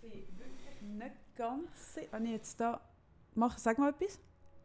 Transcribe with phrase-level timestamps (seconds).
[0.00, 2.08] bin wirklich nicht ganz sicher.
[2.12, 2.80] Wenn ich jetzt da
[3.34, 4.18] mache, sag mal etwas.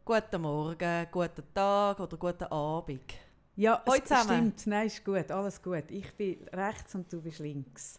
[0.04, 3.14] Guten Morgen, guten Tag oder guten Abend.
[3.56, 4.24] Ja, Hoi es zusammen.
[4.52, 4.66] stimmt.
[4.66, 5.30] Nein, ist gut.
[5.30, 5.84] Alles gut.
[5.90, 7.98] Ich bin rechts und du bist links.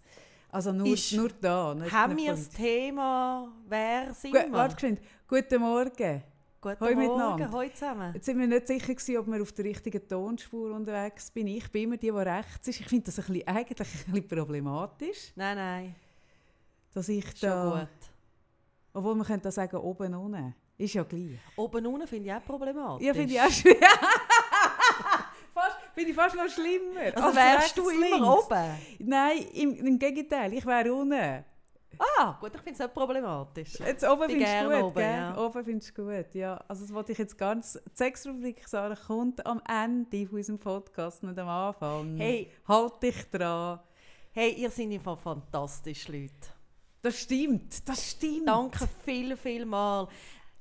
[0.49, 1.73] Also nur, Ist- nur da.
[1.73, 2.49] Nicht, Haben nicht wir das.
[2.49, 5.01] Thema «Wer sind Gut, wir?» warte geschwind.
[5.27, 6.23] Guten Morgen.
[6.61, 8.13] Guten Hoi Morgen, hoi zusammen.
[8.15, 11.47] Jetzt sind wir nicht sicher, gewesen, ob wir auf der richtigen Tonspur unterwegs bin.
[11.47, 12.79] Ich bin immer die, die rechts ist.
[12.79, 15.95] Ich finde das ein bisschen, eigentlich ein bisschen problematisch, Nein, nein,
[16.97, 17.79] dass ich schon da...
[17.79, 18.09] gut.
[18.93, 20.55] Obwohl man könnte da sagen, oben, unten.
[20.77, 21.39] Ist ja gleich.
[21.55, 23.05] Oben unten finde ich auch problematisch.
[23.05, 23.79] Ja, finde ich auch schwierig.
[25.53, 27.15] fast, finde ich fast noch schlimmer.
[27.15, 28.27] Also als wärst du immer links.
[28.27, 28.77] oben?
[28.99, 30.53] Nein, im, im Gegenteil.
[30.53, 31.45] Ich wäre unten.
[31.99, 33.79] Ah, gut, ich finde es nicht problematisch.
[33.79, 35.37] Jetzt oben findest du gerne gut, oben, ja.
[35.37, 36.63] Oben findest gut, ja.
[36.67, 37.73] Also das wollte ich jetzt ganz...
[37.73, 42.17] Die Sexrubrik, Sarah, kommt am Ende von unserem Podcast, nicht am Anfang.
[42.17, 42.51] Hey.
[42.67, 43.79] Halt dich dran.
[44.31, 46.56] Hey, ihr seid einfach fantastische Leute.
[47.01, 48.47] Das stimmt, das stimmt.
[48.47, 50.07] Danke viel, viel mal.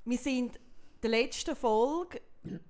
[0.05, 0.59] Wir sind
[1.03, 2.21] der letzten Folge,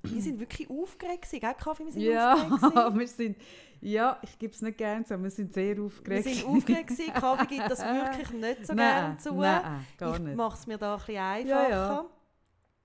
[0.03, 1.85] wir sind wirklich aufgeregt gell, Kaffee?
[1.85, 3.37] Wir sind Ja, aufgeregt wir sind...
[3.83, 6.25] Ja, ich gebe es nicht gerne zu, wir sind sehr Wir aufgeregt.
[6.25, 6.91] sind aufgeregt.
[7.15, 9.35] Kaffee gibt das wirklich nicht so gerne zu.
[9.35, 10.35] nein, gar ich nicht.
[10.37, 11.29] mache es mir da ein bisschen Ja,
[11.61, 12.11] einfacher.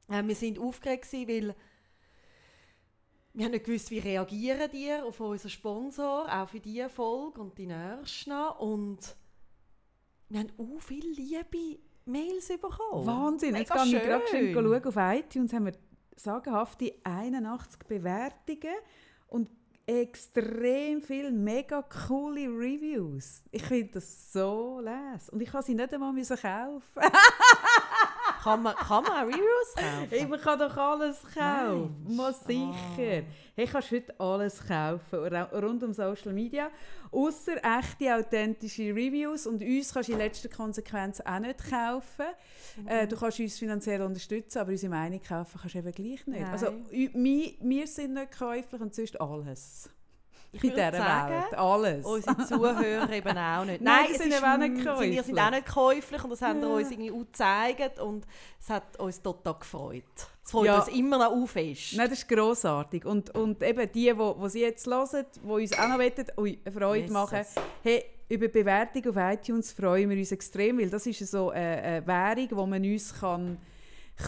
[0.10, 1.56] Äh, wir sind aufgeregt weil
[3.34, 7.58] wir haben nicht gewusst, wie reagieren die auf unseren Sponsor, auch für diese Folge und
[7.58, 8.34] die nächsten.
[8.60, 9.16] Und
[10.32, 13.06] wir haben auch viele liebe Mails bekommen.
[13.06, 13.56] Wahnsinn.
[13.56, 15.74] Jetzt gehe ich gerade schön schauen auf iTunes, haben wir
[16.16, 18.76] sagenhafte 81 Bewertungen
[19.28, 19.50] und
[19.86, 23.44] extrem viele mega coole Reviews.
[23.52, 25.30] Ich finde das so les.
[25.30, 26.82] Und ich kann sie nicht einmal müssen kaufen.
[28.44, 30.08] Kann man, kann man auch Reviews kaufen?
[30.10, 32.16] Hey, man kann doch alles kaufen.
[32.16, 33.24] Mal sicher.
[33.56, 35.20] Hey, kannst heute alles kaufen,
[35.54, 36.72] rund um Social Media.
[37.12, 39.46] Außer echte, authentische Reviews.
[39.46, 42.26] Und uns kannst du in letzter Konsequenz auch nicht kaufen.
[42.88, 46.28] Äh, du kannst uns finanziell unterstützen, aber unsere Meinung kaufen kannst du eben gleich nicht.
[46.28, 46.46] Nein.
[46.46, 46.68] Also,
[47.14, 49.90] mi- wir sind nicht käuflich und sonst alles.
[50.54, 51.54] Ich In dieser sagen, Welt.
[51.58, 52.06] Alles.
[52.06, 53.82] Unsere Zuhörer eben auch nicht.
[53.82, 55.12] Nein, die es sind ist auch nicht käuflich.
[55.14, 58.28] Wir sind auch nicht käuflich und das haben wir uns irgendwie auch gezeigt und
[58.60, 60.04] es hat uns total gefreut.
[60.44, 60.80] Es freut Ja.
[60.80, 61.56] uns immer noch auf.
[61.56, 61.76] Nein,
[62.10, 63.06] das ist grossartig.
[63.06, 66.60] Und, und eben die, die, die sie jetzt hören, die uns auch noch wollen, ui,
[66.66, 67.14] eine Freude Jesus.
[67.14, 67.46] machen,
[67.84, 71.82] hey, über die Bewertung auf iTunes freuen wir uns extrem, weil das ist so eine,
[71.82, 73.58] eine Währung, wo man uns kann,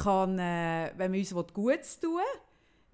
[0.04, 2.42] kann äh, wenn man uns Gutes tun will,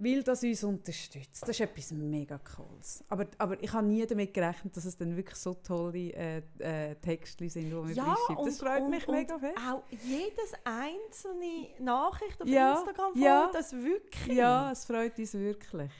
[0.02, 1.42] weil das uns unterstützt.
[1.44, 3.04] Das ist etwas mega Cooles.
[3.10, 6.96] Aber, aber ich habe nie damit gerechnet, dass es dann wirklich so tolle äh, äh,
[6.96, 9.58] Texte sind, die wir Ja, und, Das freut und, mich und mega fest.
[9.70, 13.44] auch jedes einzelne Nachricht auf Ja, Instagram ja.
[13.44, 14.38] freut das wirklich.
[14.38, 15.92] Ja, es freut uns wirklich.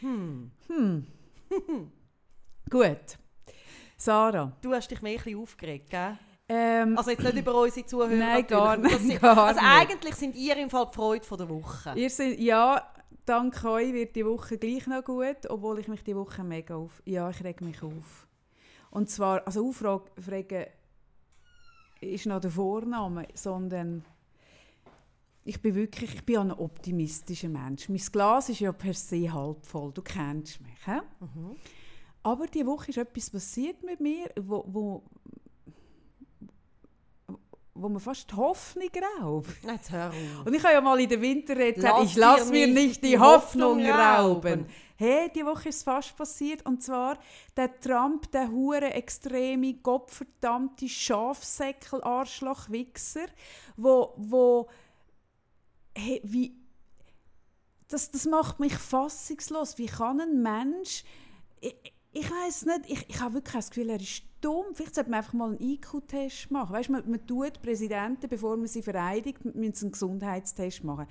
[0.00, 0.50] Hm.
[0.68, 1.06] Hm.
[2.70, 3.18] Gut.
[3.96, 4.52] Sarah.
[4.60, 6.18] Du hast dich mehr ein bisschen aufgeregt, gell?
[6.48, 9.70] Ähm, Also jetzt nicht über unsere Zuhörer Nein, gar nicht, sind- gar Also nicht.
[9.70, 11.92] eigentlich sind ihr im Fall die Freude von der Woche.
[11.96, 12.92] ihr seid, ja,
[13.26, 17.02] dank euch wird die Woche gleich noch gut, obwohl ich mich die Woche mega auf...
[17.04, 18.26] Ja, ich reg mich auf.
[18.90, 20.66] Und zwar, also aufregen
[22.00, 24.04] ist noch der Vorname, sondern
[25.44, 27.88] ich bin wirklich, ich bin ein optimistischer Mensch.
[27.88, 30.84] Mein Glas ist ja per se halb voll, du kennst mich.
[30.84, 31.00] He?
[31.20, 31.56] Mhm.
[32.22, 35.04] Aber die Woche ist etwas passiert mit mir, wo, wo,
[37.78, 39.48] wo mir fast die Hoffnung raubt.
[39.62, 40.46] Jetzt hör auf.
[40.46, 43.78] Und ich habe ja mal in der Winterrede gesagt, ich lasse mir nicht die Hoffnung
[43.78, 44.52] Hoffnung rauben.
[44.52, 44.66] rauben.
[44.98, 46.64] Hey, die Woche ist fast passiert.
[46.64, 47.18] Und zwar
[47.56, 53.26] der Trump, der hure extreme, gottverdammte Schafsäckel, Arschloch, Wichser,
[53.76, 54.68] wo, wo
[55.94, 56.56] hey, wie,
[57.88, 59.76] das, das macht mich fassungslos.
[59.76, 61.04] Wie kann ein Mensch,
[61.60, 61.74] ich,
[62.12, 64.66] ich weiß nicht, ich, ich habe wirklich das Gefühl, er ist dumm.
[64.74, 66.72] Vielleicht sollte man einfach mal einen IQ-Test machen.
[66.72, 71.06] Weißt, man, man tut Präsidenten, bevor man sie vereidigt, muss einen Gesundheitstest machen.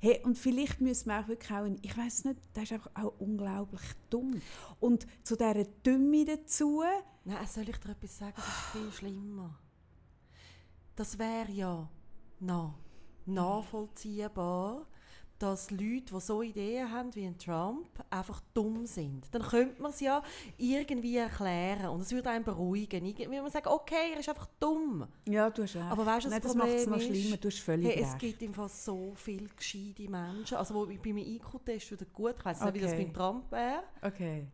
[0.00, 2.90] Hey, und vielleicht müssen wir auch wirklich auch, einen, ich weiß nicht, der ist einfach
[2.94, 3.80] auch unglaublich
[4.10, 4.40] dumm.
[4.80, 6.82] Und zu dieser Dümme dazu,
[7.24, 8.34] Nein, soll ich dir etwas sagen?
[8.36, 9.58] Das ist viel schlimmer.
[10.94, 11.88] Das wäre ja
[12.40, 12.74] noch
[13.24, 14.86] nachvollziehbar,
[15.44, 19.26] dass Leute, die so Ideen haben wie ein Trump, einfach dumm sind.
[19.32, 20.22] Dann könnte man es ja
[20.56, 23.04] irgendwie erklären und es würde einen beruhigen.
[23.04, 25.06] Irgendwie man sagen, okay, er ist einfach dumm.
[25.28, 25.84] ja, du hast recht.
[25.90, 28.42] Aber weißt du, das das macht es noch schlimmer, du hast völlig Hey, es gibt
[28.42, 30.56] im Fall so viele gescheite Menschen.
[30.56, 32.36] Also wo, bei meinem IQ-Test wieder gut.
[32.38, 33.04] Ich weiß nicht, wie das Okay.
[33.04, 33.82] beim Trump wäre.
[34.02, 34.46] Okay.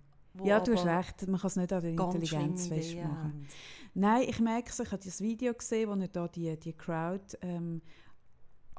[0.42, 3.46] Ja, du hast recht, man kann es nicht an der Intelligenz festmachen.
[3.94, 7.36] Nein, ich merke es, ich habe das Video gesehen, wo er da die, die Crowd
[7.42, 7.82] ähm,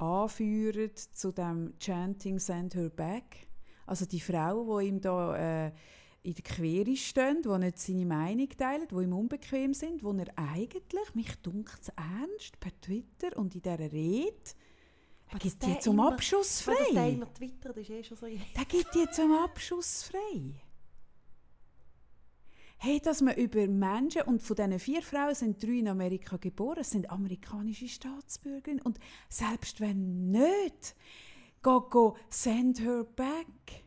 [0.01, 3.47] anführt zu dem Chanting Send Her Back.
[3.85, 5.71] Also die Frau, die ihm da äh,
[6.23, 10.27] in der Quere stehen, die nicht seine Meinung teilen, die ihm unbequem sind, wo er
[10.35, 14.51] eigentlich, mich dunkelt ernst, per Twitter und in dieser Rede,
[15.27, 16.73] er gibt die zum Abschuss frei.
[16.73, 18.25] Dass der immer twittert, ist eh schon so...
[18.25, 20.61] Der gibt die zum Abschuss frei.
[22.83, 26.83] Hey, dass man über Menschen, und von diesen vier Frauen sind drei in Amerika geboren,
[26.83, 28.83] sind amerikanische Staatsbürgerinnen.
[28.83, 28.97] Und
[29.29, 30.95] selbst wenn nicht,
[31.61, 33.83] go, go, send her back.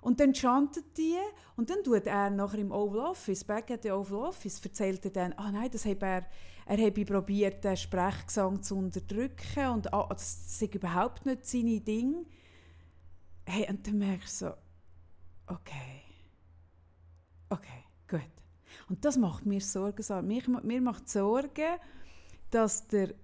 [0.00, 1.18] Und dann chantet die
[1.54, 5.12] und dann tut er nachher im Oval Office, back at the Oval Office, erzählt er
[5.12, 6.26] dann, ah nein, das habe er,
[6.66, 12.26] er habe probiert, den Sprechgesang zu unterdrücken und ah, das ist überhaupt nicht seine Ding.
[13.46, 14.52] Hey, und dann merke ich so,
[15.46, 16.02] okay,
[17.50, 17.79] okay.
[18.90, 20.26] Und das macht mir Sorgen.
[20.26, 21.78] Mir, mir macht Sorgen,
[22.50, 23.14] dass der,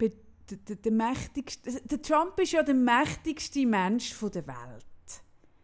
[0.00, 0.10] der,
[0.76, 4.84] der, mächtigste, der Trump ist ja der mächtigste Mensch der Welt.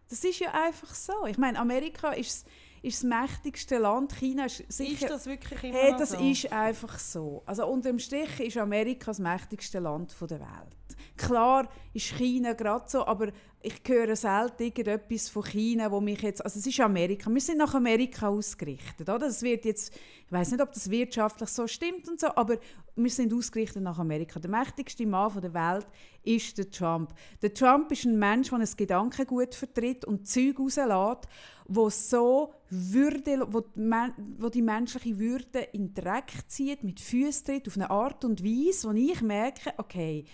[0.08, 1.26] Das ist ja einfach so.
[1.26, 2.46] Ich meine, Amerika ist,
[2.80, 4.14] ist das mächtigste Land.
[4.14, 5.06] China ist sicher...
[5.06, 6.18] Ist das wirklich immer hey, das so?
[6.18, 7.42] ist einfach so.
[7.44, 10.87] Also unter dem Strich ist Amerika das mächtigste Land der Welt.
[11.16, 13.28] Klar ist China gerade so, aber
[13.60, 17.58] ich höre selten irgendetwas von China, wo mich jetzt, also es ist Amerika, wir sind
[17.58, 19.18] nach Amerika ausgerichtet, oder?
[19.18, 19.92] Das wird jetzt,
[20.26, 22.58] ich weiß nicht, ob das wirtschaftlich so stimmt und so, aber
[22.94, 24.38] wir sind ausgerichtet nach Amerika.
[24.38, 25.86] Der mächtigste Mann der Welt
[26.22, 27.12] ist der Trump.
[27.42, 31.28] Der Trump ist ein Mensch, der ein Gedankengut vertritt und Zeug rauslässt,
[31.66, 37.66] wo so Würde, die, wo die menschliche Würde in den Dreck zieht, mit Füßen tritt,
[37.66, 40.24] auf eine Art und Weise, wo ich merke, okay,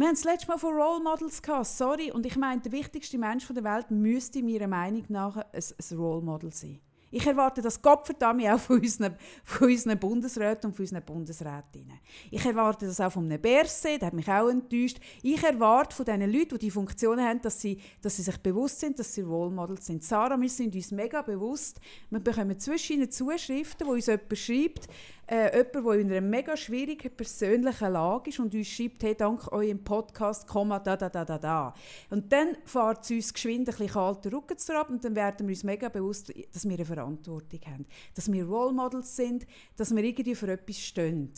[0.00, 2.10] wir haben das letzte Mal von Role Models gehabt, sorry.
[2.10, 6.22] Und ich meine, der wichtigste Mensch der Welt müsste meiner Meinung nach ein, ein Role
[6.22, 6.80] Model sein.
[7.10, 11.98] Ich erwarte das Gottverdammt auch von unseren, von unseren Bundesräten und von unseren Bundesrätinnen.
[12.30, 14.98] Ich erwarte das auch von einem Berset, der hat mich auch enttäuscht.
[15.22, 18.80] Ich erwarte von diesen Leuten, die die Funktionen haben, dass sie, dass sie sich bewusst
[18.80, 20.04] sind, dass sie Role Models sind.
[20.04, 21.80] Sarah, wir sind uns mega bewusst.
[22.10, 24.88] Wir bekommen zwischen ihnen Zuschriften, wo uns jemand schreibt,
[25.30, 29.50] äh, jemand, der in einer mega schwierigen persönlichen Lage ist und uns schreibt, hey, dank
[29.52, 31.74] eurem Podcast, Komma, da, da, da, da, da.
[32.10, 35.52] Und dann fährt es uns geschwind ein bisschen kalter Rücken ab und dann werden wir
[35.52, 37.86] uns mega bewusst, dass wir eine Verantwortung haben.
[38.14, 39.46] Dass wir Role Models sind,
[39.76, 41.32] dass wir irgendwie für etwas stehen.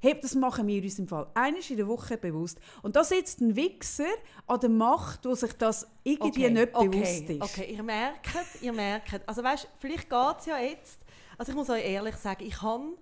[0.00, 2.58] Hey, das machen wir uns im Fall einmal in der Woche bewusst.
[2.82, 4.06] Und da sitzt ein Wichser
[4.48, 7.42] an der Macht, wo sich das irgendwie okay, nicht okay, bewusst ist.
[7.42, 8.28] Okay, ihr merkt,
[8.60, 9.28] ihr merkt.
[9.28, 11.00] Also weißt, vielleicht geht es ja jetzt,
[11.36, 12.96] also ich muss euch ehrlich sagen, ich habe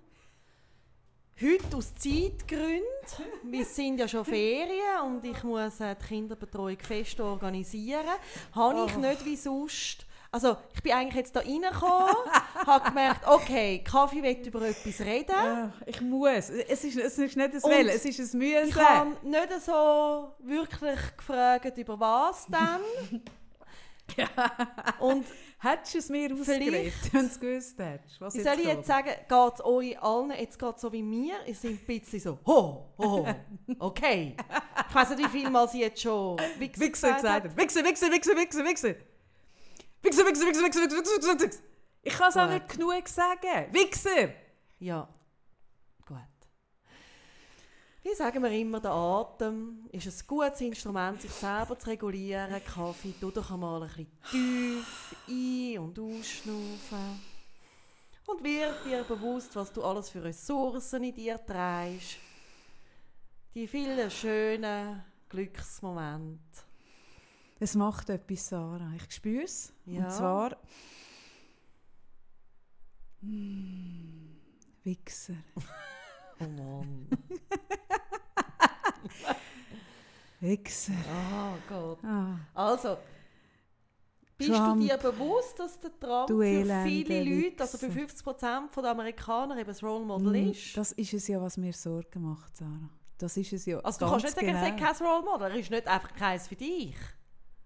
[1.39, 2.81] Heute aus Zeitgründen,
[3.43, 8.07] wir sind ja schon Ferien und ich muss äh, die Kinderbetreuung fest organisieren,
[8.53, 8.99] habe ich Oh.
[8.99, 10.07] nicht wie sonst...
[10.31, 12.15] Also ich bin eigentlich jetzt da reingekommen,
[12.65, 15.29] habe gemerkt, okay, Kaffee will über etwas reden.
[15.31, 16.49] Ja, ich muss.
[16.49, 18.69] Es ist, es ist nicht Und Wollen, es ist ein Müssen.
[18.69, 23.21] Ich habe nicht so wirklich gefragt, über was denn.
[24.99, 25.25] Und
[25.59, 28.21] Hättest du es mir ausgeredet, wenn du es gewusst hättest?
[28.21, 31.35] Was wie soll ich jetzt sagen, geht es euch allen jetzt gerade so wie mir?
[31.47, 33.27] Ihr seid ein bisschen so, ho, ho,
[33.79, 34.37] okay.
[34.87, 37.57] Ich weiß nicht, wie viel Mal sie jetzt schon Wichser, gesagt hat.
[37.57, 38.95] Wichser, Wichser, Wichser, Wichser, Wichser.
[40.03, 41.59] Wichser, Wichser, Wichser, Wichser, Wichser, Wichser, Wichser.
[42.03, 43.67] Ich kann es auch nicht genug sagen.
[43.71, 44.29] Wichser!
[44.79, 45.09] Ja.
[48.09, 52.63] Wie sagen wir immer, der Atem ist ein gutes Instrument, sich selber zu regulieren.
[52.63, 57.19] Kaffee, tu doch einmal ein bisschen tief ein- und ausschnaufen.
[58.25, 62.15] Und wird dir bewusst, was du alles für Ressourcen in dir trägst.
[63.53, 66.61] Die vielen schönen Glücksmomente.
[67.59, 68.93] Es macht etwas, Sarah.
[68.95, 69.73] Ich spüre es.
[69.85, 70.05] Ja.
[70.05, 70.57] Und zwar...
[73.19, 74.37] Mm,
[74.83, 75.35] Wichser.
[76.39, 77.07] Oh Mann.
[80.39, 80.93] Wichser.
[81.09, 82.03] Oh Gott.
[82.03, 82.37] Ah.
[82.53, 82.97] Also,
[84.37, 84.81] bist Trump.
[84.81, 88.31] du dir bewusst, dass der Trump Du für viele Leute, also für Wichser.
[88.31, 90.77] 50% der Amerikaner, eben das Role Model Mm, ist?
[90.77, 92.89] Das ist es ja, was mir Sorgen macht, Sarah.
[93.17, 93.79] Das ist es ja.
[93.79, 94.75] also du kannst nicht sagen, er genau.
[94.75, 96.95] ist kein Role Model, er ist nicht einfach keins für dich.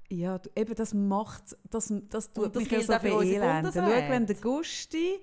[0.09, 3.39] Ja, eben das macht, das, das tut Und das mich ja so auch für unsere
[3.39, 3.71] beelenden.
[3.73, 5.19] Schau, wenn der Gusti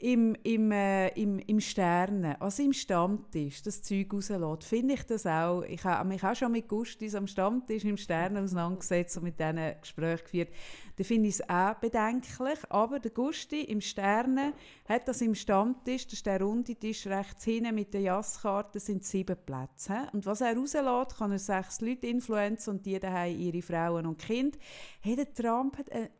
[0.00, 5.26] im, im, äh, im, im Sterne, also im Stammtisch, das Zeug rauslässt, finde ich das
[5.26, 9.38] auch, ich habe mich auch schon mit Gustis am Stammtisch im Sterne auseinandergesetzt und mit
[9.38, 10.48] diesen Gesprächen geführt,
[10.96, 14.54] da finde ich es auch bedenklich, aber der Gusti im Sterne
[14.88, 19.04] hat das im Stammtisch, das ist der runde Tisch rechts hinten mit der Jasskarte, sind
[19.04, 20.08] sieben Plätze.
[20.12, 24.18] Und was er rauslässt, kann er sechs Leute influenzen und die daheim ihre Frauen und
[24.18, 24.58] Kinder.
[25.00, 26.19] Hey, der Trump hat eine mm,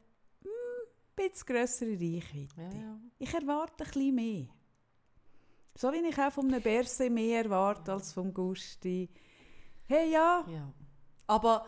[1.16, 2.98] bisschen grössere Reichweite.
[3.18, 4.46] Ich erwarte ein bisschen mehr.
[5.74, 9.08] So wie ich auch von einem Berse mehr erwarte als vom Gusti.
[9.86, 10.44] Hey, ja.
[10.48, 10.72] Ja.
[11.26, 11.66] Aber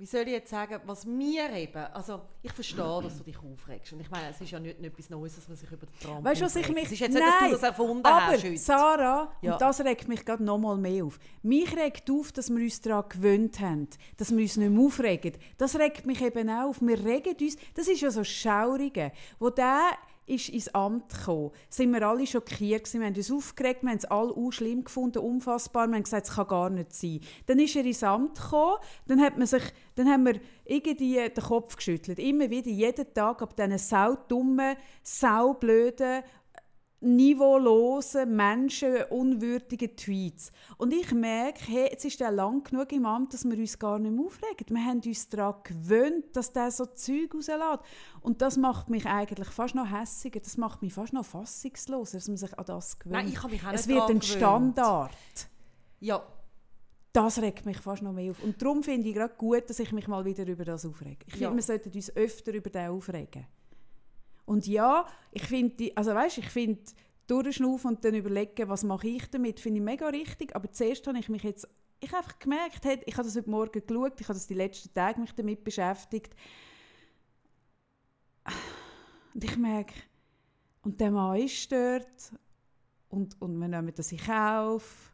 [0.00, 3.92] wie soll ich jetzt sagen, was mir eben, also ich verstehe, dass du dich aufregst.
[3.92, 5.98] Und ich meine, es ist ja nicht, nicht etwas Neues, dass man sich über den
[6.00, 6.84] Trump Weißt du, was ich mich...
[6.84, 8.56] Es ist jetzt Nein, nicht, dass du das erfunden aber hast heute.
[8.56, 9.52] Sarah, Ja.
[9.52, 11.18] und das regt mich gerade noch mal mehr auf.
[11.42, 15.34] Mich regt auf, dass wir uns daran gewöhnt haben, dass wir uns nicht mehr aufregen.
[15.58, 16.80] Das regt mich eben auch auf.
[16.80, 17.58] Wir regen uns...
[17.74, 19.12] Das ist ja so Schaurige.
[19.38, 19.82] Wo der
[20.30, 22.92] ist ins Amt gekommen, sind wir alle schockiert.
[22.92, 25.88] Wir haben uns aufgeregt, wir haben es alle auch schlimm gefunden, unfassbar.
[25.88, 27.20] Wir haben gesagt, es kann gar nicht sein.
[27.46, 29.62] Dann ist er ins Amt gekommen, dann hat man sich,
[29.96, 32.18] dann haben wir irgendwie den Kopf geschüttelt.
[32.18, 36.22] Immer wieder, jeden Tag, ab diesen saudummen, saublöden,
[37.00, 40.52] niveaulosen, menschenunwürdigen Tweets.
[40.76, 43.98] Und ich merke, hey, jetzt ist er lang genug im Amt, dass wir uns gar
[43.98, 44.66] nicht mehr aufregen.
[44.68, 47.80] Wir haben uns daran gewöhnt, dass der so Zeug rauslässt.
[48.20, 52.28] Und das macht mich eigentlich fast noch hässiger, das macht mich fast noch fassungsloser, dass
[52.28, 53.14] man sich an das gewöhnt.
[53.14, 54.22] Nein, ich habe mich auch es nicht wird daran ein.
[54.22, 55.10] Standard.
[56.00, 56.22] Ja,
[57.12, 58.40] Das regt mich fast noch mehr auf.
[58.42, 61.18] Und darum finde ich gerade gut, dass ich mich mal wieder über das aufrege.
[61.26, 61.48] Ich Ja.
[61.48, 63.46] finde, wir sollten uns öfter über den aufregen.
[64.50, 66.82] Und ja, ich finde, also weißt, ich finde,
[67.28, 70.56] durchschnaufen und dann überlegen, was mache ich damit, finde ich mega richtig.
[70.56, 71.68] Aber zuerst habe ich mich jetzt,
[72.00, 74.92] ich einfach gemerkt, hey, ich habe das heute Morgen geschaut, ich habe das die letzten
[74.92, 76.34] Tage mich damit beschäftigt.
[79.34, 79.94] Und ich merke,
[80.82, 82.32] und der Mann ist dort
[83.08, 85.09] und, und wir nehmen das in Kauf.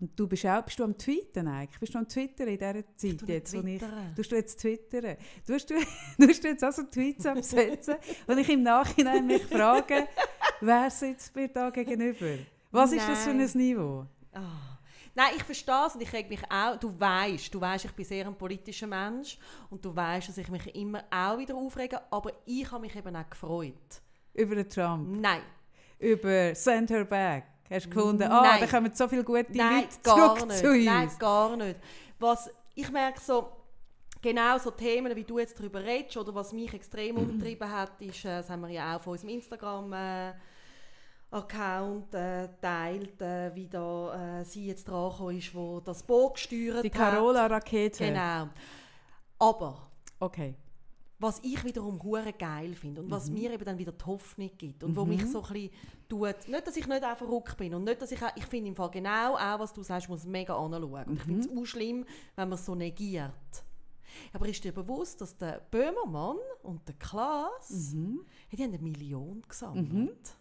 [0.00, 1.78] Und du bist auch, bist du am Tweeten eigentlich?
[1.78, 3.78] Bist du am Twittern in dieser Zeit tu jetzt, wo ich...
[3.78, 4.14] twittern.
[4.16, 5.16] Tust du jetzt twittern?
[5.46, 5.74] Tust du,
[6.26, 7.94] tust du jetzt also Tweets absetzen?
[8.26, 10.08] und ich im Nachhinein mich frage,
[10.60, 12.38] wer sitzt mir da gegenüber?
[12.70, 13.50] Was ist das für ein Nein.
[13.54, 14.06] Niveau?
[14.32, 14.74] Ah.
[15.16, 16.76] Nein, ich verstehe es und ich reg mich auch.
[16.76, 19.38] Du weißt, du weißt, ich bin sehr ein politischer Mensch
[19.70, 23.14] und du weißt, dass ich mich immer auch wieder aufrege, aber ich habe mich eben
[23.14, 24.02] auch gefreut.
[24.32, 25.42] Über den Trump, Nein,
[26.00, 27.53] über Send Her Back.
[27.70, 28.60] Hast du gefunden, ah, Nein.
[28.60, 30.58] da kommen so viele gute Nein, Leute gar zurück nicht.
[30.60, 30.84] zu uns.
[30.84, 31.80] Nein, gar nicht.
[32.18, 33.48] Was ich merke so,
[34.20, 38.24] genau so Themen, wie du jetzt darüber redest, oder was mich extrem umgetrieben hat, ist,
[38.24, 40.32] äh, das haben wir ja auch auf unserem Instagram äh,
[41.30, 46.84] Account äh, teilt, äh, wie da äh, sie jetzt dran ist, wo das Boot gesteuert
[46.84, 47.12] Die hat.
[47.12, 48.04] Carola-Rakete.
[48.06, 48.48] Genau.
[49.38, 49.90] Aber
[50.20, 50.54] Okay.
[51.18, 53.10] Was ich wiederum hure geil finde und Mhm.
[53.12, 55.70] was mir eben dann wieder die Hoffnung gibt und wo mich so ein bisschen
[56.08, 58.68] tut, nicht, dass ich nicht auch verrückt bin und nicht, dass ich auch, ich finde
[58.68, 61.42] im Fall genau auch, was du sagst, muss mega anschauen und ich Mhm.
[61.42, 62.04] finde es auch schlimm,
[62.36, 63.32] wenn man es so negiert.
[64.32, 68.24] Aber ist dir bewusst, dass der Böhmermann und der Klaas, Mhm.
[68.52, 70.34] die haben eine Million gesammelt?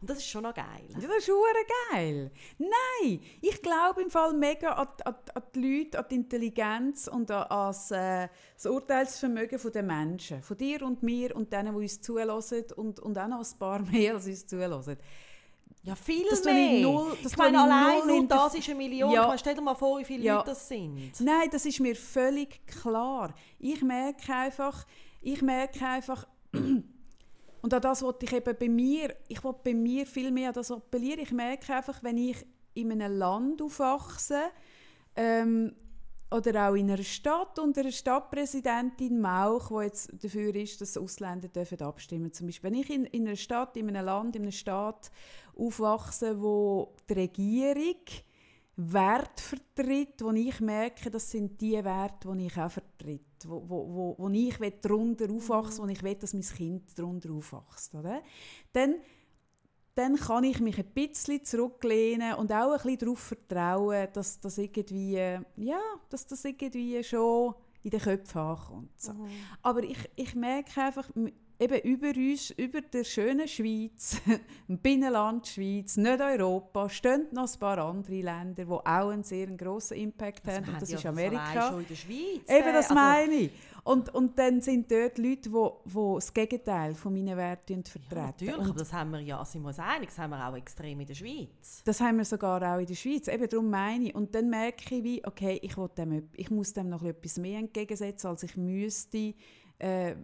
[0.00, 0.66] Und das ist schon noch geil.
[0.88, 2.30] Ja, das ist hure geil.
[2.58, 7.30] Nein, ich glaube im Fall mega an, an, an die Leute, an die Intelligenz und
[7.30, 10.42] an, an das, äh, das Urteilsvermögen der Menschen.
[10.42, 13.80] Von dir und mir und denen, die uns zulassen und, und auch noch ein paar
[13.90, 14.96] mehr, als uns zulassen.
[15.82, 16.74] Ja, viel Das mehr.
[16.74, 19.10] ich null- das ich meine, allein null hinter- das ist eine Million.
[19.12, 19.22] Ja.
[19.22, 20.36] Ich meine, stell dir mal vor, wie viele Ja.
[20.36, 21.18] Leute das sind.
[21.20, 23.32] Nein, das ist mir völlig klar.
[23.58, 24.86] Ich merke einfach,
[25.22, 26.26] ich merke einfach,
[27.62, 30.54] und an das wollte ich eben bei mir, ich wollte bei mir viel mehr an
[30.54, 31.20] das appellieren.
[31.20, 34.40] Ich merke einfach, wenn ich in einem Land aufwachse,
[35.16, 35.74] ähm,
[36.30, 41.48] oder auch in einer Stadt unter einer Stadtpräsidentin Mauch, die jetzt dafür ist, dass Ausländer
[41.48, 45.10] dürfen abstimmen Beispiel, wenn ich in, in einer Stadt, in einem Land, in einem Staat
[45.56, 47.96] aufwachse, wo die Regierung
[48.82, 53.94] Werte vertritt, wo ich merke, das sind die Werte, die ich auch vertritt, wo, wo,
[53.94, 58.22] wo, wo ich darunter aufwachsen, wo ich will, dass mein Kind darunter aufwächst, oder?
[58.72, 58.96] Dann,
[59.94, 64.56] dann kann ich mich ein bisschen zurücklehnen und auch ein bisschen darauf vertrauen, dass das
[64.56, 69.00] irgendwie, ja, dass das irgendwie schon in den Köpfen ankommt.
[69.00, 69.12] So.
[69.62, 71.08] Aber ich, ich merke einfach,
[71.60, 74.20] eben über uns, über der schönen Schweiz,
[74.68, 79.96] Binnenland Schweiz, nicht Europa, stehen noch ein paar andere Länder, die auch einen sehr grossen
[79.98, 80.66] Impact Also, haben.
[80.66, 81.68] wir Und das haben ist ja Amerika.
[81.70, 82.48] schon in der Schweiz.
[82.48, 83.50] Eben, das also- meine ich.
[83.82, 87.90] Und, und dann sind dort Leute, die wo, wo das Gegenteil von meinen Werten Ja,
[87.90, 88.14] vertreten.
[88.26, 90.54] natürlich, und aber das haben wir ja, sind wir uns einig, das haben wir auch
[90.54, 91.82] extrem in der Schweiz.
[91.82, 93.26] das haben wir sogar auch in der Schweiz.
[93.26, 94.14] Eben darum meine ich.
[94.14, 98.26] Und dann merke ich, wie, okay, ich, dem, ich muss dem noch etwas mehr entgegensetzen,
[98.28, 99.32] als ich müsste,
[99.80, 100.14] äh,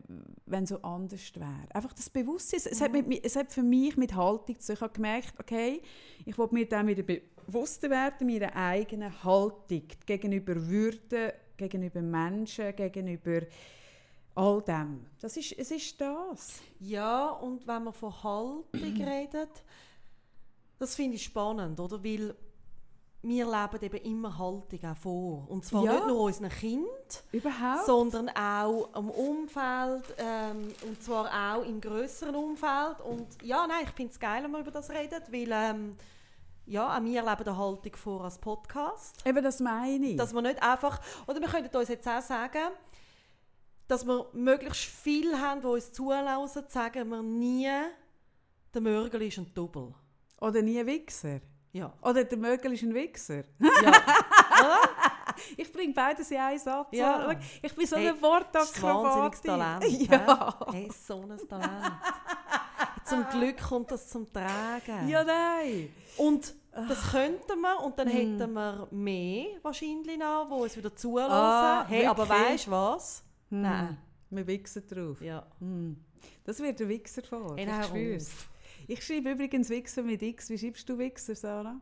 [0.47, 1.67] wenn es so anders wäre.
[1.73, 2.61] Einfach das Bewusstsein.
[2.65, 4.75] Es, hat mit, mi- es hat für mich mit Haltung zu tun.
[4.75, 5.83] Ich habe gemerkt, okay,
[6.25, 13.41] ich will mir dann wieder bewusster werden, meiner eigenen Haltung gegenüber Würde, gegenüber Menschen, gegenüber
[14.35, 15.07] all dem.
[15.21, 16.61] Das ist, es ist das.
[16.81, 19.65] Ja, und wenn man von Haltung redet,
[20.79, 22.05] das finde ich spannend, oder?
[22.05, 22.35] Weil
[23.27, 25.47] wir leben eben immer Haltung vor.
[25.49, 25.93] Und zwar Ja.
[25.95, 26.51] nicht nur unseren
[27.33, 27.87] Überhaupt.
[27.87, 31.27] sondern auch am Umfeld ähm, und zwar
[31.59, 33.01] auch im größeren Umfeld.
[33.01, 35.97] Und ja, nein, ich finde es geil, wenn wir über das reden, weil ähm,
[36.67, 39.25] ja, auch wir leben der Haltung vor als Podcast.
[39.27, 40.17] Eben, das meine ich.
[40.17, 42.71] Dass wir nicht einfach, oder wir könnten uns jetzt auch sagen,
[43.89, 47.71] dass wir möglichst viel haben, die uns zulassen, sagen wir nie,
[48.75, 49.95] der Mörgel ist ein Double.
[50.41, 51.41] Oder nie ein Wichser.
[51.77, 51.93] Ja.
[52.03, 53.45] Oder der Mögel ist ein Wichser.
[53.61, 53.93] ja.
[55.57, 56.89] Ich bringe beides in einen Satz.
[56.93, 57.31] Ja.
[57.61, 59.51] Ich bin so Hey, eine ist ein Wortakrobatin.
[59.51, 59.85] Talent.
[60.11, 60.59] Ja.
[60.71, 60.73] hä?
[60.73, 61.93] Hey, so ein Talent.
[63.05, 65.07] zum Glück kommt das zum Tragen.
[65.09, 65.91] ja, nein.
[66.17, 66.55] Und
[66.89, 68.15] das könnten wir und dann Hm.
[68.39, 71.33] hätten wir mehr wahrscheinlich noch, die uns wieder zulassen.
[71.33, 73.23] Ah, hey, aber weißt du was?
[73.51, 73.61] Hm.
[73.63, 73.99] Nein.
[74.31, 75.21] Wir wichsen drauf.
[75.21, 75.45] Ja.
[75.61, 75.97] Hm.
[76.45, 77.57] Das wird der Wichser vor.
[77.57, 78.25] Hey, ich.
[78.87, 80.49] Ich schreibe übrigens Wichser mit X.
[80.51, 81.81] Wie schreibst du Wichser, Sarah?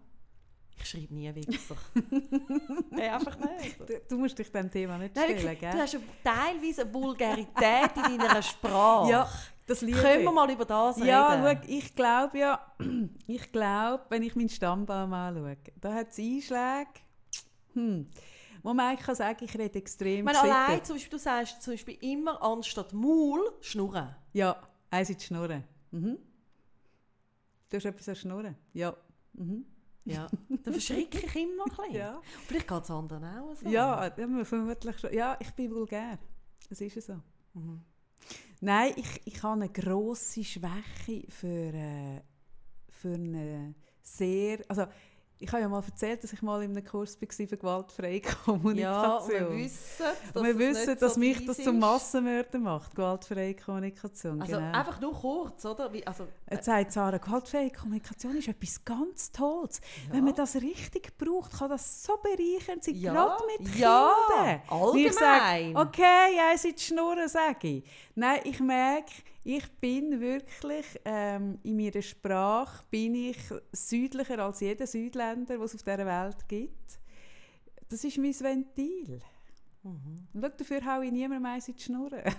[0.77, 1.77] Ich schreibe nie Wichser.
[2.93, 3.79] hey, einfach nicht.
[3.81, 5.71] Du, du musst dich dem Thema nicht Nein, stellen, wirklich, gell?
[5.73, 9.11] du hast teilweise eine Vulgarität in deiner Sprache.
[9.11, 9.31] Ja,
[9.67, 10.27] das liebe Können ich.
[10.27, 11.63] wir mal über das Ja, reden?
[11.63, 12.75] schau, ich glaube ja,
[13.27, 16.89] ich glaube, wenn ich meinen Stammbaum anschaue, da hat es Einschläge,
[17.75, 18.11] hm,
[18.63, 21.75] wo man eigentlich kann sagen, ich rede extrem Ich allein zum Beispiel, du sagst zum
[21.75, 24.17] Beispiel immer anstatt Maul schnurren.
[24.33, 24.57] Ja,
[24.91, 25.65] eins in die Schnurren.
[25.93, 26.19] Mhm.
[27.75, 28.57] Du hast etwas an Schnurren?
[28.73, 28.97] Ja.
[29.33, 29.65] Mhm.
[30.05, 30.29] Ja.
[30.63, 31.93] Dann verschrecke ich immer ein bisschen.
[31.97, 32.23] Ja.
[32.47, 33.69] Vielleicht geht es anderen auch so.
[33.69, 35.13] Ja, ja, vermutlich schon.
[35.13, 36.17] Ja, ich bin vulgär.
[36.69, 37.21] Das ist ja so.
[37.55, 37.81] Mhm.
[38.61, 42.21] Nein, ich, ich habe eine grosse Schwäche für, äh,
[42.91, 44.61] für eine sehr...
[44.69, 44.87] Also,
[45.45, 48.85] ich habe ja mal erzählt, dass ich mal in einem Kurs war für gewaltfreie Kommunikation.
[48.85, 51.79] Ja, und wir wissen, dass wir wissen, nicht dass so mich das zum.
[51.79, 54.41] Massenmörder macht, gewaltfreie Kommunikation.
[54.41, 54.73] Also genau.
[54.73, 55.93] einfach nur kurz, oder?
[55.93, 59.81] Wie, also, Jetzt sagt Sarah, gewaltfreie Kommunikation ist etwas ganz Tolles.
[60.09, 60.15] Ja.
[60.15, 64.95] Wenn man das richtig braucht, kann das so bereichernd sein, Ja, gerade mit ja, Kindern.
[64.95, 65.77] Wie ich sage, allgemein.
[65.77, 67.85] okay, in die Schnurren, sage ich.
[68.17, 73.39] Nein, ich merke, ich bin wirklich, ähm, in meiner Sprache bin ich
[73.73, 77.01] südlicher als jeder Südländer, was es auf dieser Welt gibt.
[77.89, 79.21] Das ist mein Ventil.
[79.83, 80.29] Mhm.
[80.33, 82.23] Schau, dafür haue ich niemandem eins in die Schnurren.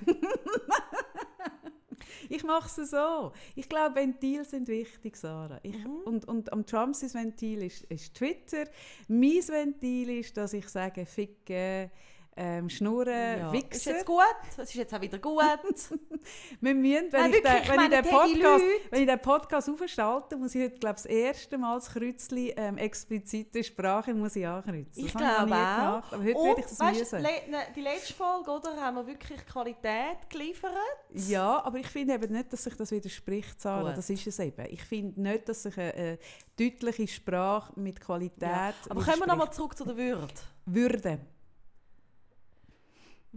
[2.29, 3.31] ich mache es so.
[3.55, 5.59] Ich glaube, Ventile sind wichtig, Sarah.
[5.61, 5.97] Ich, Mhm.
[6.05, 8.65] und, und am Trumps Ventil ist, ist Twitter.
[9.07, 11.91] Mein Ventil ist, dass ich sage, ficken,
[12.37, 13.53] ähm, schnurren, ja.
[13.53, 13.93] Ist wichsen.
[13.93, 14.23] jetzt gut?
[14.49, 15.41] Es ist jetzt auch wieder gut.
[16.59, 19.19] Wir müssen, wenn, Nein, ich, den, wirklich, ich wenn, ich den Podcast, wenn ich den
[19.19, 24.35] Podcast aufstalte, muss ich heute, glaube das erste Mal das Kreuzchen ähm, explizite Sprache muss
[24.35, 25.05] ich ankreuzen.
[25.05, 26.11] Ich glaube nie auch.
[26.11, 27.21] aber heute Und, werde ich das weisst, müssen.
[27.21, 30.73] le ne, die letzte Folge, oder, haben wir wirklich Qualität geliefert.
[31.13, 33.89] Ja, aber ich finde eben nicht, dass sich das widerspricht, Sarah.
[33.89, 33.97] Gut.
[33.97, 34.65] Das ist es eben.
[34.69, 36.19] Ich finde nicht, dass sich eine, eine
[36.59, 38.73] deutliche Sprache mit Qualität Ja.
[38.89, 40.27] Aber kommen wir nochmal zurück zu der Würde.
[40.65, 41.19] Würde.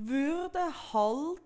[0.07, 1.39] Würdehaltung.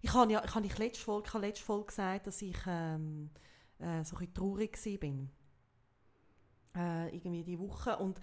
[0.00, 3.30] Ich habe ja, ich habe letzten Folge, ich habe letzte Folge gesagt, dass ich ähm,
[3.78, 4.78] äh, so ein bisschen traurig
[6.74, 7.06] war.
[7.06, 7.96] Äh, irgendwie die Woche.
[7.96, 8.20] Und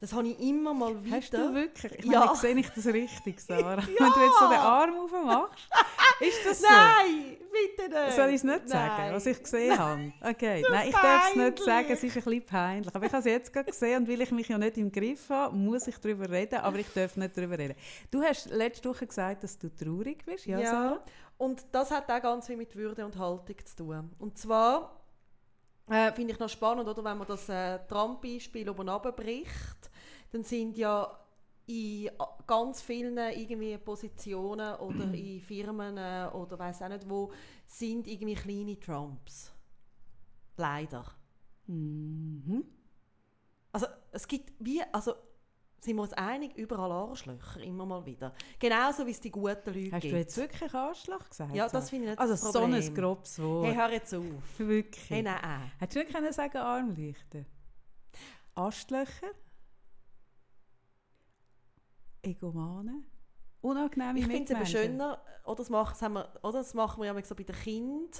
[0.00, 1.16] das habe ich immer mal wieder.
[1.16, 1.92] Hast du wirklich?
[1.98, 2.20] Ich Ja.
[2.26, 3.80] meine, sehe ich das richtig, Sarah?
[3.80, 3.86] Ja.
[3.86, 5.68] Wenn du jetzt so den Arm aufmachst,
[6.20, 6.66] ist das so?
[6.68, 7.36] Nein,
[7.76, 8.16] bitte nicht.
[8.16, 9.14] Soll ich es nicht sagen, Nein.
[9.14, 10.12] was ich gesehen habe?
[10.22, 12.94] Okay, So nein, ich darf es nicht sagen, es ist ein bisschen peinlich.
[12.94, 15.28] Aber ich habe es jetzt gerade gesehen und weil ich mich ja nicht im Griff
[15.28, 17.74] habe, muss ich darüber reden, aber ich darf nicht darüber reden.
[18.10, 21.00] Du hast letzte Woche gesagt, dass du traurig bist, ja, Ja, Sarah?
[21.38, 24.10] und das hat auch ganz viel mit Würde und Haltung zu tun.
[24.18, 24.99] Und zwar
[25.90, 29.90] äh, finde ich noch spannend, oder, wenn man das äh, Trump-Beispiel oben runterbricht,
[30.32, 31.18] dann sind ja
[31.66, 32.10] in
[32.46, 37.32] ganz vielen irgendwie Positionen oder in Firmen äh, oder weiß auch nicht wo,
[37.66, 39.52] sind irgendwie kleine Trumps.
[40.56, 41.04] Leider.
[41.66, 42.64] Mhm.
[43.72, 45.14] Also es gibt wie, also
[45.80, 48.34] sind wir uns einig, überall Arschlöcher, immer mal wieder.
[48.58, 50.12] Genauso wie es die guten Leute Hast gibt.
[50.12, 51.54] du jetzt wirklich Arschloch gesagt?
[51.54, 52.74] ja, das finde ich nicht Also das so Problem.
[52.82, 53.66] ein grobes Wort.
[53.66, 54.24] Hey, hör jetzt auf.
[54.58, 55.10] Wirklich.
[55.10, 55.72] Hey, nein, nein.
[55.78, 57.46] Hättest du nicht können sagen Armleuchten?
[58.54, 59.30] Astlöcher?
[62.22, 63.02] Egomane?
[63.62, 67.02] Unangenehme Ich finde es eben schöner, oder das, machen, das, haben wir, oder das machen
[67.02, 68.10] wir ja so bei den Kindern,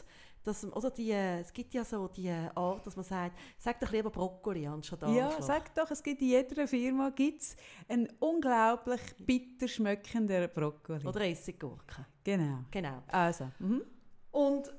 [0.43, 3.93] dass, oder die, äh, es gibt ja so die Art, dass man sagt, sag doch
[3.93, 7.57] lieber Brokkoli anstatt Ja, sag doch, es gibt in jeder Firma gibt's
[7.89, 11.07] einen unglaublich bitter schmeckenden Brokkoli.
[11.07, 12.07] Oder Essiggurke.
[12.25, 12.65] Genau.
[12.71, 13.03] Genau.
[13.09, 13.83] Also, mhm.
[14.31, 14.73] Und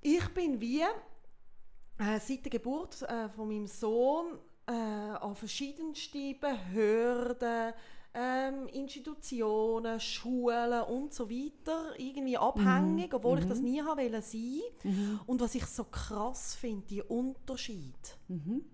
[0.00, 7.72] ich bin wie äh, seit der Geburt äh, von meinem Sohn äh, an verschiedenste Behörden,
[8.20, 14.60] ähm, Institutionen, Schulen und so weiter irgendwie abhängig, obwohl ich das nie haben wollte sein.
[14.82, 15.20] Mhm.
[15.26, 18.64] Und was ich so krass finde, die Unterschied Mhm.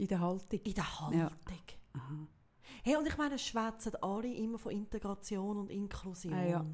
[0.00, 0.60] In der Haltung.
[0.64, 1.20] in der Haltung.
[1.20, 1.30] Ja.
[2.82, 6.32] Hey, und ich meine, es schwätzen alle immer von Integration und Inklusion.
[6.34, 6.64] Ah, ja.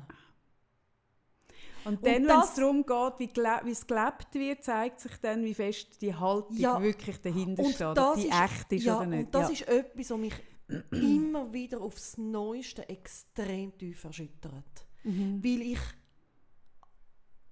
[1.85, 6.01] Und dann, wenn es darum geht, wie, es gelebt wird, zeigt sich dann, wie fest
[6.01, 9.27] die Haltung Ja, wirklich dahinter steht, ob die ist- echt ist ja, oder nicht.
[9.27, 9.53] Und das ja.
[9.53, 10.35] ist etwas, was mich
[10.91, 14.87] immer wieder aufs Neueste extrem tief erschüttert.
[15.03, 15.43] Mhm.
[15.43, 15.81] Weil ich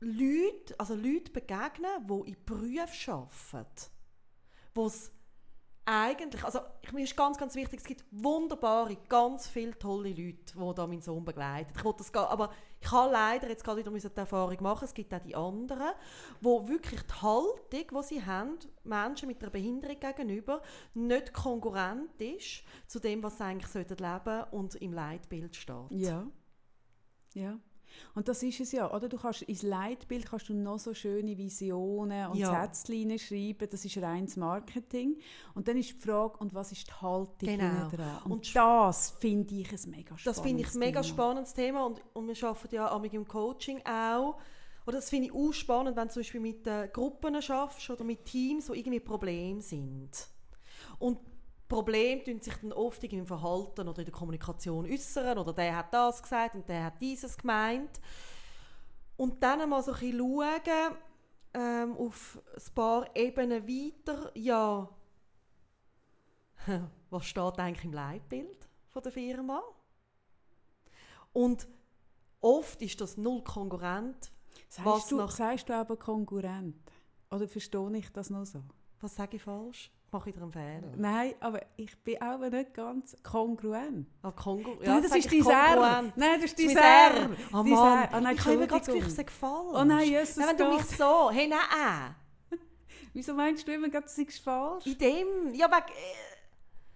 [0.00, 3.66] Leute, also Leute begegne, die in Berufen arbeiten,
[4.74, 5.12] wo es
[5.84, 10.54] eigentlich, also ich, mir ist ganz, ganz wichtig, es gibt wunderbare, ganz viele tolle Leute,
[10.54, 11.72] die da meinen Sohn begleiten.
[11.76, 15.14] Ich das gar, aber ich habe leider jetzt gerade wieder die Erfahrung machen, es gibt
[15.14, 15.92] auch die anderen,
[16.40, 20.62] wo wirklich die Haltung, die sie haben, Menschen mit einer Behinderung gegenüber,
[20.94, 25.90] nicht konkurrent ist zu dem, was sie eigentlich sollten leben und im Leitbild steht.
[25.90, 26.26] Ja.
[27.34, 27.58] Ja.
[28.14, 29.08] Und das ist es ja, oder?
[29.08, 32.66] Du kannst ins Leitbild kannst du noch so schöne Visionen und Ja.
[32.68, 35.18] Sätzchen schreiben, das ist reines Marketing.
[35.54, 37.88] Und dann ist die Frage, und was ist die Haltung Genau.
[37.88, 38.22] dran?
[38.24, 41.14] Und, Und das finde ich ein mega spannendes Das finde ich ein mega Thema.
[41.14, 44.38] spannendes Thema und, und wir arbeiten ja auch im Coaching auch.
[44.86, 48.02] Oder das finde ich auch spannend, wenn du zum Beispiel mit äh, Gruppen schaffst oder
[48.04, 50.10] mit Teams, wo irgendwie Probleme sind.
[50.98, 51.18] Und
[51.72, 55.92] Probleme tun sich dann oft im Verhalten oder in der Kommunikation äußern oder der hat
[55.92, 58.00] das gesagt und der hat dieses gemeint.
[59.16, 60.96] Und dann mal so ein bisschen schauen,
[61.54, 64.88] ähm, auf ein paar Ebenen weiter, ja,
[67.10, 69.62] was steht eigentlich im Leitbild von der Firma?
[71.32, 71.66] Und
[72.40, 74.30] oft ist das null konkurrent.
[74.68, 76.76] Sagst, was du, nach- sagst du aber Konkurrent?
[77.30, 78.62] Oder verstehe ich das noch so?
[79.00, 79.90] Was sage ich falsch?
[80.12, 80.92] Mache ich dir einen Fehler?
[80.96, 84.06] Nein, aber ich bin auch nicht ganz kongruent.
[84.20, 86.12] Ah, Kongo Ja, das sag ist dein R.
[86.16, 87.30] Nein, das ist Das dein R.
[87.50, 88.08] Oh Mann.
[88.12, 89.72] Ah, nein, ich habe mir gerade das Gefühl, falsch.
[89.72, 90.76] Oh nein, Jesus Nein, wenn du Gott.
[90.76, 92.14] mich so, hey, nein,
[93.14, 94.86] Wieso meinst du immer, gerade, das ist falsch?
[94.86, 95.80] in dem, ja, äh,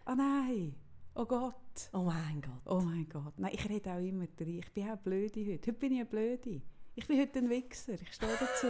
[0.05, 0.75] Ah nein.
[1.15, 1.55] Oh Gott.
[1.95, 2.67] oh mein Gott.
[2.67, 3.33] Oh mein Gott.
[3.39, 4.59] Nein, ich rede auch immer drin.
[4.59, 5.53] Ich bin auch blöde heute.
[5.53, 6.61] Heute bin ich eine blöde.
[6.99, 7.93] Ich bin heute ein Wichser.
[8.01, 8.69] Ich stehe dazu.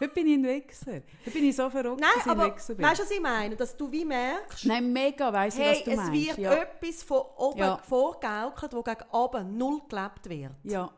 [0.00, 0.94] heute bin ich ein Wichser.
[0.94, 2.84] Heute bin ich so verrückt, dass Nein, ich ein aber Wichser bin.
[2.84, 3.54] weißt du, was ich meine?
[3.56, 6.12] Dass du wie merkst, Nein, mega weiss ich, hey, was du es meinst.
[6.26, 6.54] wird ja.
[6.54, 7.76] etwas von oben Ja.
[7.78, 10.52] vorgegaukelt, wo gegen oben null gelebt wird.
[10.64, 10.90] ja.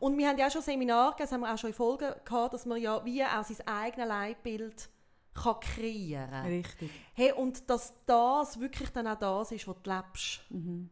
[0.00, 2.12] Und wir haben ja auch schon Seminare gegeben, das haben wir auch schon in Folgen
[2.24, 4.88] gehabt, dass man ja wie auch sein eigenes Leitbild
[5.34, 6.46] kann kreieren kann.
[6.46, 6.90] Richtig.
[7.14, 10.40] Hey, und dass das wirklich dann auch das ist, was du lebst.
[10.50, 10.90] Mhm.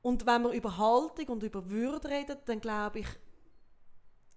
[0.00, 3.06] Und wenn wir über Haltung und über Würde reden, dann glaube ich,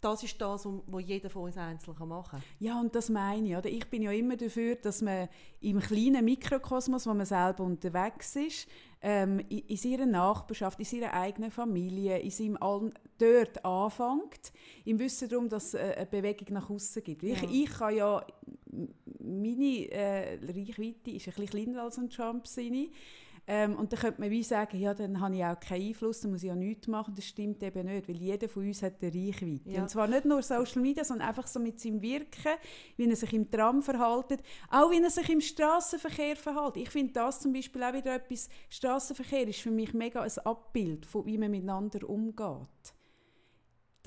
[0.07, 2.43] das ist das, was jeder von uns einzeln machen kann.
[2.59, 3.57] Ja, und das meine ich.
[3.57, 3.69] Oder?
[3.69, 5.27] Ich bin ja immer dafür, dass man
[5.59, 8.67] im kleinen Mikrokosmos, wo man selber unterwegs ist,
[9.01, 14.53] ähm, in, in seiner Nachbarschaft, in seiner eigenen Familie, in seinem allen, dort anfängt,
[14.85, 17.23] im Wissen darum, dass es äh, eine Bewegung nach außen gibt.
[17.23, 17.33] Ja.
[17.33, 18.25] Ich, ich kann ja,
[19.19, 22.87] meine äh, Reichweite ist ein bisschen kleiner als ein Trump seine.
[23.49, 26.31] Ähm, und dann könnte man wie sagen, ja, dann habe ich auch keinen Einfluss, dann
[26.31, 27.13] muss ich ja nichts machen.
[27.15, 29.69] Das stimmt eben nicht, weil jeder von uns hat eine Reichweite.
[29.69, 29.81] Ja.
[29.81, 32.51] Und zwar nicht nur Social Media, sondern einfach so mit seinem Wirken,
[32.97, 36.75] wie er sich im Tram verhält, auch wie er sich im Straßenverkehr verhält.
[36.75, 41.05] Ich finde das zum Beispiel auch wieder etwas, Straßenverkehr ist für mich mega ein Abbild,
[41.05, 42.96] von wie man miteinander umgeht.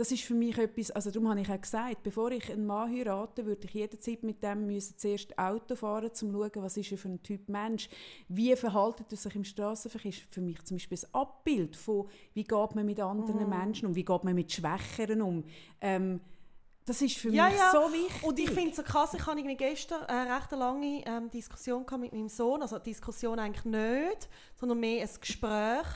[0.01, 2.91] Das ist für mich etwas, also darum habe ich auch gesagt, bevor ich einen Mann
[2.91, 6.91] heirate, würde ich jederzeit mit dem müssen zuerst Auto fahren, um zu schauen, was ist
[6.93, 7.87] er für ein Typ Mensch.
[8.27, 10.09] Wie verhaltet er sich im Straßenverkehr?
[10.09, 13.49] Ist für mich zum Beispiel ein Abbild von, wie geht man mit anderen Mhm.
[13.51, 15.45] Menschen um, wie geht man mit Schwächeren um.
[15.83, 16.23] Ähm,
[16.87, 17.71] das ist für Ja, mich ja.
[17.71, 18.23] so wichtig.
[18.25, 22.15] Und ich finde es so krass, ich hatte gestern eine recht lange ähm, Diskussion mit
[22.15, 22.63] meinem Sohn.
[22.63, 25.87] Also Diskussion eigentlich nicht, sondern mehr ein Gespräch.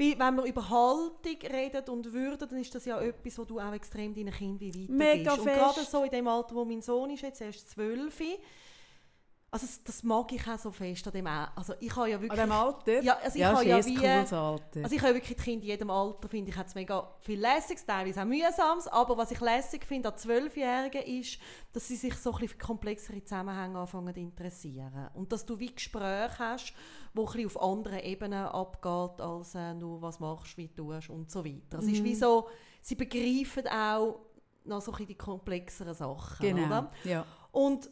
[0.00, 3.60] Weil, wenn wir über Haltung reden und Würde, dann ist das ja etwas, wo du
[3.60, 4.90] auch extrem deinen Kindern weitergibst.
[4.90, 5.58] Mega Und fest.
[5.58, 8.18] gerade so in dem Alter, wo mein Sohn ist, jetzt erst zwölf,
[9.52, 11.26] also das, mag ich auch so fest an dem.
[11.26, 12.40] Also ich habe ja An wirklich...
[12.40, 13.02] dem Alter?
[13.02, 14.82] Ja, also ich ja, habe ja wie- cooles Alter.
[14.84, 17.84] Also ich habe wirklich die Kinder in jedem Alter, finde ich, hat mega viel Lässiges,
[17.84, 21.40] teilweise auch Mühsames, aber was ich lässig finde an Zwölfjährigen ist,
[21.72, 25.08] dass sie sich so ein bisschen für komplexere Zusammenhänge anfangen zu interessieren.
[25.14, 26.72] Und dass du wie Gespräche hast,
[27.12, 31.10] wo ein bisschen auf anderen Ebenen abgeht, als äh, nur was machst, wie du tust
[31.10, 31.78] und so weiter.
[31.80, 32.48] Es ist wie so,
[32.80, 34.20] sie begreifen auch
[34.64, 36.66] noch so ein bisschen die komplexeren Sachen, genau.
[36.66, 36.92] oder?
[37.02, 37.24] Ja.
[37.50, 37.90] Und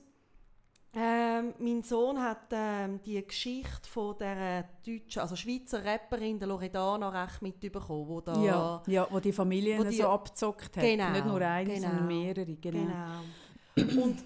[0.95, 7.09] ähm, mein Sohn hat ähm, die Geschichte von der deutschen, also Schweizer Rapperin der Loredana
[7.11, 10.83] recht mitbekommen, wo da Ja, ja, wo die Familie Wo die- so abgezockt hat.
[10.83, 11.89] Genau, Nicht nur eine, genau.
[11.89, 12.55] sondern mehrere.
[12.57, 12.87] Genau.
[13.75, 14.03] genau.
[14.03, 14.25] Und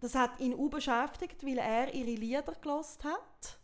[0.00, 3.58] das hat ihn auch beschäftigt, weil er ihre Lieder gelost hat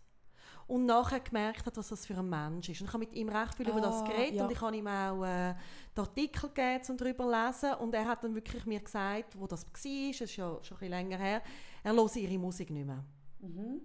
[0.71, 2.81] und nachher gemerkt hat, was das für ein Mensch ist.
[2.81, 4.45] Und ich habe mit ihm recht viel über das Ah, geredet ja.
[4.45, 5.55] und ich habe ihm auch äh,
[5.97, 7.75] den Artikel gegeben, um darüber zu lesen.
[7.81, 10.89] Und er hat dann wirklich mir gesagt, wo das war, das ist ja schon ein
[10.91, 11.43] länger her,
[11.83, 13.05] er höre ihre Musik nicht mehr.
[13.41, 13.81] Mhm.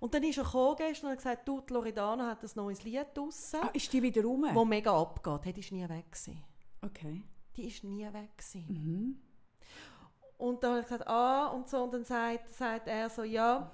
[0.00, 2.82] Und dann ist er gekommen gestern und hat gesagt, du, die Loredana hat ein neues
[2.84, 4.44] Lied draussen, Ah, ist die wieder rum?
[4.52, 5.44] wo mega abgeht.
[5.46, 6.42] Hättest du nie weg gewesen.
[6.82, 7.22] Okay.
[7.56, 8.66] die ist nie weg gewesen.
[8.68, 9.18] Mhm.
[10.36, 13.70] Und dann habe ich gesagt, ah, und so, und dann sagt, sagt er so, ja,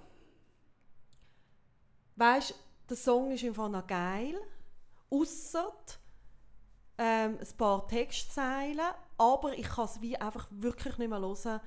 [2.16, 2.54] weißt,
[2.88, 4.36] der Song ist einfach noch geil,
[5.10, 5.72] ausser
[6.98, 11.60] ähm, ein paar Textzeilen, aber ich kann es wie einfach wirklich nicht mehr hören,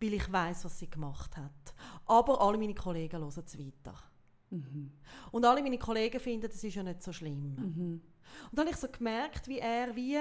[0.00, 1.74] weil ich weiß, was sie gemacht hat.
[2.06, 3.94] Aber alle meine Kollegen hören es weiter.
[4.50, 4.92] Mhm.
[5.32, 7.54] Und alle meine Kollegen finden, das ist ja nicht so schlimm.
[7.56, 8.00] Mhm.
[8.50, 10.18] Und dann habe ich so gemerkt, wie er wie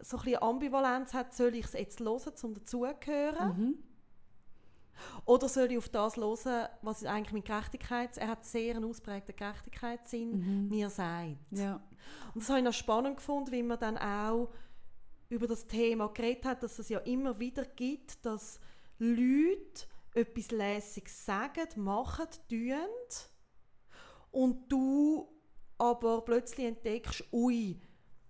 [0.00, 3.58] so ein bisschen Ambivalenz hat, soll ich es jetzt hören, um dazugehören?
[3.58, 3.78] Mhm.
[5.24, 9.34] Oder soll ich auf das hören, was eigentlich mit Gerechtigkeit, er hat sehr einen ausprägten
[9.36, 10.30] Gerechtigkeitssinn,
[10.64, 10.68] Mhm.
[10.68, 11.36] mir sagt.
[11.50, 11.74] Ja.
[12.34, 14.50] Und das habe ich noch spannend gefunden, wie man dann auch
[15.28, 18.60] über das Thema geredet hat, dass es ja immer wieder gibt, dass
[18.98, 22.74] Leute etwas Lässiges sagen, machen, tun
[24.30, 25.28] und du
[25.78, 27.80] aber plötzlich entdeckst, ui,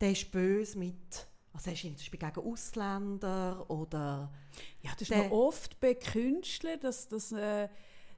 [0.00, 4.30] der ist böse mit, also er ist zum Beispiel gegen Ausländer oder
[4.82, 7.68] Ja, das ist noch oft bei Künstlern, dass, dass, äh,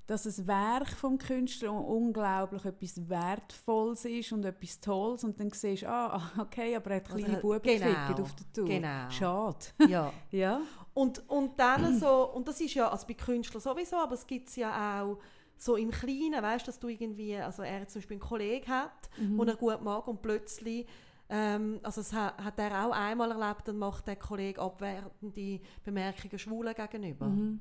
[0.07, 5.51] dass ein Werk vom Künstler un- unglaublich etwas Wertvolles ist und etwas Tolles und dann
[5.51, 8.53] siehst du, ah, ah, okay, aber er hat Oder kleine er- Buben genau, auf der
[8.53, 8.65] Tour.
[8.65, 9.11] genau.
[9.11, 9.67] Schade.
[9.89, 10.13] ja.
[10.31, 10.61] ja.
[10.95, 14.49] Und, und dann so, und das ist ja, also bei Künstlern sowieso, aber es gibt
[14.49, 15.19] es ja auch
[15.59, 19.39] so im Kleinen, weißt dass du irgendwie, also er zum Beispiel einen Kollegen hat, Mhm.
[19.39, 20.87] den er gut mag und plötzlich,
[21.29, 26.39] ähm, also das hat, hat er auch einmal erlebt, dann macht der Kollege abwertende Bemerkungen
[26.39, 27.27] Schwulen gegenüber.
[27.27, 27.61] Mhm.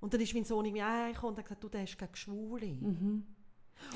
[0.00, 2.66] Und dann ist mein Sohn irgendwie hergekommen und hat gesagt, du, der ist gegen Schwule.
[2.66, 3.26] Mhm.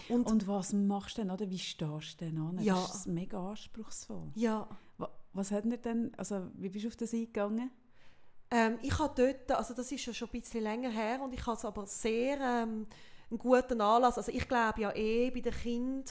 [0.09, 1.49] Und, Und was machst du denn, oder?
[1.51, 2.59] Wie stehst du denn an?
[2.61, 2.75] Ja.
[2.75, 4.31] Das ist mega anspruchsvoll.
[4.35, 4.69] ja,
[4.99, 7.71] Wa- Was hat denn, also wie bist du auf das eingegangen?
[8.51, 11.45] Ähm, ich habe dort, also das ist ja schon ein bisschen länger her und ich
[11.47, 12.87] habe es aber sehr ähm,
[13.31, 14.19] einen guten Anlass.
[14.19, 16.05] Also ich glaube ja eh bei den Kindern,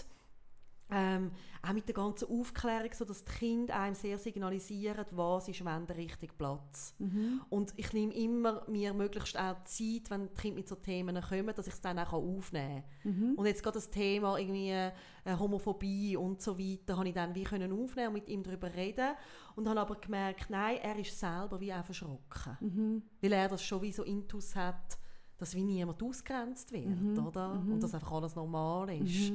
[0.93, 1.31] ähm,
[1.65, 5.87] auch mit der ganzen Aufklärung, so dass die Kinder einem sehr signalisieren, was ist wann
[5.87, 6.93] der richtige Platz.
[6.99, 7.41] Mhm.
[7.49, 11.53] Und ich nehme immer mir möglichst auch Zeit, wenn die Kinder mit so Themen kommen,
[11.55, 13.11] dass ich es dann auch aufnehmen kann.
[13.31, 13.33] Mhm.
[13.35, 14.91] Und jetzt gerade das Thema irgendwie äh,
[15.39, 19.15] Homophobie und so weiter, habe ich dann wie können aufnehmen und mit ihm darüber reden
[19.55, 23.03] und habe aber gemerkt, nein, er ist selber wie auch verschrocken, Mhm.
[23.21, 24.97] weil er das schon wie so intus hat,
[25.37, 27.55] dass wie niemand ausgrenzt wird, Mhm, oder?
[27.55, 27.73] mhm.
[27.73, 29.31] Und dass einfach alles normal ist.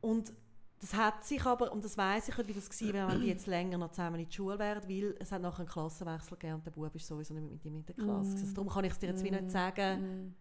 [0.00, 0.32] Und
[0.80, 3.46] das hat sich aber, und das weiß ich nicht, wie das wäre, wenn die jetzt
[3.46, 6.66] länger noch zusammen in die Schule wären, weil es hat nachher einen Klassenwechsel gegeben und
[6.66, 8.30] der Bub ist sowieso nicht mit ihm in der Klasse.
[8.30, 8.40] Mhm.
[8.40, 10.00] Also darum kann ich es dir jetzt wie nicht sagen.
[10.00, 10.34] Mhm.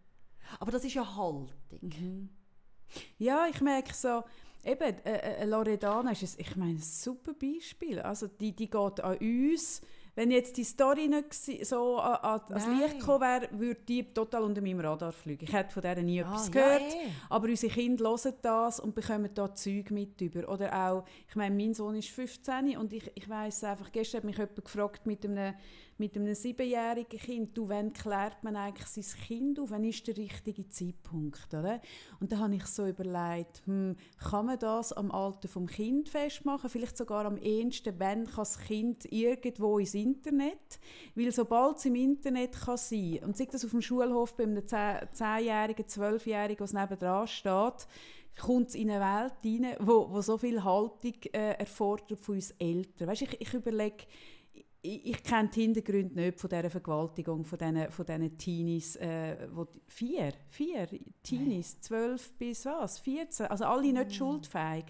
[0.60, 1.50] Aber das ist ja Haltung.
[1.82, 2.30] Mhm.
[3.17, 4.24] Ja, ich merke so,
[4.63, 8.00] eben, äh, äh, Loredana ist, ein, ich meine, ein super Beispiel.
[8.00, 9.82] Also die, die geht an uns.
[10.19, 11.34] Wenn jetzt die Story nicht
[11.65, 12.67] so an, an, ans.
[12.67, 15.45] Licht gekommen wäre, würde die total unter meinem Radar fliegen.
[15.45, 16.82] Ich hätte von der nie etwas Ah, gehört.
[16.82, 17.12] Ja, eh.
[17.29, 20.49] Aber unsere Kinder hören das und bekommen da Zeug mit über.
[20.49, 24.25] Oder auch, ich meine, mein Sohn ist 15 und ich, ich weiss einfach, gestern hat
[24.25, 25.53] mich jemand gefragt mit einem,
[25.99, 29.71] mit einem siebenjährigen Kind, du, wann klärt man eigentlich sein Kind auf?
[29.71, 31.53] Wann ist der richtige Zeitpunkt?
[31.53, 31.81] Oder?
[32.19, 33.95] Und da habe ich so überlegt, hm,
[34.29, 36.69] kann man das am Alter vom Kind festmachen?
[36.69, 40.79] Vielleicht sogar am ehesten, wann kann das Kind irgendwo ins Internet?
[41.15, 44.59] Weil sobald es im Internet kann sein und sei das auf dem Schulhof bei einem
[44.59, 47.88] 10-Jährigen, 12-Jährigen, was nebendran steht,
[48.39, 52.51] kommt es in eine Welt hinein, wo, wo so viel Haltung äh, erfordert von uns
[52.51, 53.07] Eltern.
[53.07, 54.05] Weißt, ich, ich überlege,
[54.82, 59.48] ich, ich kenne die Hintergründe nicht von dieser Vergewaltigung von diesen, von diesen Teenies, äh,
[59.52, 60.88] wo die, vier, vier
[61.24, 64.86] Teenies, zwölf bis was, 14, also alle nicht schuldfähig,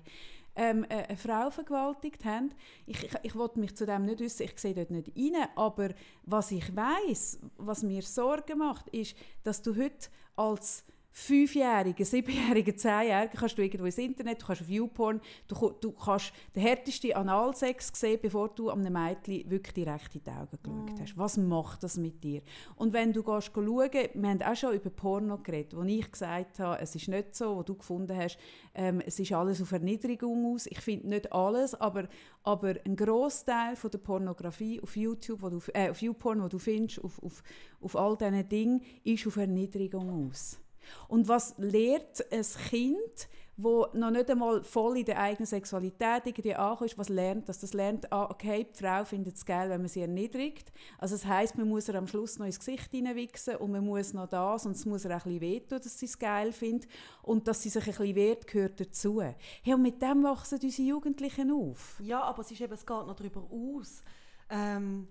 [0.56, 2.52] ähm, äh, eine Frau vergewaltigt haben.
[2.86, 5.89] Ich, ich, ich wollte mich zu dem nicht wissen, ich sehe dort nicht rein, aber
[6.23, 13.37] was ich weiß, was mir Sorgen macht, ist, dass du heute als Fünfjähriger, Siebenjähriger, Zehnjähriger
[13.37, 17.91] kannst du irgendwo ins Internet, du kannst auf YouPorn, du, du kannst den härtesten Analsex
[17.93, 21.17] sehen, bevor du einem Mädchen wirklich direkt in die Augen geschaut hast.
[21.17, 22.41] Was macht das mit dir?
[22.75, 26.59] Und wenn du gehst schauen, wir haben auch schon über Porno geredet, wo ich gesagt
[26.59, 28.37] habe, es ist nicht so, wo du gefunden hast,
[28.75, 30.67] ähm, es ist alles auf Erniedrigung aus.
[30.67, 32.07] Ich finde nicht alles, aber,
[32.43, 36.59] aber ein Großteil von der Pornografie auf YouTube, wo du, äh, auf YouPorn, wo du
[36.59, 37.43] findest, auf, auf,
[37.81, 40.59] auf all diesen Dingen, ist auf Erniedrigung aus.
[41.08, 43.30] Und was lehrt ein Kind,
[43.62, 47.60] wo noch nicht einmal voll in der eigenen Sexualität irgendwie ankommt, was lernt das?
[47.60, 50.71] Das lernt, ah, okay, die Frau findet es geil, wenn man sie erniedrigt.
[50.97, 54.13] Also das heisst, man muss ihr am Schluss noch ins Gesicht hineinwichsen und man muss
[54.13, 56.89] noch das und es muss ihr auch ein bisschen wehtun, dass sie es geil findet
[57.21, 59.21] und dass sie sich ein bisschen wehrt, gehört dazu.
[59.21, 61.99] Hey, und mit dem wachsen unsere Jugendlichen auf.
[62.02, 64.04] Ja, aber es, ist eben, es geht noch darüber aus.
[64.49, 65.10] Ähm,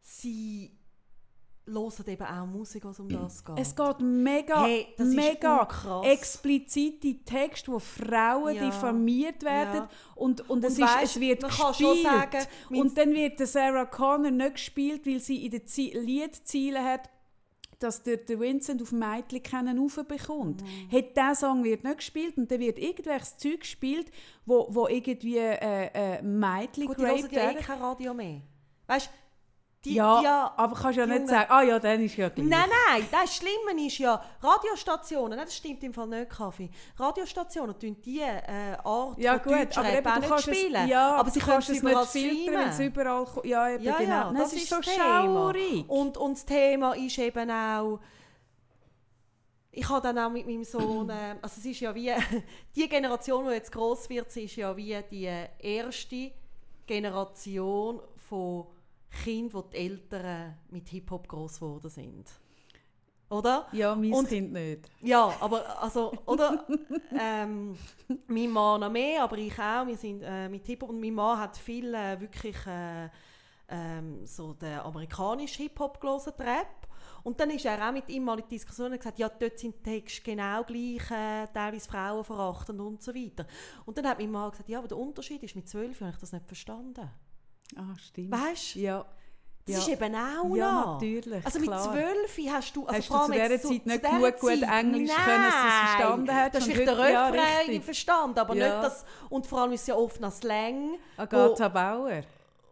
[0.00, 0.76] sie
[1.66, 3.58] hören eben auch Musik, was um das geht.
[3.58, 5.66] Es geht mega, Hey, mega
[6.04, 8.64] explizite Texte, wo Frauen Ja.
[8.66, 9.88] diffamiert werden Ja.
[10.14, 12.02] und, und, es, Und ist, es wird gespielt.
[12.02, 17.08] sagen, und dann wird Sarah Connor nicht gespielt, weil sie in den Zie- Liedzielen hat,
[17.80, 20.62] dass der, der Vincent auf Mädchen keinen raufbekommt.
[20.62, 20.92] Mhm.
[20.96, 24.10] Hat dieser Song wird nicht gespielt und dann wird irgendwelches Zeug gespielt,
[24.46, 28.40] wo, wo irgendwie äh, äh, Mädchen Gut, die hören ja eh kein Radio mehr.
[28.86, 29.10] Weißt
[29.84, 32.46] die, Ja, die ja, aber kannst ja nicht sagen, ah ja, dann ist ja gleich.
[32.48, 36.70] Nein, nein, das Schlimme ist ja, Radiostationen, das stimmt im Fall nicht, Kaffee.
[36.98, 40.74] Radiostationen tun die äh, Art Ja von gut, aber eben, du kannst spielen.
[40.84, 43.98] es, ja, aber sie können es nicht filtern, wenn es überall ko- ja, eben, Ja,
[43.98, 44.10] genau.
[44.12, 45.84] ja, das es ist so das schaurig.
[45.88, 48.00] Und, und das Thema ist eben auch,
[49.76, 52.12] ich habe dann auch mit meinem Sohn, äh, also es ist ja wie,
[52.76, 56.30] die Generation, die jetzt gross wird, sie ist ja wie die erste
[56.86, 58.66] Generation von
[59.22, 62.30] Kindern, wo die Eltern mit Hip-Hop gross geworden sind.
[63.30, 63.66] Oder?
[63.72, 64.88] ja, mein Und- Kind nicht.
[65.02, 66.66] Ja, aber also, oder?
[67.18, 67.76] ähm,
[68.28, 69.86] mein Mann noch mehr, aber ich auch.
[69.86, 73.08] Wir sind äh, mit Hip-Hop und mein Mann hat viel äh, wirklich äh,
[73.68, 76.86] ähm, so den amerikanischen Hip-Hop gelesen, Rap.
[77.22, 79.58] Und dann ist er auch mit ihm mal in die Diskussion und gesagt, ja, dort
[79.58, 83.46] sind die Texte genau gleich, äh, teilweise Frauen verachtend und so weiter.
[83.86, 86.18] Und dann hat mein Mann gesagt, ja, aber der Unterschied ist, mit zwölf habe ich
[86.18, 87.10] das nicht verstanden.
[87.76, 88.30] Ah, stimmt.
[88.32, 88.78] Weißt du?
[88.80, 89.04] Ja.
[89.66, 89.80] Das ja.
[89.82, 90.92] ist eben auch Ja, noch.
[90.94, 92.84] natürlich, Also mit zwölf hast du...
[92.86, 95.24] Also Hast du vor allem zu dieser Zeit nicht zu genug gut Englisch Nein.
[95.24, 97.84] können, dass du es verstanden Du hast und vielleicht den heute- ja, Refrain richtig.
[97.84, 98.66] verstanden, aber Ja.
[98.68, 99.04] nicht das...
[99.30, 102.20] Und vor allem ist es ja oft noch Slang, Agatha Bauer.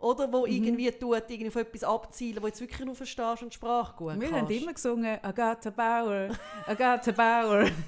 [0.01, 0.33] oder, Mhm.
[0.35, 4.21] wo irgendwie tut, irgendwie auf etwas abzielen, wo jetzt wirklich nur verstehst und Sprache gut
[4.21, 4.43] Wir kannst.
[4.43, 6.29] haben immer gesungen, Agatha Bauer,
[6.67, 7.71] Agatha Bauer.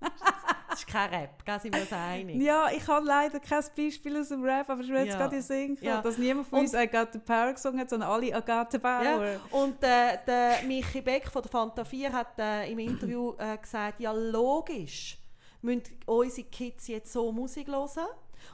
[0.70, 2.40] Das ist kein Rap, gell, sind wir uns einig?
[2.40, 5.16] ja, ich habe leider kein Beispiel aus dem Rap, aber ich will jetzt Ja.
[5.18, 6.00] gerade in den Sinn kommen, Ja.
[6.00, 9.02] dass niemand von uns Agatha Bauer gesungen hat, sondern alle Agatha Bauer.
[9.26, 9.40] Ja.
[9.50, 14.00] Und äh, der Michi Beck von der Fanta 4 hat äh, im Interview äh, gesagt,
[14.00, 15.18] ja logisch
[15.62, 17.88] müssen unsere Kids jetzt so Musik hören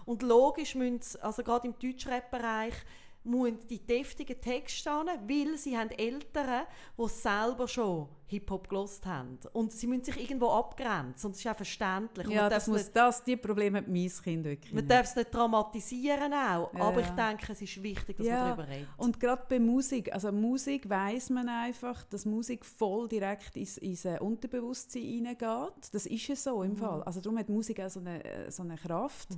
[0.07, 2.75] und logisch müssen sie, also gerade im Deutschrap-Bereich,
[3.27, 6.65] müssen die deftigen Texte haben, weil sie haben Eltern,
[6.99, 9.39] die selber schon Hip-Hop gelost haben.
[9.53, 12.27] Und sie müssen sich irgendwo abgrenzen und das ist auch verständlich.
[12.29, 14.91] Ja, das muss, das, die Probleme hat mein Kind wirklich Man nicht.
[14.91, 18.47] darf es nicht dramatisieren auch, Ja, aber ich denke, es ist wichtig, dass Ja, man
[18.57, 18.89] darüber redet.
[18.97, 24.05] Und gerade bei Musik, also Musik weiß man einfach, dass Musik voll direkt ins, ins
[24.05, 25.75] äh, Unterbewusstsein hineingeht.
[25.93, 26.77] Das ist ja so im Mhm.
[26.79, 27.03] Fall.
[27.05, 29.29] Also darum hat Musik auch so eine, äh, so eine Kraft.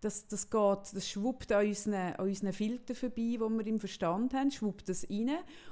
[0.00, 4.32] Das, das geht, das schwuppt an unseren, an unseren Filtern vorbei, die wir im Verstand
[4.32, 5.30] haben, schwuppt das rein.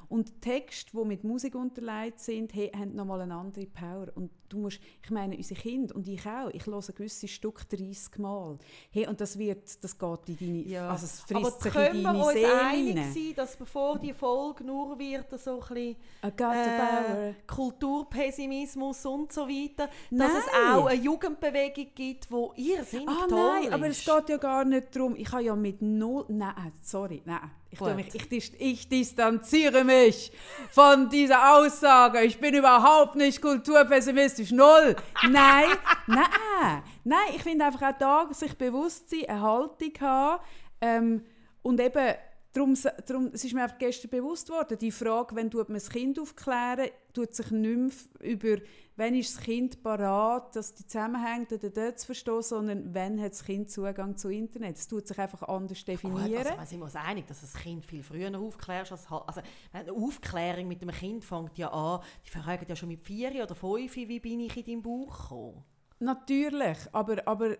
[0.09, 4.07] Und Texte, die mit Musik unterlegt sind, he, haben nochmal eine andere Power.
[4.15, 8.19] Und du musst, ich meine, unsere Kinder und ich auch, ich höre gewisse Stück 30
[8.19, 8.59] Mal.
[8.91, 10.89] Hey, und das wird, das geht in deine, Ja.
[10.91, 13.13] also es Aber frisst sich können in wir deine uns Seele einig rein.
[13.13, 19.91] sein, dass bevor die Folge nur wird, so ein bisschen äh, Kulturpessimismus und so weiter,
[20.11, 20.73] dass es Nein.
[20.79, 24.07] auch eine Jugendbewegung gibt, wo ihr sinnig Ah toll nein, aber es ist.
[24.07, 25.17] geht ja gar nicht darum.
[25.17, 26.25] Ich habe ja mit null.
[26.29, 27.51] Nein, sorry, nein.
[27.71, 30.33] Ich, mich, ich, ich distanziere mich
[30.71, 32.23] von dieser Aussage.
[32.23, 34.53] Ich bin überhaupt nicht kulturpessimistisch.
[34.53, 34.97] Null.
[35.29, 35.67] Nein,
[36.07, 36.83] nein.
[37.05, 40.43] Nein, ich finde einfach auch da, sich bewusst sein, eine Haltung haben.
[40.81, 41.25] Ähm,
[41.63, 42.15] und eben,
[42.59, 42.75] darum,
[43.07, 46.89] darum, es ist mir einfach gestern bewusst worden, die Frage, wenn man das Kind aufklären,
[47.13, 48.57] tut sich nicht über,
[48.97, 53.33] wenn ist das Kind parat, dass die Zusammenhänge da, da, zu verstehen, sondern wenn hat
[53.33, 54.77] das Kind Zugang zu Internet.
[54.77, 56.47] Es tut sich einfach anders Gut, definieren.
[56.47, 58.93] also, wir sind uns einig, dass das Kind viel früher aufklärst.
[58.93, 59.41] Als, also,
[59.73, 63.55] eine Aufklärung mit dem Kind fängt ja an, die fragen ja schon mit vier oder
[63.55, 65.65] fünf, wie bin ich in deinen Bauch gekommen?
[66.01, 67.57] Natürlich, aber, aber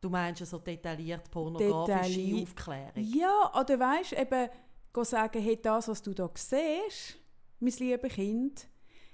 [0.00, 2.48] Du meinst so detailliert pornografische Detailliert.
[2.48, 2.92] Aufklärung?
[2.96, 4.48] ja, oder weißt eben,
[5.02, 7.18] sagen, hey, das, was du da siehst,
[7.60, 8.68] mein liebes Kind,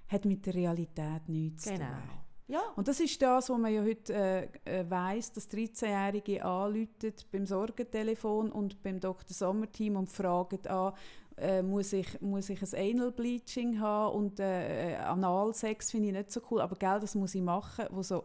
[0.09, 1.87] hat mit der Realität nichts zu Genau.
[1.87, 2.11] tun.
[2.49, 2.61] Ja.
[2.77, 4.45] Und das ist das, was man ja heute äh,
[4.81, 9.35] äh, weiss, dass 13-Jährige anrufen beim Sorgentelefon und beim Dr.
[9.35, 10.93] Sommerteam und fragen an,
[11.37, 16.15] äh, muss, ich, muss ich ein Anal Bleaching haben und äh, äh, Analsex finde ich
[16.15, 18.23] nicht so cool, aber gell, das muss ich machen, wo so,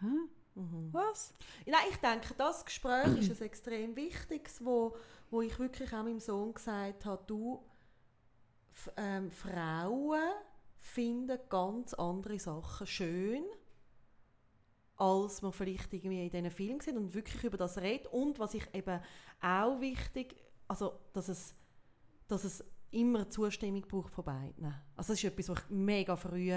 [0.00, 0.06] hä?
[0.58, 0.92] Mhm.
[0.92, 1.32] Was?
[1.66, 4.96] Nein, ich denke, das Gespräch ist ein extrem wichtiges, wo,
[5.30, 7.64] wo ich wirklich auch meinem Sohn gesagt habe, du,
[8.96, 10.32] ähm, Frauen
[10.78, 13.44] finden ganz andere Sachen schön,
[14.96, 18.08] als man vielleicht irgendwie in diesen Filmen sieht und wirklich über das redet.
[18.08, 19.00] Und was ich eben
[19.40, 21.54] auch wichtig, also dass es,
[22.26, 24.74] dass es immer Zustimmung braucht von beiden.
[24.96, 26.50] Also das ist etwas, was ich mega früh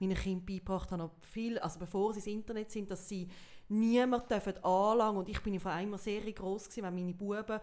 [0.00, 3.28] meinen Kindern beigebracht habe, viel, also bevor sie ins Internet sind, dass sie
[3.68, 7.60] niemand dürfen anlangen und ich bin von einmal sehr groß gewesen, wenn meine Buben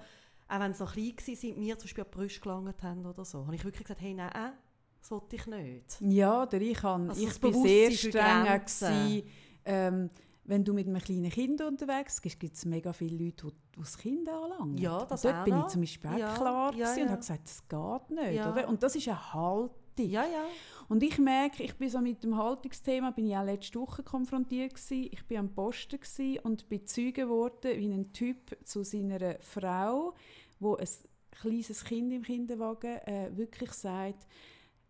[0.47, 3.25] auch wenn sie noch klein waren, mir zum Beispiel an die Brüste gelangt haben oder
[3.25, 4.53] so, habe ich wirklich gesagt, hey, nein,
[4.99, 6.01] das wollte ich nicht.
[6.01, 8.43] Ja, oder ich, kann, Also ich das bin sehr streng.
[8.43, 9.23] Gewesen,
[9.65, 10.09] ähm,
[10.45, 13.97] wenn du mit einem kleinen Kind unterwegs bist, gibt es mega viele Leute, die das
[13.97, 14.77] Kind anlangen.
[14.77, 17.03] Ja, das und dort bin ich zum Beispiel auch Ja, klar ja, ja.
[17.03, 18.33] und habe gesagt, das geht nicht.
[18.35, 18.51] Ja.
[18.51, 18.67] Oder?
[18.67, 19.71] Und das ist eine Haltung.
[19.99, 20.45] Ja, ja.
[20.89, 24.73] Und ich merke, ich bin so mit dem Haltungsthema, bin ich auch letzte Woche konfrontiert
[24.73, 25.09] gewesen.
[25.11, 30.13] Ich bin am Posten gewesen und bin Zeuge geworden, wie ein Typ zu seiner Frau,
[30.59, 30.87] wo ein
[31.31, 34.27] kleines Kind im Kinderwagen äh, wirklich sagt,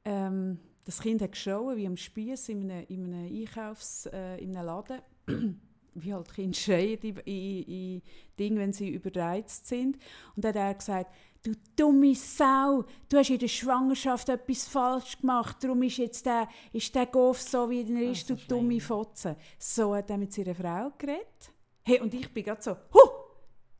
[0.05, 4.55] ähm, das Kind hat geschrauen wie am Spieß in einem, in einem Einkaufs, äh, in
[4.55, 5.01] einem Laden.
[5.95, 8.01] wie halt Kinder schreien in, in, in
[8.39, 9.97] Dingen, wenn sie überreizt sind.
[10.35, 15.19] Und dann hat er gesagt, du dumme Sau, du hast in der Schwangerschaft etwas falsch
[15.19, 18.79] gemacht, darum ist jetzt der, ist der Golf so, wie er ist, so du dumme.
[18.79, 19.35] Fotze.
[19.59, 21.51] So hat er mit seiner Frau geredet.
[21.83, 23.09] Hey, und ich bin gerade so, huh!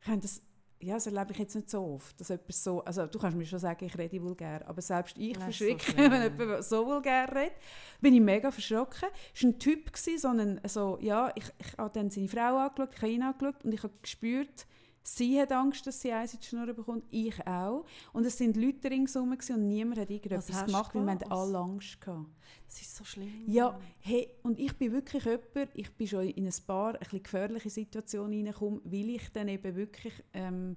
[0.01, 0.41] Ich das,
[0.81, 3.45] ja, das erlebe ich jetzt nicht so oft, dass jemand so, also du kannst mir
[3.45, 5.65] schon sagen, ich rede vulgär, aber selbst ich Das ist so
[5.97, 7.53] wenn jemand so vulgär redet.
[8.01, 9.07] Bin ich mega verschrocken.
[9.33, 12.57] Es war ein Typ, gewesen, so ein, so, ja, ich, ich habe dann seine Frau
[12.57, 14.67] angeschaut, ich habe ihn angeschaut und ich habe gespürt,
[15.03, 17.85] sie hat Angst, dass sie eins in die Schnur bekommt, ich auch.
[18.13, 21.57] Und es sind Leute ringsherum und niemand hat Was irgendetwas gemacht, weil wir hatten alle
[21.57, 22.27] Angst gehabt.
[22.65, 23.43] Das ist so schlimm.
[23.45, 27.23] Ja, hey, und ich bin wirklich jemand, ich bin schon in ein paar ein bisschen
[27.23, 30.75] gefährliche Situationen reingekommen, weil ich dann eben wirklich, ähm,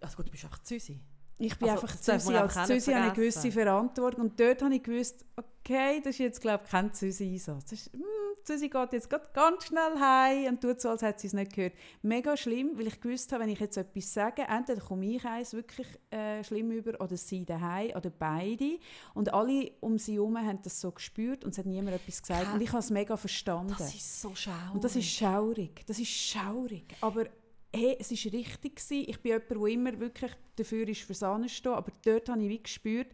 [0.00, 1.00] Also gut, du bist einfach Züsi.
[1.38, 4.82] ich bin Also, einfach Züsi, als Züsi habe ich gewisse Verantwortung und dort habe ich
[4.82, 7.70] gewusst, okay, das ist jetzt glaube ich kein Züsi-Einsatz.
[7.70, 11.32] Das ist, hm, geht jetzt ganz schnell heim und tut so, als hätte sie es
[11.32, 11.74] nicht gehört.
[12.02, 15.52] Mega schlimm, weil ich gewusst habe, wenn ich jetzt etwas sage, entweder komme ich eins
[15.52, 18.78] wirklich äh, schlimm über oder sie daheim oder beide
[19.14, 22.44] und alle um sie herum haben das so gespürt und es hat niemand etwas gesagt
[22.44, 23.74] Kein- und ich habe es mega verstanden.
[23.78, 24.74] Das ist so schaurig.
[24.74, 25.84] Und das ist schaurig.
[25.86, 26.94] Das ist schaurig.
[27.00, 27.26] Aber
[27.74, 28.76] hey, es war richtig.
[28.76, 29.04] Gewesen.
[29.08, 31.72] Ich bin jemand, der immer wirklich dafür ist, fürs Anstehen.
[31.72, 33.08] Aber dort habe ich wie gespürt,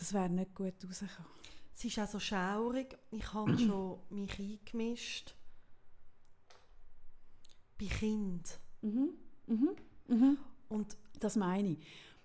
[0.00, 1.30] das wäre nicht gut rausgekommen.
[1.76, 2.96] Es ist auch so schaurig.
[3.10, 5.34] Ich habe schon mich eingemischt.
[7.78, 8.58] Bei Kind.
[8.82, 9.10] Mhm.
[9.46, 9.70] Mhm.
[10.08, 10.38] Mhm.
[10.68, 11.78] Und, Das meine ich.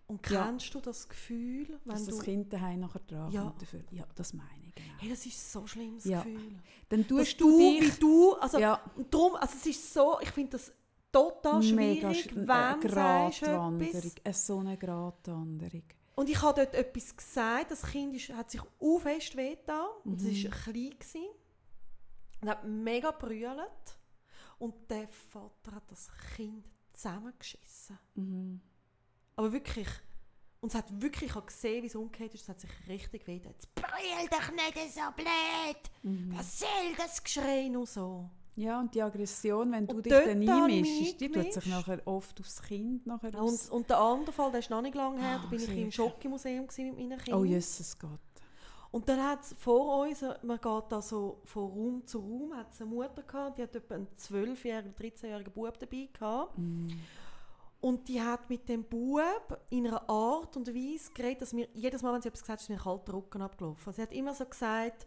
[0.07, 0.45] und Ja.
[0.45, 2.11] kennst du das Gefühl, wenn Dass du...
[2.11, 3.53] das Kind daheim nachher dran Ja.
[3.59, 3.83] dafür.
[3.91, 4.93] Ja, das meine ich, genau.
[4.99, 6.21] Hey, das ist so ein schlimmes Ja.
[6.23, 6.59] Gefühl.
[6.89, 7.99] Dann tust du, du wie dich...
[7.99, 10.71] du, also ja, und darum, also es ist so, ich finde das
[11.11, 13.81] total mega schwierig, sch- wenn äh, du sagst Gratwanderung.
[13.81, 14.15] etwas.
[14.25, 15.83] Eine so eine Gratwanderung.
[16.15, 20.21] Und ich habe dort etwas gesagt, das Kind ist, hat sich auch fest wehgetan, und
[20.21, 20.27] Mhm.
[20.29, 21.25] es war klein gewesen,
[22.41, 23.99] und hat mega brüllt.
[24.57, 27.99] Und der Vater hat das Kind zusammengeschissen.
[28.15, 28.61] Mhm.
[29.35, 29.89] Aber wirklich,
[30.61, 33.27] und es hat wirklich, ich habe gesehen, wie es umgekehrt ist, es hat sich richtig
[33.27, 33.51] wehgetan.
[33.51, 35.91] Jetzt brüll doch nicht so blöd!
[36.03, 36.37] Mhm.
[36.37, 38.29] Was soll das Geschrei nur so?
[38.57, 42.39] Ja, und die Aggression, wenn du Und dich dann einmischst, die tut sich nachher oft
[42.39, 43.69] aufs Kind nachher Und, aus.
[43.69, 45.91] und der andere Fall, der ist noch nicht lange her, Ah, da bin ich im
[45.91, 47.41] Schokimuseum gewesen mit meinen Kindern.
[47.41, 48.11] Oh, Jesus Gott.
[48.91, 52.55] Und dann hat es vor uns, äh, man geht da so von Raum zu Raum,
[52.55, 56.57] hat eine Mutter gehabt, die hat etwa einen 12-jährigen, 13-jährigen Bub dabei gehabt.
[56.57, 56.87] Mm.
[57.81, 62.01] Und die hat mit dem Bub in einer Art und Weise geredet, dass mir jedes
[62.01, 63.91] Mal, wenn sie etwas gesagt hat, ist mir kalter Rücken abgelaufen.
[63.91, 65.05] Sie hat immer so gesagt,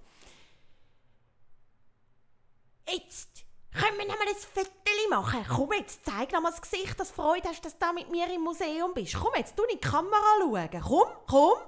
[2.91, 4.69] jetzt können wir noch mal ein Foto
[5.11, 5.45] machen.
[5.49, 8.11] Komm jetzt, zeig noch mal das Gesicht, dass du Freude hast, dass du da mit
[8.11, 9.15] mir im Museum bist.
[9.15, 10.69] Komm jetzt, du in die Kamera schauen.
[10.83, 11.59] Komm, komm.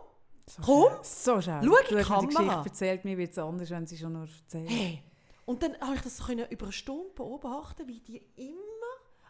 [0.46, 1.04] So Komm, schön.
[1.04, 1.62] So schön.
[1.62, 2.62] schau in die die Kamera.
[2.62, 4.68] Geschichte erzählt, mir wird es anders, wenn sie schon nur erzählt.
[4.68, 5.02] Hey.
[5.46, 8.56] Und dann habe ich das können über eine Stunde beobachten, wie die immer...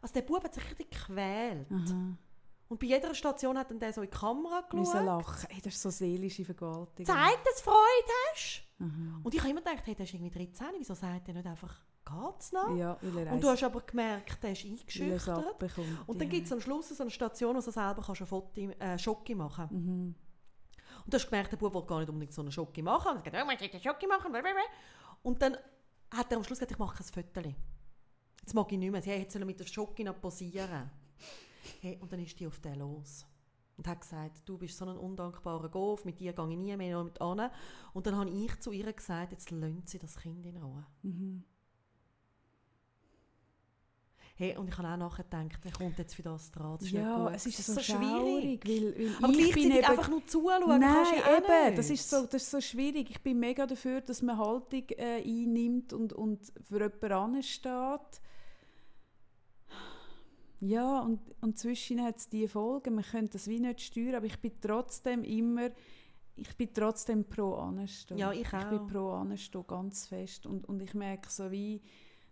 [0.02, 1.66] Also der Bub hat sich richtig gequält.
[1.70, 2.16] Aha.
[2.68, 5.04] Und bei jeder Station hat dann der so in die Kamera Müssen geschaut.
[5.04, 5.48] lachen.
[5.50, 7.04] Hey, das ist so seelische Vergewaltigung.
[7.14, 8.62] Zeig, dass du Freude hast.
[8.80, 9.20] Aha.
[9.22, 11.82] Und ich habe immer gedacht, hey, der ist irgendwie 13, wieso sagt er nicht einfach,
[12.04, 12.74] geht's noch?
[12.76, 12.92] Ja,
[13.30, 15.46] Und du hast aber gemerkt, der ist er eingeschüchtert.
[15.46, 16.08] abbekommt.
[16.08, 16.34] Und dann ja.
[16.34, 19.36] gibt es am Schluss so eine Station, wo du selber kannst ein Foto, äh, Schocke
[19.36, 20.14] machen Mhm.
[21.04, 23.16] Und du hast gemerkt, der Bub will gar nicht unbedingt so eine Schocke machen.
[23.16, 24.32] Und er hat gesagt, oh, will eine Schocke machen.
[24.32, 24.62] blablabla.
[25.22, 25.56] Und dann
[26.10, 27.54] hat er am Schluss gesagt, ich mache kein Foto.
[28.40, 29.02] Jetzt mag ich nicht mehr.
[29.02, 30.90] Sie hey, jetzt soll er mit der Schocke noch posieren.
[31.80, 33.24] Hey, und dann ist die auf den los.
[33.80, 37.02] Und hat gesagt, du bist so ein undankbarer Golf, mit dir gehe ich nie mehr
[37.02, 37.50] mit an.
[37.94, 40.84] Und dann habe ich zu ihr gesagt, jetzt lönt sie das Kind in Ruhe.
[41.00, 41.44] Mhm.
[44.34, 46.76] Hey, und ich habe auch nachher gedacht, er kommt jetzt für das dran.
[46.76, 50.08] Das ist Ja, es ist Das so, schwierig, weil, weil Aber ich bin eben einfach
[50.10, 53.08] nur zuschauen Nein, ja eben, das ist, so, das ist so schwierig.
[53.08, 58.20] Ich bin mega dafür, dass man Haltung äh, einnimmt und, und für jemanden ansteht.
[60.60, 64.26] Ja, und, und zwischen hat es diese Folgen, man könnte das wie nicht steuern, aber
[64.26, 65.70] ich bin trotzdem immer,
[66.36, 68.18] ich bin trotzdem pro Anstehen.
[68.18, 68.68] Ja, ich Ich auch.
[68.68, 70.46] bin pro Anstehen, ganz fest.
[70.46, 71.80] Und, und ich merke so wie,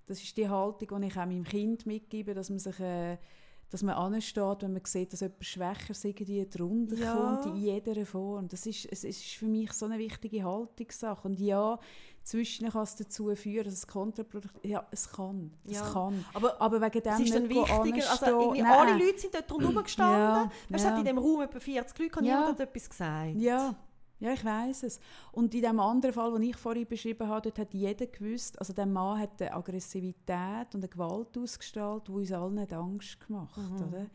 [0.06, 3.16] das ist die Haltung, die ich auch meinem Kind mitgebe, dass man sich, äh,
[3.70, 7.12] dass man ansteht, wenn man sieht, dass jemand schwächer irgendwie drunter Ja.
[7.12, 8.48] kommt, in jeder Form.
[8.48, 11.28] Das ist, es ist für mich so eine wichtige Haltungssache.
[11.28, 11.78] Und ja,
[12.28, 15.52] zwischen kann es dazu führen, dass es kontraproduktiv Ja, es kann.
[15.64, 15.90] Es Ja.
[15.92, 16.24] kann.
[16.34, 18.66] Aber Aber wegen dem es ist dann wichtiger, also Nein.
[18.66, 20.50] alle Leute sind dort rundherum gestanden.
[20.68, 20.90] Ja, es ja.
[20.90, 22.34] hat in diesem Raum etwa 40 Leute, und Ja.
[22.40, 23.34] niemand hat etwas gesagt.
[23.36, 23.74] Ja,
[24.20, 24.98] ja, ich weiß es.
[25.32, 28.72] Und in dem anderen Fall, den ich vorhin beschrieben habe, dort hat jeder gewusst, also
[28.72, 33.56] der Mann hat eine Aggressivität und eine Gewalt ausgestrahlt, die uns allen nicht Angst gemacht,
[33.56, 33.82] Mhm.
[33.88, 34.06] oder?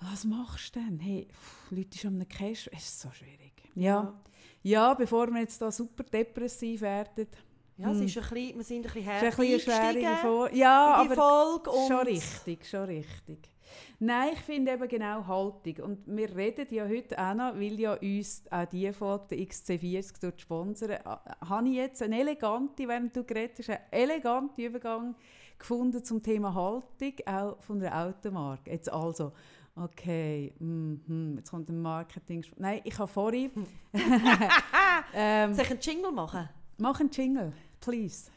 [0.00, 0.98] Was machst du denn?
[0.98, 3.52] Hey, pff, Leute schon am Cash, es ist so schwierig.
[3.76, 3.84] Ja.
[4.02, 4.14] ja,
[4.94, 7.26] bevor wir jetzt da super depressiv werden,
[7.78, 8.06] Ja, es Hm.
[8.06, 11.70] ist ein bisschen, wir sind ein bisschen härter eingestiegen Vor Ja, in die Folge.
[11.70, 13.38] Und Schon richtig, schon richtig.
[13.98, 15.84] Nein, ich finde eben genau Haltung.
[15.84, 20.14] Und wir reden ja heute auch noch, weil ja uns auch diese Folge, der XC40,
[20.20, 25.14] dort sponsern, ah, habe ich jetzt eine elegante, während du geredet hast, einen eleganten Übergang
[25.58, 28.70] gefunden zum Thema Haltung, auch von der Automarke.
[28.70, 29.32] Jetzt also,
[29.76, 32.44] okay, mhm, jetzt kommt ein Marketing...
[32.56, 33.50] Nein, ich habe vorhin...
[35.14, 36.48] ähm, Soll ich einen Jingle machen?
[36.78, 38.30] mach einen Jingle, please.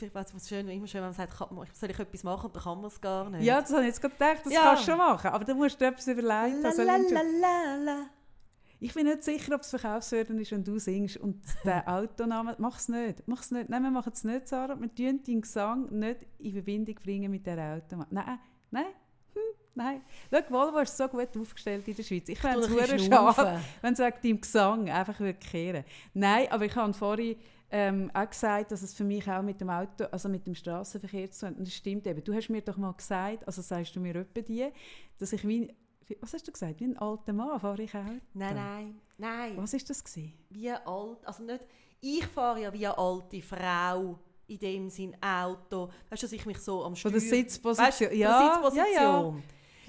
[0.00, 2.62] Ich weiss, was schön, immer schön, wenn man sagt, kann, soll ich etwas machen dann
[2.62, 3.42] kann man es gar nicht.
[3.42, 4.60] Ja, das habe ich jetzt gerade gedacht, das Ja.
[4.62, 6.62] kannst du schon machen, aber du musst dir etwas überlegen.
[6.62, 8.06] La, also la, du- la, la.
[8.78, 12.54] Ich bin nicht sicher, ob es verkaufswürdig ist, wenn du singst und der Autoname.
[12.58, 13.26] Mach es nicht.
[13.26, 13.68] Mach's nicht.
[13.70, 14.78] Nein, wir machen es nicht, Sarah.
[14.80, 18.12] Wir tun deinen Gesang nicht in Verbindung bringen mit der Automat.
[18.12, 18.38] Nein,
[18.70, 18.86] nein,
[19.78, 20.02] nein.
[20.30, 22.28] Schau, Volvo ist so gut aufgestellt in der Schweiz.
[22.28, 25.84] Ich fände es schade, wenn es wegen deinem Gesang einfach würde kehren.
[26.12, 27.36] Nein, aber ich habe vorhin
[27.70, 31.30] ähm, auch gesagt, dass es für mich auch mit dem Auto, also mit dem Straßenverkehr
[31.30, 31.58] zu tun hat.
[31.58, 32.24] Und das stimmt eben.
[32.24, 34.68] Du hast mir doch mal gesagt, also sagst du mir etwa die,
[35.18, 35.74] dass ich wie,
[36.20, 38.10] was hast du gesagt, wie ein alter Mann fahre ich Auto.
[38.34, 39.56] Nein, nein, nein.
[39.56, 40.32] Was ist das gewesen?
[40.50, 41.66] Wie alt, also nicht,
[42.00, 45.90] ich fahre ja wie eine alte Frau in dem Sinn Auto.
[46.08, 47.12] Weißt du, dass ich mich so am Von Steuer...
[47.12, 47.86] der Sitzposition.
[47.86, 48.94] Weißt von ja, der Sitzposition.
[48.94, 49.34] ja, ja.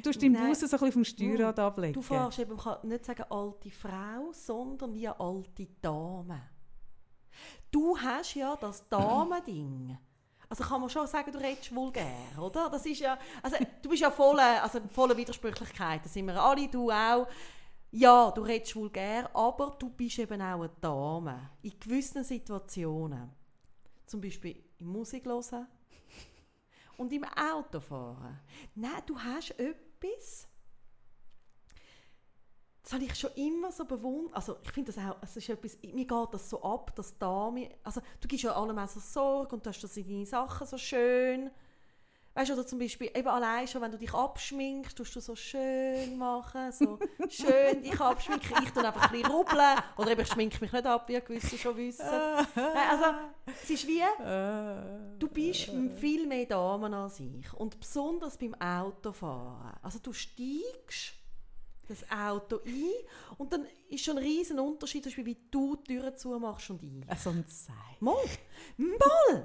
[0.02, 0.36] Du tust deinen.
[0.36, 1.94] Busen so ein bisschen vom Steuerrad ablegen.
[1.94, 6.42] Du fährst eben, man kann nicht sagen alte Frau, sondern wie eine alte Dame.
[7.72, 9.98] Du hast ja das Damending.
[10.48, 12.70] Also kann man schon sagen, du redest vulgär, oder?
[12.70, 16.68] Das ist ja, also du bist ja voll, also voller Widersprüchlichkeit, das sind wir alle,
[16.68, 17.28] du auch.
[17.92, 21.52] Ja, du redest vulgär, aber du bist eben auch eine Dame.
[21.62, 23.32] In gewissen Situationen.
[24.08, 25.68] Zum Beispiel im Musik hören
[26.98, 28.40] und im Auto fahren.
[28.76, 29.89] Nein, du hast etwas,
[32.90, 34.36] das habe ich schon immer so bewundert.
[34.36, 37.70] Also ich finde das auch, es ist etwas, mir geht das so ab, dass Dame,
[37.84, 40.66] also du gibst ja allem auch so Sorge und du hast das in deine Sachen
[40.66, 41.52] so schön.
[42.40, 45.36] Weißt du, oder zum Beispiel eben allein schon, wenn du dich abschminkst, tust du so
[45.36, 46.98] schön machen, so
[47.30, 48.64] schön dich abschminken.
[48.64, 49.78] Ich tue einfach ein bisschen rubbeln.
[49.98, 52.06] Oder eben, ich schminke mich nicht ab, wie gewisse schon wissen.
[52.56, 53.06] Nein, also,
[53.62, 54.02] es ist wie,
[55.20, 55.70] du bist
[56.00, 57.54] viel mehr Damen als ich.
[57.56, 59.74] Und besonders beim Autofahren.
[59.82, 61.16] Also du steigst
[61.90, 62.86] das Auto ein
[63.38, 66.82] und dann ist schon ein riesen Unterschied, zum Beispiel, wie du die Türen zumachst und
[66.84, 67.06] ein.
[67.22, 67.74] So ein Sei.
[68.00, 68.16] Mal!
[68.78, 69.44] Mal!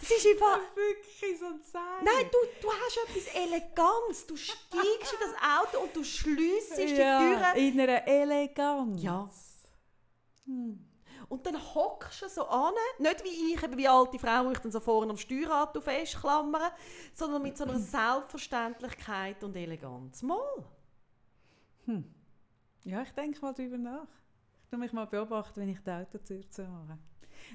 [0.00, 0.58] Das ist einfach...
[0.74, 1.78] Wirklich so ein Sei.
[2.04, 4.26] Nein, du, du hast etwas Eleganz.
[4.26, 7.56] Du steigst in das Auto und du schliessest die ja, Türen.
[7.56, 9.02] in einer Eleganz.
[9.02, 9.30] Ja.
[10.44, 10.86] Hm.
[11.28, 14.58] Und dann hockst du so an, nicht wie ich, eben wie alte Frau, die ich
[14.58, 16.70] dann so vorne am Steuerrad festklammern,
[17.14, 20.22] sondern mit so einer Selbstverständlichkeit und Eleganz.
[20.22, 20.64] Mal.
[22.84, 24.06] Ja, ich denke mal darüber nach.
[24.62, 26.98] Ich tue mich mal beobachten, wenn ich die Autotür zumache.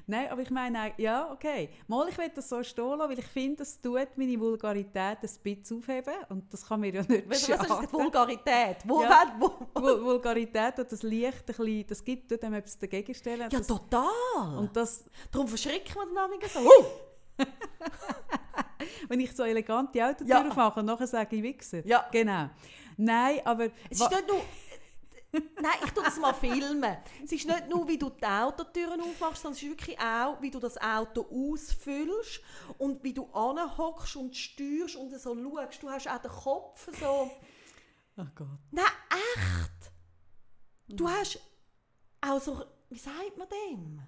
[0.07, 1.69] Nein, aber ich meine, ja, okay.
[1.87, 5.19] Mal, ich will das so stehen lassen, weil ich finde, das tut meine Vulgarität ein
[5.21, 6.13] bisschen aufheben.
[6.29, 7.91] Und das kann mir ja nicht Was, was ist schaden.
[7.93, 8.77] Vulgarität?
[8.85, 9.35] Wo, Ja.
[9.39, 9.79] wo, wo?
[9.79, 13.41] Vul- Vulgarität und das Licht ein bisschen, das gibt tut dem etwas dagegen stellen.
[13.51, 14.57] Ja, das, total.
[14.57, 16.59] und das, Darum verschreckt man den Namen so.
[16.59, 16.85] Uh!
[19.07, 20.47] wenn ich so elegant die Autotür Ja.
[20.47, 21.85] aufmache und nachher sage ich Wichser.
[21.85, 22.05] Ja.
[22.11, 22.49] Genau.
[22.97, 23.65] Nein, aber...
[23.89, 24.41] Es ist nicht nur...
[25.61, 26.97] Nein, ich tue das mal filmen.
[27.23, 30.51] Es ist nicht nur, wie du die Autotüren aufmachst, sondern es ist wirklich auch, wie
[30.51, 32.41] du das Auto ausfüllst
[32.77, 35.83] und wie du anhockst und steuerst und so schaust.
[35.83, 37.31] Du hast auch den Kopf so...
[38.17, 38.59] Oh Gott.
[38.71, 39.91] Nein, echt!
[40.89, 41.39] Du hast
[42.19, 42.65] auch so...
[42.89, 44.01] Wie sagt man dem?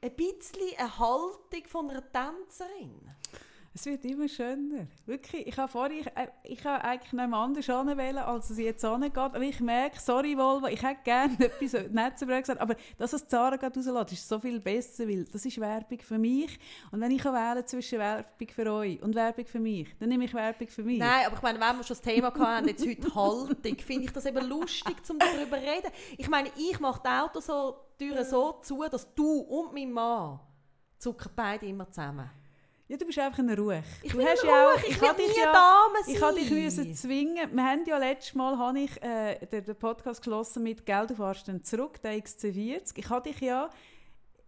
[0.00, 3.14] Ein bisschen eine Haltung von einer Tänzerin.
[3.78, 4.88] Es wird immer schöner.
[5.06, 5.46] Wirklich.
[5.46, 9.16] Ich habe vorhin, ich, äh, ich habe eigentlich nicht anders anwählen, als es jetzt angeht.
[9.16, 13.54] Aber ich merke, sorry Volvo, ich hätte gerne etwas blöd gesagt, aber das, was Zara
[13.54, 16.58] gerade rauslässt, ist so viel besser, weil das ist Werbung für mich.
[16.90, 20.34] Und wenn ich wählen zwischen Werbung für euch und Werbung für mich, dann nehme ich
[20.34, 20.98] Werbung für mich.
[20.98, 24.12] Nein, aber ich meine, wenn wir schon das Thema hatten, jetzt heute Haltung, finde ich
[24.12, 25.92] das eben lustig, um darüber zu reden.
[26.16, 27.76] Ich meine, ich mache die Autos so,
[28.28, 30.40] so zu, dass du und mein Mann
[30.98, 32.28] zucken beide immer zusammen.
[32.88, 33.82] Ja, du bist einfach in Ruhe.
[34.02, 36.48] Ich du bin hast ja auch, ich habe will dich ja, Dame ich habe dich
[36.48, 36.64] sein.
[36.64, 37.54] müssen zwingen.
[37.54, 41.14] Wir haben ja letztes Mal habe ich, äh, den, den Podcast geschlossen mit «Geld, du
[41.14, 42.92] fährst dann zurück», der XC40.
[42.96, 43.68] Ich habe dich ja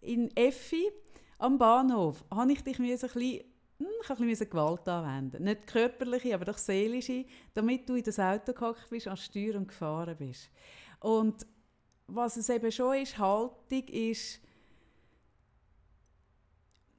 [0.01, 0.91] in Effi
[1.37, 3.45] am Bahnhof, habe ich dich müssen ein bisschen
[3.79, 5.45] hm, ich habe ein bisschen Gewalt anwenden.
[5.45, 9.69] Nicht körperliche, aber doch seelische, damit du in das Auto gehockt bist, an Steuer und
[9.69, 10.51] gefahren bist.
[11.01, 11.47] Und
[12.07, 14.41] was es eben schon ist, Haltung ist,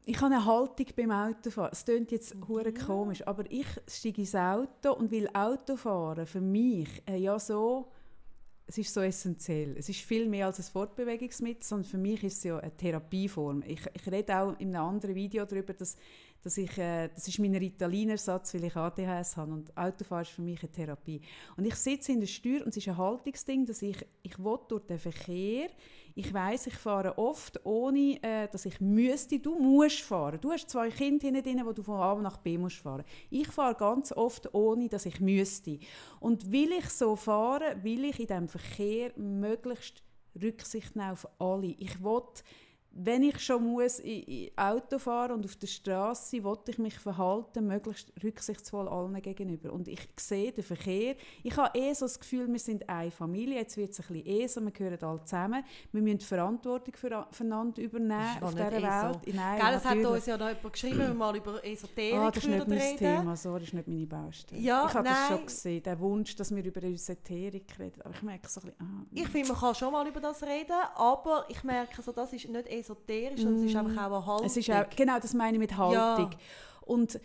[0.06, 1.70] ich habe eine Haltung beim Autofahren.
[1.72, 6.90] Es klingt jetzt hure komisch, aber ich steige ins Auto und will Autofahren für mich
[7.08, 7.92] äh, ja so,
[8.66, 9.76] es ist so essentiell.
[9.78, 13.64] Es ist viel mehr als ein Fortbewegungsmittel, sondern für mich ist es ja eine Therapieform.
[13.68, 15.96] Ich, ich rede auch in einem anderen Video darüber, dass,
[16.42, 20.42] dass ich, äh, das ist mein Ritalin-Ersatz, weil ich ADHS habe und Autofahren ist für
[20.42, 21.22] mich eine Therapie.
[21.58, 24.58] Und ich sitze in der Steuer und es ist ein Haltungsding, dass ich, ich will
[24.68, 25.70] durch den Verkehr,
[26.16, 29.40] ich weiß, ich fahre oft ohne, äh, dass ich müsste.
[29.40, 30.40] Du musst fahren.
[30.42, 33.04] Du hast zwei Kinder hinten drin, wo du von A nach B musst fahren.
[33.30, 35.80] Ich fahre ganz oft ohne, dass ich müsste.
[36.20, 40.04] Und will ich so fahren, will ich in diesem Verkehr möglichst
[40.42, 41.68] Rücksicht nehmen auf alle.
[41.68, 42.22] Ich will
[42.94, 47.00] wenn ich schon muss in, in Auto fahren und auf der Straße, wollte ich mich
[47.00, 49.72] verhalten, möglichst rücksichtsvoll allen gegenüber.
[49.72, 51.16] Und ich sehe den Verkehr.
[51.44, 53.56] Ich habe eh so das Gefühl, wir sind eine Familie.
[53.56, 55.64] Jetzt wird es ein bisschen eh so, wir gehören alle zusammen.
[55.92, 59.20] Wir müssen Verantwortung für, füreinander übernehmen auf dieser eh Welt.
[59.26, 59.32] So.
[59.34, 62.32] Nein, Gell, es hat uns ja noch jemand geschrieben, wenn wir mal über Esoterik Ah,
[62.32, 62.98] das ist nicht mein reden.
[62.98, 64.62] Thema, so, das ist nicht meine Baustelle.
[64.62, 65.38] Ja, ich habe das nein.
[65.38, 68.02] schon gesehen, der Wunsch, dass wir über Esoterik reden.
[68.02, 70.44] Aber ich merke so ein bisschen, ah, Ich finde, man kann schon mal über das
[70.44, 74.26] reden, aber ich merke, so, das ist nicht esoterisch, sondern es ist einfach auch eine
[74.26, 74.44] Haltung.
[74.44, 74.46] Mm.
[74.46, 76.30] Es ist auch, genau, das meine ich mit Haltung.
[76.82, 77.20] Und,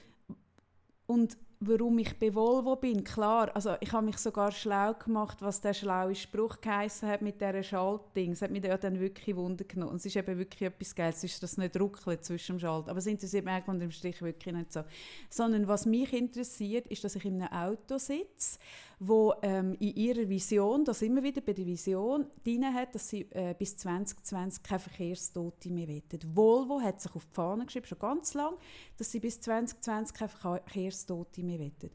[1.07, 5.61] und warum ich bei Volvo bin, klar, also ich habe mich sogar schlau gemacht, was
[5.61, 8.33] der schlaue Spruch geheißen hat mit dieser Schaltding.
[8.33, 9.93] Es hat mich ja dann wirklich Wunder genommen.
[9.93, 12.89] Und es ist eben wirklich etwas Geiles, es ist das nicht ruckelt zwischen dem Schalt.
[12.89, 14.83] Aber es interessiert mich unter dem Strich wirklich nicht so.
[15.31, 18.59] Sondern was mich interessiert, ist, dass ich in einem Auto sitze,
[18.99, 23.23] wo ähm, in ihrer Vision, das immer wieder bei der Vision, drin hat, dass sie
[23.33, 26.35] äh, bis 2020 keine Verkehrstote mehr wollen.
[26.35, 28.55] Volvo hat sich auf die Fahne geschrieben, schon ganz lang,
[28.97, 31.91] dass sie bis 2020 keine Verkehrstote mehr wollen.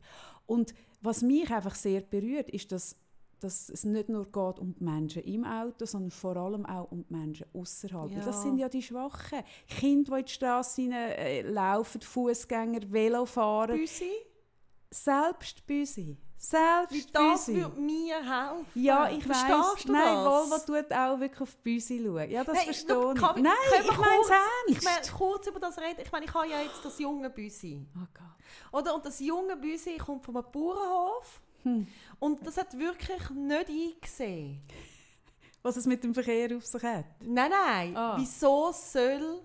[0.45, 2.95] Und was mich einfach sehr berührt, ist, dass
[3.39, 7.03] dass es nicht nur geht um die Menschen im Auto, sondern vor allem auch um
[7.03, 8.11] die Menschen außerhalb.
[8.11, 8.23] Ja.
[8.23, 9.39] Das sind ja die Schwachen.
[9.67, 13.73] Kinder, die in die Straße äh, laufen, Fußgänger, Velofahrer.
[13.73, 14.11] Büsi,
[14.91, 16.17] Selbst Büsi.
[16.43, 17.61] Selbst das Büsi.
[17.61, 18.65] würde mir helfen.
[18.73, 19.83] Ja, ich Verstehst weiß.
[19.85, 20.25] du Nein, das?
[20.25, 22.31] Volvo tut auch wirklich auf die Büsi schauen.
[22.31, 23.19] Ja, das Nein, verstehe ich.
[23.21, 26.01] kann Nein, können ich meine es Ich meine, kurz über das reden.
[26.03, 27.85] Ich meine, ich habe ja jetzt das junge Büsi.
[27.95, 28.81] Oh Gott.
[28.81, 28.95] Oder?
[28.95, 31.39] Und das junge Büsi kommt von einem Bauernhof.
[31.61, 31.87] Hm.
[32.17, 34.61] Und das hat wirklich nicht eingesehen.
[35.61, 37.05] Was es mit dem Verkehr auf sich hat.
[37.23, 37.95] Nein, nein.
[37.95, 38.15] Ah.
[38.17, 39.43] Wieso soll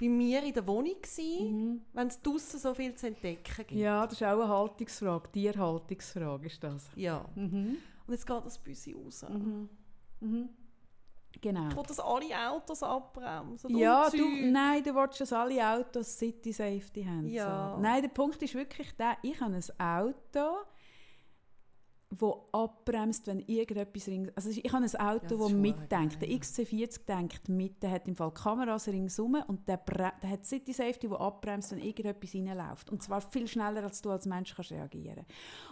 [0.00, 1.80] bei mir in der Wohnung sein, Mhm.
[1.92, 3.72] wenn es draussen so viel zu entdecken gibt?
[3.72, 5.30] Ja, das ist auch eine Haltungsfrage.
[5.32, 6.88] Tierhaltungsfrage ist das.
[6.96, 7.24] Ja.
[7.34, 7.76] Mhm.
[8.06, 9.24] Und jetzt geht das Büsi raus.
[9.28, 9.68] Mhm.
[10.20, 10.48] Mhm.
[11.40, 11.68] Genau.
[11.68, 13.76] Ich will, dass alle Autos abbremsen.
[13.76, 17.28] Ja, du, nein, du willst, dass alle Autos City Safety haben.
[17.28, 17.74] Ja.
[17.76, 17.80] So.
[17.82, 20.56] Nein, der Punkt ist wirklich der, ich habe ein Auto,
[22.10, 24.30] wo abbremst, wenn irgendetwas rings...
[24.34, 26.20] Also ich habe ein Auto, das das mitdenkt.
[26.20, 26.38] Der geil.
[26.38, 31.08] XC40 denkt mit, der hat im Fall Kameras ringsum und der, der hat City Safety,
[31.08, 32.90] wo abbremst, wenn irgendetwas reinläuft.
[32.90, 35.24] Und zwar viel schneller, als du als Mensch kannst reagieren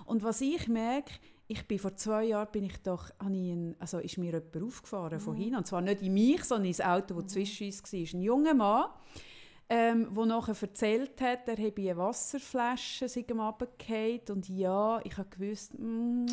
[0.05, 1.15] Und was ich merke,
[1.49, 5.19] ich bin vor zwei Jahren bin ich doch, habe ich also ist mir jemand aufgefahren
[5.19, 7.99] von hinten, und zwar nicht in mich, sondern ins Auto, das zwischen uns war.
[7.99, 8.91] Ein junger Mann,
[9.71, 14.21] ähm, der nachher erzählt hat, er habe eine Wasserflasche sei ihm runtergefallen.
[14.31, 16.27] Und ja, ich habe gewusst, mm,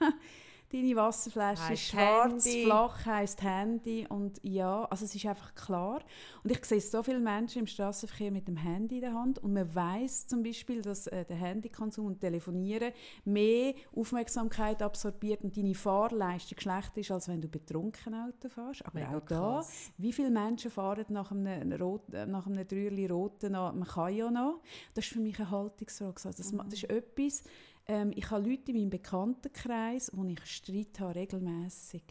[0.72, 2.64] deine Wasserflasche ist Heisst schwarz, Handy.
[2.64, 6.00] flach, heisst Handy und ja, also es ist einfach klar.
[6.42, 9.52] Und ich sehe so viele Menschen im Straßenverkehr mit dem Handy in der Hand und
[9.52, 12.92] man weiß zum Beispiel, dass äh, der Handykonsum und Telefonieren
[13.24, 18.84] mehr Aufmerksamkeit absorbiert und deine Fahrleistung schlechter ist, als wenn du betrunken Auto fährst.
[18.86, 19.90] Aber Mega auch da, krass.
[19.98, 24.14] wie viele Menschen fahren nach einem, Rot, äh, nach einem Dreierli Roten noch, man kann
[24.14, 24.60] ja noch.
[24.94, 26.12] Das ist für mich eine Haltungsfrage.
[26.24, 27.42] Also Das, ma- das ist etwas,
[27.86, 32.04] ähm, ich habe Leute in meinem Bekanntenkreis, wo ich Streit habe, regelmässig.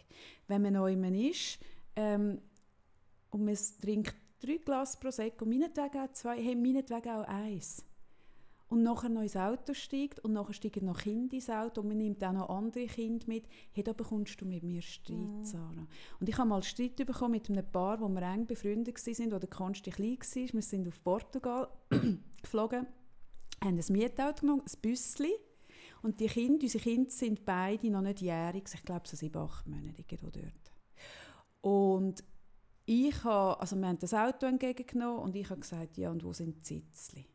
[0.47, 1.59] Wenn man neu ist
[1.95, 2.39] ähm,
[3.30, 7.86] und man trinkt drei Glas Prosecco, meinetwegen auch zwei, hey, meinetwegen auch eins.
[8.67, 11.97] Und nachher noch ins Auto steigt und nachher steigen noch Kinder ins Auto und man
[11.97, 13.43] nimmt auch noch andere Kinder mit.
[13.74, 15.88] Hey, da bekommst du mit mir Streit, Sarah.
[16.22, 19.39] Und ich habe mal Streit bekommen mit einem Paar, wo wir eng befreundet waren, wo
[19.39, 20.53] der Konsti klein war.
[20.53, 21.67] Wir sind auf Portugal
[22.41, 22.88] geflogen,
[23.61, 25.32] haben ein Mietauto genommen, ein Büsschen.
[26.02, 29.68] Und die Kinder, unsere Kinder sind beide noch nicht jährig, ich glaube so sieben, acht
[29.68, 30.72] Monate irgendwo dort.
[31.62, 32.24] Und
[32.86, 36.34] ich habe, also wir haben das Auto entgegengenommen und ich habe gesagt, ja und wo
[36.34, 37.28] sind die Sitzli?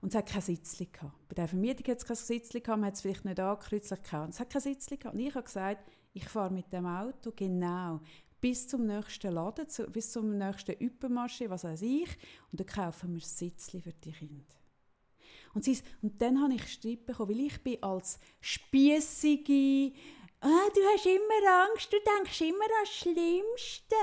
[0.00, 1.28] Und es hat kein Sitzchen gehabt.
[1.28, 4.24] Bei der Vermietung hat es kein Sitzchen gehabt, man hat es vielleicht nicht angekreuzlich gehabt.
[4.26, 5.14] Und es hat kein Sitzchen gehabt.
[5.14, 8.00] Und ich habe gesagt, ich fahre mit dem Auto genau
[8.38, 12.10] bis zum nächsten Laden, bis zum nächsten Übermarché, was weiß ich,
[12.52, 14.63] und dann kaufen wir Sitzchen für die Kinder.
[15.54, 19.92] Und, sie, und dann habe ich Streit bekommen, weil ich bin als spießige
[20.44, 23.96] ah, du hast immer Angst, du denkst immer an das Schlimmste.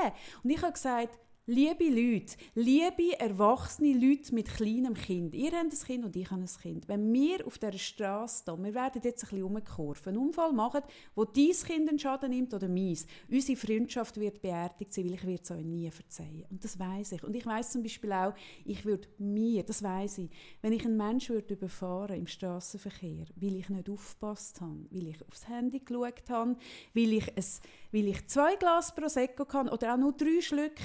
[0.44, 5.34] Und ich habe gesagt, Liebe Leute, liebe erwachsene Leute mit kleinem Kind.
[5.34, 6.88] Ihr habt ein Kind und ich habe ein Kind.
[6.88, 10.82] Wenn wir auf dieser Straße da, wir werden jetzt ein bisschen umgekurven, einen Unfall machen,
[11.16, 15.42] wo dein Kind einen Schaden nimmt oder meins, unsere Freundschaft wird beerdigt sein, weil ich
[15.42, 16.46] es euch nie verzeihen.
[16.52, 17.24] Und das weiß ich.
[17.24, 20.30] Und ich weiß zum Beispiel auch, ich würde mir, das weiß ich,
[20.62, 25.28] wenn ich einen Menschen würde überfahren im Straßenverkehr, weil ich nicht aufgepasst habe, weil ich
[25.28, 26.56] aufs Handy geschaut habe,
[26.94, 27.62] weil ich, es,
[27.92, 30.84] weil ich zwei Glas Prosecco kann oder auch nur drei Schlücke,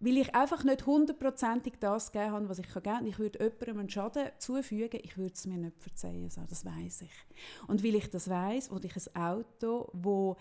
[0.00, 3.06] weil ich einfach nicht hundertprozentig das gegeben habe, was ich geben kann.
[3.06, 6.30] Ich würde jemandem einen Schaden zufügen, ich würde es mir nicht verzeihen.
[6.48, 7.66] das weiß ich.
[7.66, 10.36] Und weil ich das weiß, und ich ein Auto, wo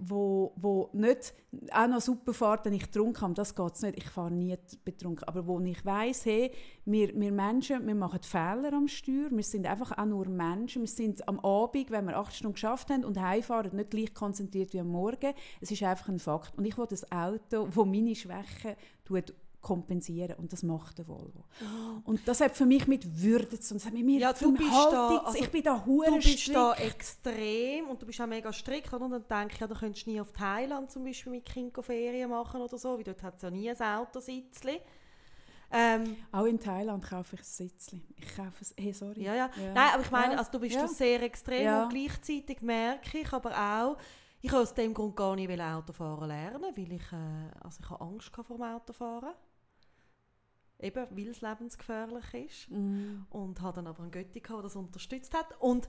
[0.00, 1.34] wo, wo nicht
[1.72, 5.28] auch noch super fährt, wenn ich getrunken habe, das geht nicht, ich fahre nie betrunken,
[5.28, 6.50] aber wo ich weiss, hey,
[6.84, 10.88] wir, wir Menschen, wir machen Fehler am Steuer, wir sind einfach auch nur Menschen, wir
[10.88, 14.80] sind am Abend, wenn wir acht Stunden geschafft haben und heimfahren, nicht gleich konzentriert wie
[14.80, 16.56] am Morgen, es ist einfach ein Fakt.
[16.56, 18.76] Und ich will das Auto, das meine Schwächen
[19.60, 21.44] kompensieren und das macht der Volvo.
[21.60, 22.00] Oh.
[22.04, 24.04] Und das hat für mich mit Würde zu tun.
[24.04, 26.56] Mir ja, du bist da, also, ich bin da hure Du bist strikt.
[26.56, 30.06] da extrem und du bist auch mega strikt und dann denke ich, ja, du könntest
[30.06, 33.42] nie auf Thailand zum Beispiel mit Kind Ferien machen oder so, weil dort hat es
[33.42, 34.78] ja nie ein Autositzchen.
[35.72, 38.02] Ähm, auch in Thailand kaufe ich ein Sitzchen.
[38.16, 39.22] Ich kaufe es, hey, sorry.
[39.22, 39.72] Ja, ja, ja.
[39.72, 40.88] Nein, aber ich meine, also du bist ja.
[40.88, 41.84] sehr extrem ja.
[41.84, 43.96] und gleichzeitig merke ich aber auch,
[44.42, 48.34] ich aus dem Grund gar nicht Autofahren lernen, weil ich, äh, also ich habe Angst
[48.34, 49.34] vor dem Autofahren
[50.82, 52.70] eben, weil es lebensgefährlich ist.
[52.70, 53.26] Mm.
[53.30, 55.60] Und habe dann aber einen Götti der das unterstützt hat.
[55.60, 55.88] Und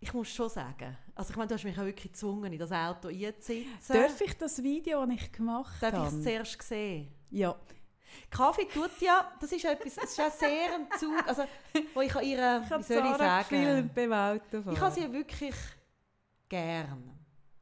[0.00, 2.72] ich muss schon sagen, also ich meine, du hast mich auch wirklich gezwungen, in das
[2.72, 3.66] Auto einzusitzen.
[3.88, 5.96] Darf ich das Video, das ich gemacht habe?
[5.96, 7.08] Darf ich es zuerst sehen?
[7.30, 7.56] Ja.
[8.30, 11.44] Kaffee tut ja, das ist etwas, es ist auch sehr ein Zug, also
[11.94, 13.90] wo ich an ihre, wie soll ich sagen,
[14.70, 15.54] ich habe sie wirklich
[16.48, 17.10] gern.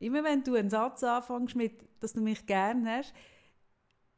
[0.00, 3.12] Immer wenn du einen Satz anfängst mit, dass du mich gern hast,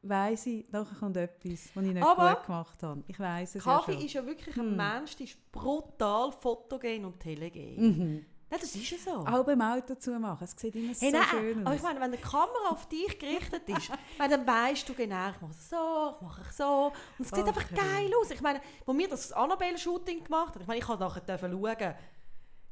[0.03, 3.05] weiss ich, nachher kommt etwas, was ich nicht Aber gut gemacht habe.
[3.07, 4.77] Ich weiss es Kaffee ja ist ja wirklich ein hm.
[4.77, 7.77] Mensch, der ist brutal fotogen und telegen.
[7.77, 8.27] Mhm.
[8.53, 9.13] Nein, das ist ja so.
[9.13, 11.67] Auch beim Auto zu machen, es sieht immer hey, so nein, schön aus.
[11.67, 15.41] Aber ich meine, wenn die Kamera auf dich gerichtet ist, dann weißt du genau, ich
[15.41, 16.93] mache so, ich mache so.
[17.19, 17.49] Und es sieht okay.
[17.49, 18.31] einfach geil aus.
[18.31, 21.95] Ich meine, wo wir das Annabelle-Shooting gemacht haben, ich meine, ich konnte nachher schauen,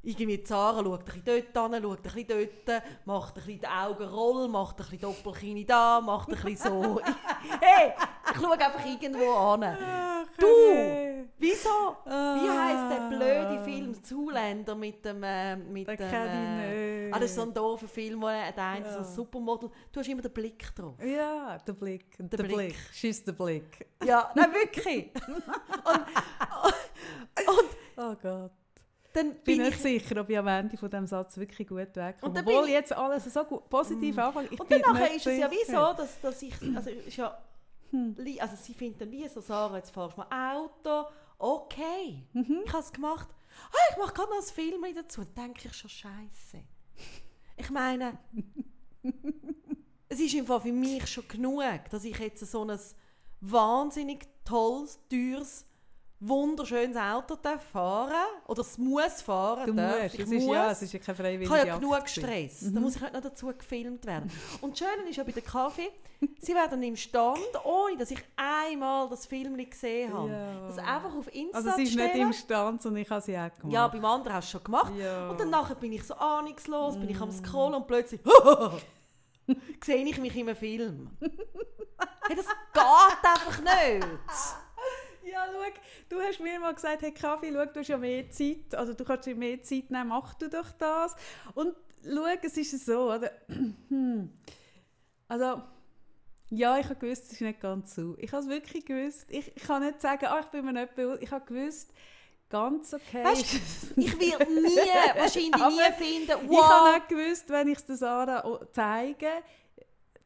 [0.03, 1.23] irgendwie Zara schaut ein bisschen
[1.53, 2.27] dort hin, schaut ein bisschen
[2.67, 6.73] dort, macht ein bisschen die Augen roll, macht ein bisschen Doppelkinn da, macht ein bisschen
[6.73, 7.03] so.
[7.61, 7.93] hey,
[8.31, 9.65] ich schaue einfach irgendwo an.
[9.65, 10.47] Ach, du,
[11.39, 11.97] wieso?
[12.07, 15.23] Wie heisst der blöde Film Zuländer mit dem...
[15.23, 18.93] Äh, mit dem äh, ah, das ist so ein doofer Film, wo der eine ja.
[18.93, 19.69] so ein Supermodel...
[19.93, 20.95] Du hast immer den Blick drauf.
[21.05, 22.17] Ja, der Blick.
[22.17, 22.57] Der, der Blick.
[22.57, 22.77] Blick.
[22.93, 23.87] Schießt der Blick.
[24.03, 25.11] Ja, nein, wirklich.
[25.27, 25.37] und,
[27.49, 28.60] und, oh Gott
[29.13, 32.39] dann bin, bin ich sicher, ob ich am Ende von diesem Satz wirklich gut wegkomme.
[32.39, 34.21] Obwohl ich, jetzt alles so gut, positiv mm.
[34.21, 34.49] anfange.
[34.51, 37.37] Und dann ist es ja wie so, dass, dass ich, also ist ja,
[37.91, 38.17] hm.
[38.39, 41.09] also sie finden wie so, Sarah, jetzt fahrst du mal Auto,
[41.39, 42.63] okay, mhm.
[42.65, 43.29] ich habe es gemacht.
[43.73, 46.63] Ah, ich mache gerade noch ein Film dazu, dann denke ich schon, scheiße.
[47.57, 48.19] Ich meine,
[50.09, 52.79] es ist einfach für mich schon genug, dass ich jetzt so ein
[53.41, 55.67] wahnsinnig tolles, teures
[56.21, 57.37] wunderschönes Auto
[57.73, 58.13] fahren
[58.47, 60.03] oder es muss fahren du darf.
[60.03, 60.55] musst, ich es ist, muss.
[60.55, 62.75] ja, es ist ja keine freiwillige Ich habe ja genug Stress, mhm.
[62.75, 64.31] da muss ich nicht noch dazu gefilmt werden.
[64.61, 65.89] Und das Schöne ist ja bei der Kaffee,
[66.41, 70.31] sie werden im Stand, ohne dass ich einmal das Film gesehen habe.
[70.31, 70.67] Ja.
[70.67, 73.55] Das einfach auf Insta Also sie ist nicht im Stand, sondern ich habe sie auch
[73.55, 73.73] gemacht.
[73.73, 74.93] Ja, beim anderen hast du schon gemacht.
[74.99, 75.31] Ja.
[75.31, 77.33] Und dann nachher bin ich so ahnungslos, bin ich am mhm.
[77.33, 78.21] Scrollen und plötzlich
[79.85, 81.11] sehe ich mich in einem Film.
[81.21, 84.07] hey, das geht einfach nicht.
[85.41, 88.75] Ja, schau, du hast mir mal gesagt, hey Kaffee, schau, du hast ja mehr Zeit,
[88.75, 91.15] also du kannst dir mehr Zeit nehmen, mach du doch das.
[91.55, 91.75] Und
[92.05, 93.31] schau, es ist so, oder?
[95.29, 95.63] Also,
[96.51, 98.17] ja, ich habe gewusst, es ist nicht ganz so.
[98.19, 99.27] Ich habe es wirklich gewusst.
[99.29, 101.23] Ich, ich kann nicht sagen, oh, ich bin mir nicht bewusst.
[101.23, 101.93] Ich habe gewusst,
[102.49, 103.25] ganz okay.
[103.25, 103.45] Weißt,
[103.97, 104.77] ich werde nie,
[105.17, 106.51] wahrscheinlich nie finden, wow.
[106.51, 109.31] Ich habe nicht gewusst, wenn ich es der Sarah zeige,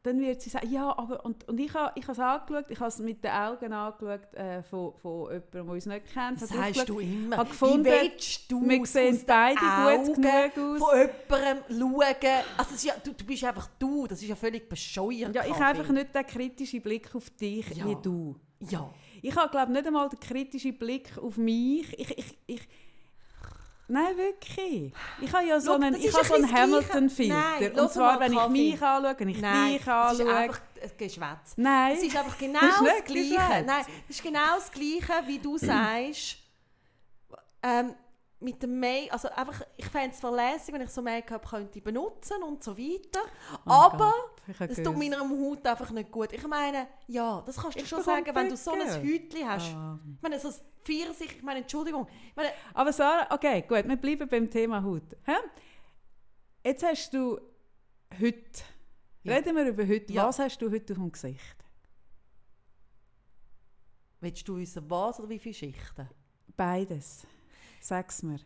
[0.05, 2.89] dann wird sie sagen, ja, aber, und, und ich habe ich es angeschaut, ich habe
[2.89, 6.41] es mit den Augen angeschaut äh, von, von jemandem, der uns nicht kennt.
[6.41, 7.37] Das sagst du immer.
[7.37, 10.79] Habe gefunden, Wie willst du wir sehen beide Augen gut genug aus.
[10.79, 12.43] von jemandem schauen?
[12.57, 15.33] Also ja, du, du bist einfach du, das ist ja völlig bescheuert.
[15.33, 17.87] Ja, ich habe einfach nicht den kritischen Blick auf dich ja.
[17.87, 18.35] wie du.
[18.59, 18.93] Ja.
[19.23, 21.91] Ich habe, glaube nicht einmal den kritischen Blick auf mich.
[21.99, 22.67] Ich, ich, ich,
[23.87, 24.93] Nein, wirklich.
[25.21, 26.55] Ich habe ja so Schau, einen, ich ist habe ein so einen.
[26.57, 27.81] Hamilton-Filter.
[27.83, 30.35] Und zwar, wenn ich mich anschaue, wenn ich Nein, dich das ist anschaue.
[30.35, 31.53] einfach ein Geschwätz.
[31.55, 31.93] Nein.
[31.97, 33.29] Es ist einfach genau Das ist das, Gleiche.
[33.29, 33.65] Geschwätz.
[33.67, 36.37] Nein, es ist genau das Gleiche, wie du sagst.
[37.61, 37.93] Ähm,
[38.39, 42.43] mit dem Make, also einfach, ich fände es verlässlich, wenn ich so Make-up könnte benutzen
[42.43, 43.21] und so weiter.
[43.65, 44.13] Oh Aber
[44.59, 46.33] es tut meiner Haut einfach nicht gut.
[46.33, 49.01] Ich meine, ja, das kannst du Ich schon sagen, wenn du so ein.
[49.01, 49.73] Hütchen hast.
[49.73, 49.99] Ah.
[50.15, 52.07] Ich meine, so ein Pfirsich, ich meine, Entschuldigung.
[52.29, 55.15] Ich meine, Aber Sarah, okay, gut, wir bleiben beim Thema Haut.
[55.23, 55.33] Hä?
[56.63, 57.39] Jetzt hast du
[58.19, 58.61] heute,
[59.23, 59.35] Ja.
[59.35, 60.27] reden wir über heute, Ja.
[60.27, 61.55] was hast du heute auf dem Gesicht?
[64.21, 66.09] willst du wissen, was oder wie viele Schichten?
[66.57, 67.27] Beides.
[67.85, 68.39] Sag's mir.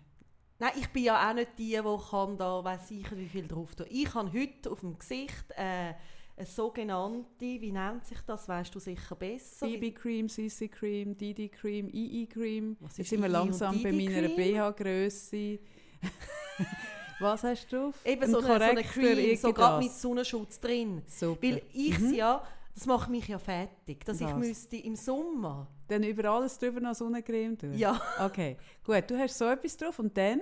[0.60, 3.74] Nein, ich bin ja auch nicht die, die kann da weiss ich wie viel drauf
[3.74, 3.86] tun.
[3.90, 5.94] Ich habe heute auf dem Gesicht äh,
[6.36, 9.66] eine sogenannte, wie nennt sich das, weißt du sicher besser?
[9.66, 12.76] BB-Cream, CC-Cream, DD-Cream, II-Cream.
[12.82, 14.28] Was Jetzt ist sind wir II langsam bei meiner?
[14.28, 15.60] BH-Grösse.
[17.22, 17.96] was hast du drauf?
[18.04, 19.94] Eben Ein so eine, so eine Cream, so gerade mit.
[19.94, 21.02] Sonnenschutz drin.
[21.08, 21.42] Super.
[21.42, 22.14] Weil ich Mhm.
[22.14, 22.44] ja,
[22.76, 24.38] das macht mich ja fertig, dass ich Was?
[24.38, 27.74] müsste im Sommer, Dann über alles drüber noch Sonnencreme tun?
[27.74, 29.04] ja, Okay, gut.
[29.10, 30.42] Du hast so etwas drauf und dann?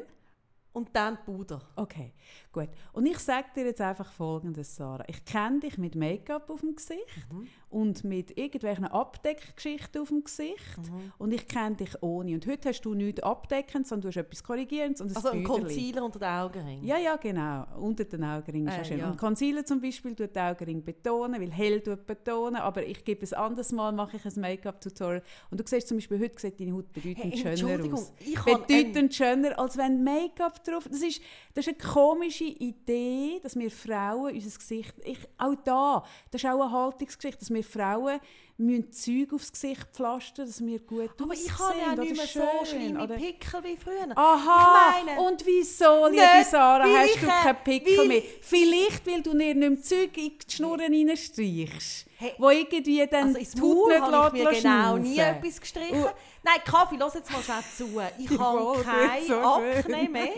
[0.74, 1.60] und dann Puder.
[1.76, 2.14] Okay,
[2.52, 2.70] gut.
[2.94, 5.04] Und ich sage dir jetzt einfach Folgendes, Sarah.
[5.08, 7.02] Ich kenne dich mit Make-up auf dem Gesicht
[7.32, 7.48] Mhm.
[7.70, 11.12] Und mit irgendwelchen Abdeckgeschichten auf dem Gesicht Mhm.
[11.18, 12.34] und ich kenne dich ohne.
[12.36, 15.44] Und heute hast du nichts abdeckend, sondern du hast etwas Korrigierendes und ein Also ein
[15.44, 15.62] Büderli.
[15.64, 16.86] Concealer unter den Augenringen.
[16.86, 17.66] Ja, ja, genau.
[17.80, 19.00] Unter den Augenringen ist Äh, schön.
[19.00, 19.10] ja.
[19.10, 23.24] Und Concealer zum Beispiel tut die Augenringe betonen, weil hell tut betonen, aber ich gebe
[23.24, 26.74] es anderes Mal, mache ich ein Make-up-Tutorial und du siehst zum Beispiel, heute sieht deine
[26.74, 28.14] Haut bedeutend Hey, schöner Entschuldigung, aus.
[28.20, 30.88] ich Bedeutend schöner, als wenn Make-up drauf...
[30.90, 31.22] Das ist,
[31.54, 34.94] das ist eine komische Idee, dass wir Frauen unser Gesicht...
[35.04, 38.22] Ich, auch da, das ist auch eine Haltungsgeschichte, dass wir Frauen
[38.60, 41.46] müssen Zeug aufs Gesicht pflastern, dass wir gut aber aussehen.
[41.46, 44.08] ich habe ja nicht mehr schön, so schlimme oder- Pickel wie früher.
[44.18, 48.22] Aha, Ich meine- und wieso, liebe Nicht, Sarah, hast ich, du äh, keinen Pickel mehr?
[48.42, 53.28] Vielleicht, weil du dir nicht mehr Zeug in die Schnurren reinstreichst, Hey, wo irgendwie dann
[53.28, 55.36] Also ins Maul habe ich mir genau nie schnaufen.
[55.36, 56.02] etwas gestrichen.
[56.04, 56.08] Uh.
[56.42, 58.02] Nein, Kaffee, lass jetzt mal schnell zu.
[58.18, 60.30] Ich habe keine so Akne mehr,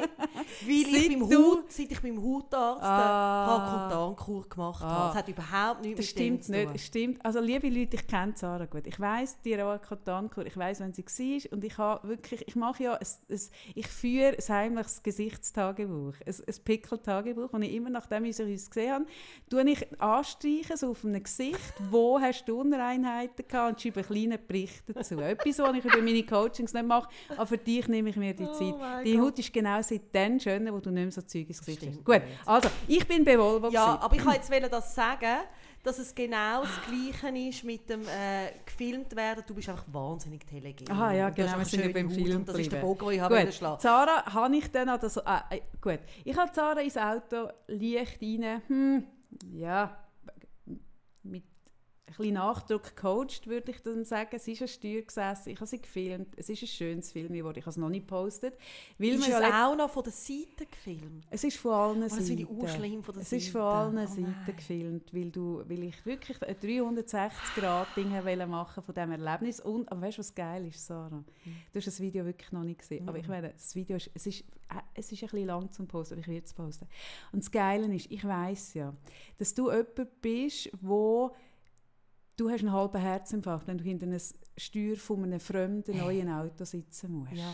[0.66, 3.56] weil ich Seit beim du- Haut, seit ich beim Hautarzt Ah.
[3.56, 4.90] eine Kontankur gemacht Ah.
[4.90, 5.08] habe.
[5.08, 6.72] Das hat überhaupt nichts Das mit stimmt dem zu tun.
[6.74, 6.86] nicht.
[6.86, 7.26] Stimmt.
[7.26, 8.88] Also liebe Leute, ich kenne Sarah gut.
[8.88, 12.84] Ich weiß die Roakotankur, ich weiß, wenn sie war und ich habe wirklich, ich mache
[12.84, 13.40] ja, ein, ein,
[13.76, 18.94] ich führe ein heimliches Gesichtstagebuch, ein, ein Pickeltagebuch, und ich immer nachdem ich uns gesehen
[18.94, 19.06] habe,
[19.50, 24.10] tue ich anstreichen so auf einem Gesicht, wo hast du Unreinheiten gehabt und schreibe einen
[24.10, 25.20] kleinen Bericht dazu.
[25.20, 28.46] Etwas, was ich über meine Coachings nicht mache, aber für dich nehme ich mir die
[28.46, 28.76] Oh Zeit.
[28.80, 29.26] Deine Gott.
[29.28, 32.04] Haut ist genau seit dann schöner, wo du nicht mehr so Zeug ins Gesicht hast.
[32.04, 33.70] Gut, also ich bin Volvo.
[33.70, 34.02] Ja, gewesen.
[34.02, 35.38] aber ich wollte jetzt das sagen,
[35.84, 39.44] dass es genau das Gleiche ist mit dem äh, gefilmt werden.
[39.48, 40.90] Du bist einfach wahnsinnig telegen.
[40.90, 42.82] Aha, ja, genau, wir sind ja beim Film das ist der.
[42.82, 46.36] Bogen, den ich habe Gut, Zara habe ich dann an das, äh, äh, gut, ich
[46.36, 49.04] habe Zara ins Auto leicht rein, hm,
[49.54, 49.98] ja,
[51.24, 51.44] mit
[52.20, 54.38] bisschen Nachdruck gecoacht, würde ich dann sagen.
[54.40, 57.58] Sie ist an Steuer gesessen, ich habe sie gefilmt, es ist ein schönes Film geworden,
[57.60, 58.56] ich habe es noch nicht gepostet.
[58.98, 61.26] Weil Ist es auch noch von der Seite gefilmt?
[61.30, 62.42] es ist von allen Oh, das finde Seiten.
[62.42, 63.52] ich urschlimm von der Es ist Seite.
[63.52, 64.56] von allen Oh Seiten nein.
[64.56, 69.60] gefilmt, weil, du, weil ich wirklich ein 360-Grad-Ding wollte machen von diesem Erlebnis.
[69.60, 71.24] Und, aber weißt du, was geil ist, Sarah?
[71.44, 71.56] Hm.
[71.72, 73.08] Du hast das Video wirklich noch nicht gesehen.
[73.08, 75.88] Aber ich meine, das Video ist, es ist, äh, es ist ein bisschen lang zum
[75.88, 76.88] Posten, aber ich werde es posten.
[77.32, 78.94] Und das Geile ist, ich weiß ja,
[79.38, 81.32] dass du jemand bist, wo
[82.40, 84.20] du hast einen halben Herzinfarkt, wenn du hinter einem
[84.58, 87.34] Steuer von einem fremden neuen Auto sitzen musst.
[87.34, 87.54] Ja.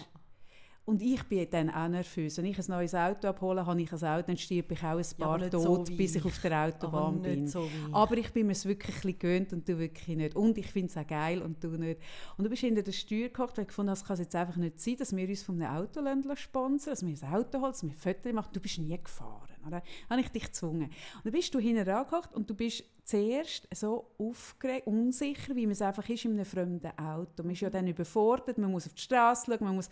[0.86, 2.38] Und ich bin dann auch nervös.
[2.38, 5.06] Wenn ich ein neues Auto abhole, habe ich ein Auto, dann stirb ich auch ein
[5.18, 7.48] Ja, paar nicht tot, so bis ich auf der Autobahn Aber bin.
[7.48, 7.68] so.
[7.92, 10.36] Aber ich bin mir es wirklich ein gewöhnt und du wirklich nicht.
[10.36, 12.00] Und ich finde es auch geil und du nicht.
[12.38, 14.80] Und du bist hinter der Steuer gehockt, weil ich gefunden es kann jetzt einfach nicht
[14.80, 17.84] sein, dass wir uns von einem Auto lassen sponsern, dass wir ein Auto holen, dass
[17.84, 18.50] wir Fotos machen.
[18.54, 19.55] Du bist nie gefahren.
[19.66, 19.82] Oder?
[20.09, 20.86] Habe ich dich gezwungen.
[21.16, 25.72] Und dann bist du hinten angehockt und du bist zuerst so aufgeregt, unsicher, wie man
[25.72, 27.43] es einfach ist in einem fremden Auto.
[27.43, 29.89] Man ist ja dann überfordert, man muss auf die Straße schauen, man muss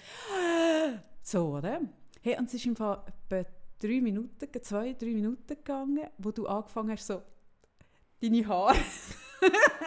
[1.21, 1.81] so, oder?
[2.21, 3.49] Hey, und es ist im Fall etwa
[3.79, 7.21] drei Minuten, zwei, drei Minuten gegangen, wo du angefangen hast, so
[8.21, 8.77] deine Haare.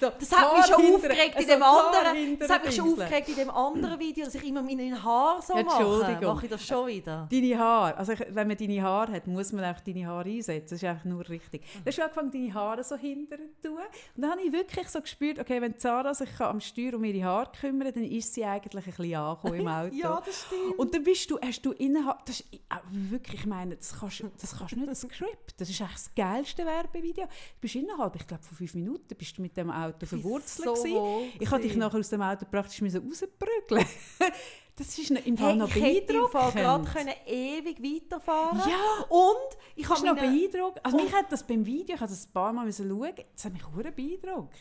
[0.00, 2.38] so, Das hat mich Haar schon hinter- aufgeregt in so dem Haar anderen.
[2.38, 5.54] Das hat mich schon aufgeregt in dem anderen Video, dass ich immer meine Haare so
[5.54, 5.60] mache.
[5.82, 6.34] Entschuldigung.
[6.34, 7.28] Mache ich das schon wieder?
[7.30, 7.96] Deine Haare.
[7.96, 10.70] Also wenn man deine Haare hat, muss man auch deine Haare einsetzen.
[10.70, 11.62] Das ist einfach nur richtig.
[11.62, 11.66] Mhm.
[11.78, 13.78] Dann hast du angefangen, deine Haare so hinter zu tun.
[14.16, 17.24] Und dann habe ich wirklich so gespürt, okay, wenn Sarah sich am Steuer um ihre
[17.24, 19.94] Haare kümmert, dann ist sie eigentlich ein bisschen angekommen im Auto.
[19.94, 20.78] Ja, das stimmt.
[20.78, 22.48] Und dann bist du, hast du innerhalb, das ist,
[22.90, 25.54] wirklich, ich meine, das kannst, das kannst du nicht Skript.
[25.60, 27.24] Das ist eigentlich das geilste Werbevideo.
[27.24, 27.30] Du
[27.60, 30.76] bist innerhalb, ich glaube, von fünf Minuten bist du mit dem Auto verwurzelt.
[30.76, 31.32] so gewesen.
[31.40, 33.86] ich habe dich nachher aus dem Auto praktisch rausprügeln.
[34.76, 36.92] das ist im Fall Hey, noch ich hätte gerade beeindruckend.
[36.94, 40.84] können ewig weiterfahren Ja, Und ich habe noch beeindruckend.
[40.84, 43.52] Also mich hat das beim Video, ich habe das ein paar Mal schauen, das hat
[43.52, 44.56] mich hure beeindruckt.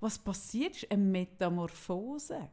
[0.00, 2.48] Was passiert ist eine Metamorphose.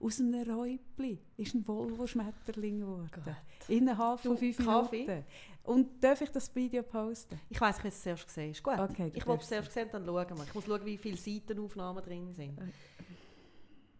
[0.00, 3.36] Aus einem Räubli ist ein Volvo-Schmetterling geworden.
[3.68, 5.22] Innerhalb von fünf Kaffee?
[5.64, 7.40] Und darf ich das Video posten?
[7.48, 8.50] Ich weiss, ich will es zuerst sehen.
[8.50, 8.78] Ist gut.
[8.78, 10.44] Okay, ich will es zuerst sehen, dann schauen wir.
[10.44, 12.58] Ich muss schauen, wie viele Seitenaufnahmen drin sind.
[12.58, 12.70] Okay.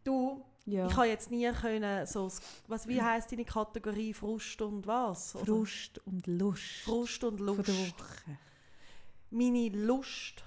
[0.04, 0.88] Du, Ja.
[0.88, 2.28] ich habe jetzt nie können, so,
[2.66, 5.36] was, wie heisst deine Kategorie Frust und was?
[5.36, 5.46] Oder?
[5.46, 6.62] Frust und Lust.
[6.84, 7.70] Frust und Lust.
[9.30, 10.44] Meine Lust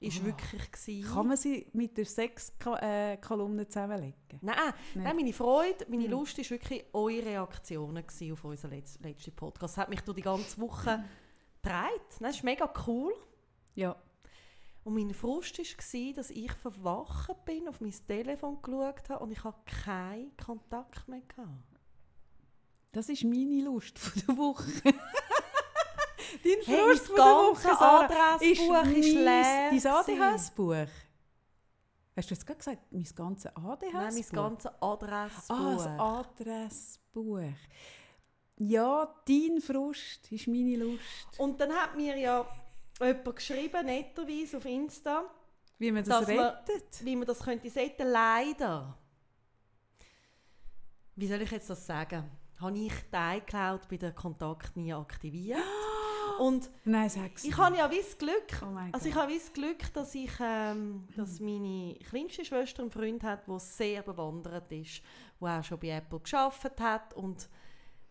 [0.00, 0.24] war Ah.
[0.26, 0.70] wirklich...
[0.72, 1.12] Gewesen.
[1.14, 4.14] Kann man sie mit der Sechs-Kolumne zusammenlegen?
[4.40, 4.56] Nein,
[4.94, 5.04] Nicht.
[5.04, 6.10] nein, meine Freude, meine Hm.
[6.10, 9.76] Lust war wirklich eure Reaktionen auf unseren letzten, letzten Podcast.
[9.76, 11.04] Das hat mich durch die ganze Woche
[11.62, 12.00] getragen.
[12.20, 13.12] Das ist mega cool.
[13.74, 13.96] Ja.
[14.84, 19.44] Und mein Frust war, dass ich verwacht bin, auf mein Telefon geschaut habe und ich
[19.44, 21.50] habe keinen Kontakt mehr gehabt.
[22.92, 24.64] Das ist meine Lust von der Woche.
[26.44, 29.86] Dein Hey, Frust mein von der Woche, Sarah, Adressbuch ist leer Dein.
[29.86, 30.86] ADHS-Buch.
[32.16, 33.92] Hast du jetzt gerade gesagt, mein ganzes ADHS-Buch?
[33.92, 35.56] Nein, mein ganzes Adressbuch.
[35.56, 35.86] Ah, das
[36.40, 37.40] Adressbuch.
[38.56, 41.38] Ja, dein Frust ist meine Lust.
[41.38, 42.44] und dann hat mir ja
[43.00, 45.30] jemand geschrieben, netterweise auf Insta,
[45.78, 47.04] Wie man das Dass man- rettet.
[47.04, 48.08] wie man das könnte setzen.
[48.08, 48.98] Leider.
[51.14, 52.24] Wie soll ich jetzt das sagen?
[52.60, 55.60] Habe ich die iCloud bei den Kontakten nie aktiviert.
[56.38, 60.14] Und Nein, sag's ich habe ja wie Glück, Oh also ich habe wie Glück, dass
[60.14, 65.02] ich, ähm, dass meine kleinste Schwester einen Freund hat, der sehr bewandert ist,
[65.40, 67.48] der auch schon bei Apple geschafft hat und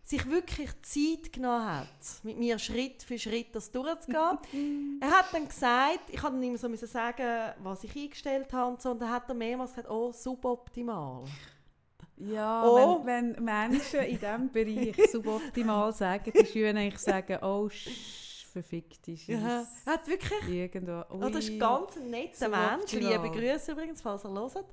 [0.08, 1.88] sich wirklich Zeit genommen hat,
[2.22, 4.98] mit mir Schritt für Schritt das durchzugehen.
[5.00, 8.90] er hat dann gesagt, ich habe immer so sagen, was ich eingestellt habe und so,
[8.92, 11.24] und dann hat er mehrmals gesagt, oh, suboptimal.
[12.20, 13.00] Ja, Oh.
[13.04, 19.12] wenn, wenn Menschen in diesem Bereich suboptimal sagen, die Schüler eigentlich sagen, oh, sch, verfickte
[19.12, 19.18] Ja.
[19.38, 19.68] Scheiße.
[19.86, 21.04] Er hat wirklich Irgendwo.
[21.10, 21.54] Oh, das ist Ui.
[21.54, 22.48] ein ganz netter.
[22.48, 22.92] Mensch.
[22.92, 24.64] Liebe Grüße übrigens, falls er hört.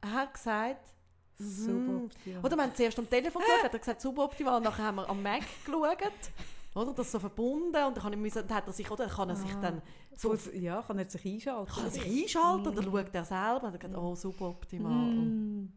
[0.00, 0.88] Er hat gesagt,
[1.38, 1.44] mhm.
[1.44, 2.44] Suboptimal.
[2.44, 5.22] oder wir haben zuerst am Telefon geschaut, hat er gesagt, suboptimal, nachher haben wir am
[5.22, 5.98] Mac geschaut.
[6.74, 9.50] Oder, das so verbunden und dann, müssen, dann hat er sich, oder, kann er sich
[9.54, 9.60] Ah.
[9.62, 9.82] dann
[10.14, 11.72] so, ja, kann er sich einschalten.
[11.72, 14.92] kann er sich einschalten und dann schaut er selber und er sagt, oh, suboptimal.
[14.92, 15.72] Mm,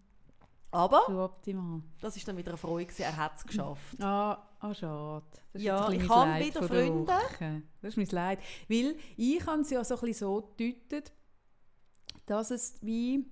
[0.72, 1.82] Aber suboptimal.
[2.00, 4.00] das ist dann wieder eine Freude, gewesen, er hat es geschafft.
[4.02, 5.26] Ah, ah, schade.
[5.52, 7.14] Das ist Ja, ich habe wieder Freunde.
[7.82, 8.40] Das ist mein Leid.
[8.68, 11.12] Weil ich habe es ja so ein bisschen so gedeutet,
[12.26, 13.26] dass es wie...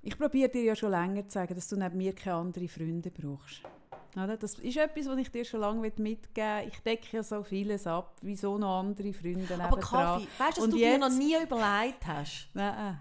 [0.00, 3.10] Ich probiere dir ja schon länger zu sagen, dass du neben mir keine anderen Freunde
[3.10, 3.62] brauchst.
[4.14, 4.36] Oder?
[4.36, 6.68] Das ist etwas, was ich dir schon lange mitgeben will.
[6.68, 9.78] Ich decke ja so vieles ab, wieso noch andere Freunde Aber.
[9.80, 12.48] Kaffee, weißt du, dass Und du dir jetzt- noch nie überlegt hast?
[12.54, 12.98] Nein,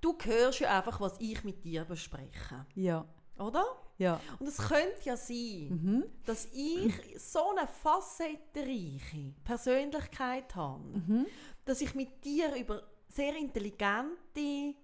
[0.00, 2.66] Du hörst ja einfach, was ich mit dir bespreche.
[2.74, 3.04] ja,
[3.38, 3.64] Oder?
[3.98, 4.18] ja.
[4.38, 6.04] Und es könnte ja sein, Mhm.
[6.24, 11.26] dass ich so eine facettenreiche Persönlichkeit habe, Mhm.
[11.64, 14.74] dass ich mit dir über sehr intelligente,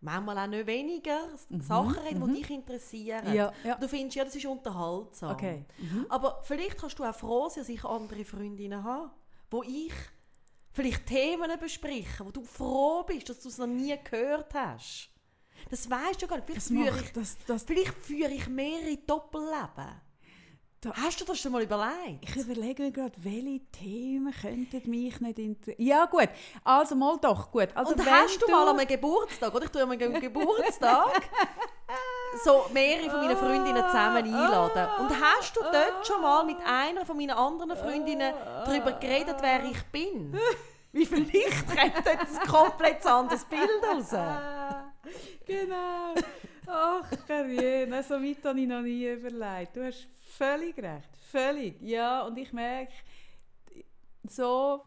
[0.00, 1.28] manchmal auch nicht weniger,
[1.60, 2.34] Sachen rede, mhm.
[2.34, 3.32] die dich interessieren.
[3.32, 3.76] Ja, ja.
[3.76, 5.32] Du findest, ja, das ist unterhaltsam.
[5.32, 5.64] Okay.
[5.78, 6.06] Mhm.
[6.08, 9.10] Aber vielleicht kannst du auch froh sein, dass ich andere Freundinnen habe,
[9.50, 9.92] wo ich
[10.72, 15.08] vielleicht Themen bespreche, wo du froh bist, dass du es noch nie gehört hast.
[15.70, 16.46] Das weißt du gar nicht.
[16.46, 20.00] Vielleicht führe ich, das, das vielleicht führe ich mehrere Doppelleben.
[20.80, 22.24] Da- Hast du das schon mal überlegt?
[22.28, 25.86] Ich überlege mir gerade, welche Themen könnten mich nicht interessieren.
[25.86, 26.28] Ja gut,
[26.64, 27.68] also mal doch, gut.
[27.76, 29.64] Also Und hast du mal an einem Geburtstag, oder?
[29.66, 31.30] Ich tue an einem Geburtstag
[32.44, 34.88] so mehrere von meinen Freundinnen zusammen einladen.
[35.00, 38.32] Und hast du dort schon mal mit einer von meinen anderen Freundinnen
[38.64, 40.36] darüber geredet, wer ich bin?
[40.92, 44.14] Wie vielleicht kommt dort ein komplett anderes Bild raus.
[45.44, 46.14] Genau.
[46.68, 49.76] Ach, Karriere, nein, so weit habe ich noch nie überlegt.
[49.76, 50.06] Du hast
[50.38, 51.82] völlig recht, völlig.
[51.82, 52.92] Ja, und ich merke,
[54.28, 54.82] so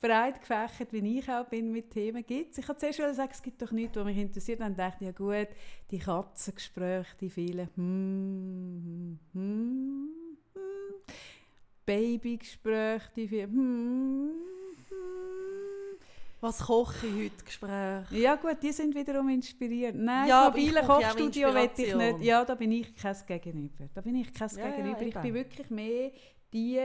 [0.00, 2.58] breit gefächert, wie ich auch bin mit Themen, gibt es.
[2.58, 4.60] Ich habe zuerst sagen, es gibt doch nichts, was mich interessiert.
[4.60, 5.48] Dann dachte ich, ja gut,
[5.90, 10.08] die Katzengespräche, die vielen hm, hm, hm,
[10.54, 10.94] hm,
[11.84, 14.30] Babygespräche, die vielen hm,
[14.88, 15.48] hm.
[16.40, 18.10] Was koche ich heute Gespräch?
[18.12, 19.96] Ja gut, die sind wiederum inspiriert.
[19.96, 22.20] Nein, Ja, ja, ich mobile ja Kochstudio will ich nicht.
[22.20, 23.88] Ja, da bin ich kein Gegenüber.
[23.92, 25.02] Da bin ich kein Ja, ja, Gegenüber.
[25.02, 25.22] ich eben.
[25.22, 26.12] bin wirklich mehr
[26.52, 26.80] die,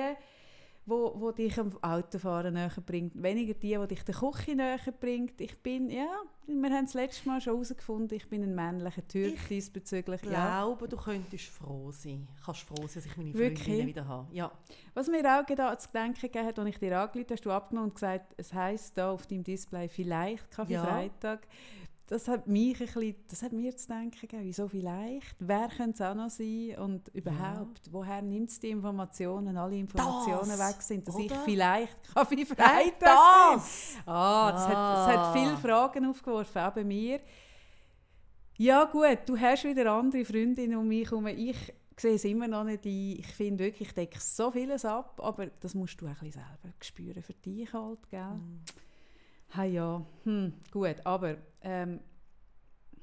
[0.86, 5.40] wo, wo dich am Autofahren näher bringt, weniger die, die dich der Küche näher bringt.
[5.40, 6.08] Ich bin, ja,
[6.46, 10.22] wir haben das letzte Mal schon herausgefunden, ich bin ein männlicher Türk Ich diesbezüglich.
[10.24, 10.62] Ich Ja.
[10.62, 12.28] glaube, du könntest froh sein.
[12.46, 13.34] Kannst froh sein, dass ich meine?
[13.34, 14.28] Freundinnen wieder habe.
[14.36, 14.52] Ja.
[14.94, 17.52] Was mir auch gerade zu denken gegeben hat, als ich dir angerufen habe, hast du
[17.52, 20.84] abgenommen und gesagt, es heisst da auf deinem Display vielleicht Kaffee Ja.
[20.84, 21.48] Freitag.
[22.08, 25.36] Das hat mich ein bisschen, das hat mir zu denken gegeben, wieso vielleicht?
[25.40, 26.76] Wer könnte es auch noch sein?
[26.78, 31.40] Und überhaupt, woher nimmt es die Informationen, alle Informationen Das, weg sind, dass ich oder?
[31.46, 33.00] vielleicht Kaffee Nein, Freitag bin?
[33.56, 33.96] das!
[34.06, 35.34] Ah, das, Hat, das hat Ah.
[35.34, 37.22] viele Fragen aufgeworfen, auch bei mir.
[38.58, 41.26] Ja gut, du hast wieder andere Freundinnen um mich herum.
[41.28, 43.16] Ich sehe es immer noch nicht ein.
[43.20, 46.34] Ich finde wirklich, ich decke so vieles ab, aber das musst du auch ein bisschen
[46.44, 48.22] selber spüren für dich halt, gell?
[48.36, 48.60] Mhm.
[49.56, 52.00] Ha ja, hm, gut, aber ähm,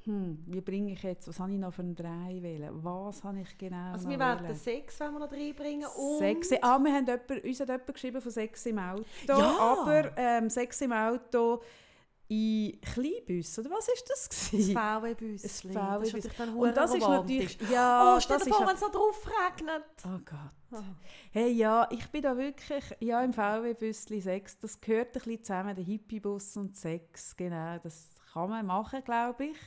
[0.05, 2.71] hm, wie bringe ich jetzt, was habe ich noch für einen Drei wählen?
[2.83, 6.19] Was habe ich genau Also wir werden Sex wenn wir noch reinbringen und...
[6.19, 9.59] Sex, ah, wir haben jemand, uns hat jemand geschrieben von Sex im Auto, Ja!
[9.59, 11.61] aber ähm, Sex im Auto
[12.31, 14.75] in Kleinbus, oder was ist das Das gewesen?
[14.75, 16.13] Das Das ist VW-Bus.
[16.13, 18.81] natürlich dann Und das ist natürlich, ja, Oh, stell das dir ist vor, wenn es
[18.81, 19.85] noch drauf regnet.
[20.05, 20.85] Oh Gott.
[21.33, 25.75] Hey, ja, ich bin da wirklich, ja, im VW-Büsschen Sex, das gehört ein bisschen zusammen,
[25.75, 29.59] der Hippie-Bus und Sex, genau, das kann man machen, glaube ich.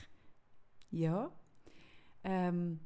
[0.90, 1.30] Ja.
[2.24, 2.80] Ähm,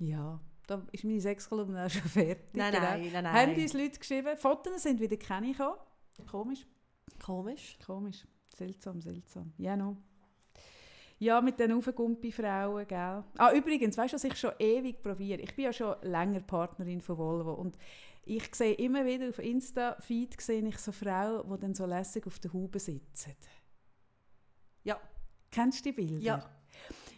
[0.00, 2.48] ja, da ist meine Sexkolumne auch schon fertig.
[2.54, 2.84] Nein, genau.
[2.84, 3.60] nein, nein, Haben nein.
[3.62, 5.76] uns Leute geschrieben, Fotos sind wieder keine gekommen.
[6.28, 6.66] Komisch,
[7.24, 7.78] Komisch.
[7.86, 9.52] komisch, seltsam, seltsam.
[9.58, 9.96] Ja, no.
[11.18, 13.24] Ja, mit den Aufgumpi-Frauen, gell.
[13.36, 15.42] Ah, übrigens, weißt du, was ich schon ewig probiere?
[15.42, 17.76] Ich bin ja schon länger Partnerin von Volvo und
[18.24, 22.38] ich sehe immer wieder auf Insta-Feed sehe ich so Frauen, die dann so lässig auf
[22.38, 23.34] der Haube sitzen.
[24.82, 24.98] Ja.
[25.50, 26.24] Kennst du die Bilder?
[26.24, 26.59] Ja.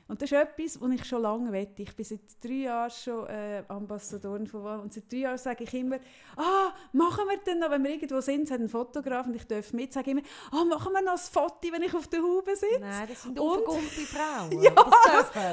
[0.09, 1.83] Und das ist etwas, was ich schon lange wette.
[1.83, 5.65] Ich bin seit drei Jahren schon äh, Ambassadorin von Volvo und seit drei Jahren sage
[5.65, 5.97] ich immer,
[6.37, 9.47] ah, machen wir denn noch, wenn wir irgendwo sind, es hat einen Fotograf und ich
[9.47, 12.21] darf mit, sage ich immer, ah, machen wir noch ein Foto, wenn ich auf der
[12.21, 12.81] Haube sitze?
[12.81, 14.53] Nein, das sind aufgegumpte Frauen.
[14.63, 14.73] Ja.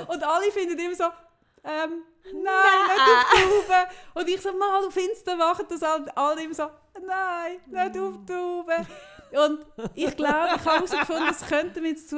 [0.07, 1.05] Und alle finden immer so,
[1.63, 3.89] ähm, nein, nicht auf die Haube.
[4.15, 6.69] Und ich so, mal auf Insta machen das alle, alle immer so,
[7.05, 8.87] nein, nicht auf die Haube.
[9.31, 12.17] Und ich glaube, ich habe herausgefunden, es könnten wir jetzt zu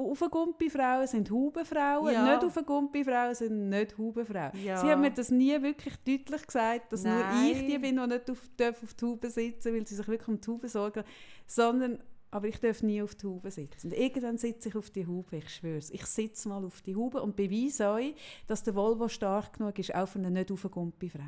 [0.00, 2.24] Aufgumpi-Frauen sind Hubenfrauen, Ja.
[2.34, 4.52] nicht Aufgumpi-Frauen sind nicht Hubenfrauen.
[4.64, 4.76] Ja.
[4.78, 7.50] Sie haben mir das nie wirklich deutlich gesagt, dass nur Nein.
[7.52, 10.28] ich die bin, die nicht auf, darf auf die Haube sitzen weil sie sich wirklich
[10.28, 11.04] um die Haube sorgen,
[11.46, 11.98] sondern
[12.32, 13.88] aber ich darf nie auf die Haube sitzen.
[13.88, 17.20] Und irgendwann sitze ich auf die Haube, ich schwöre Ich sitze mal auf die Haube
[17.22, 18.14] und beweise euch,
[18.46, 21.22] dass der Volvo stark genug ist, auch für eine nicht aufgegumpi Frau.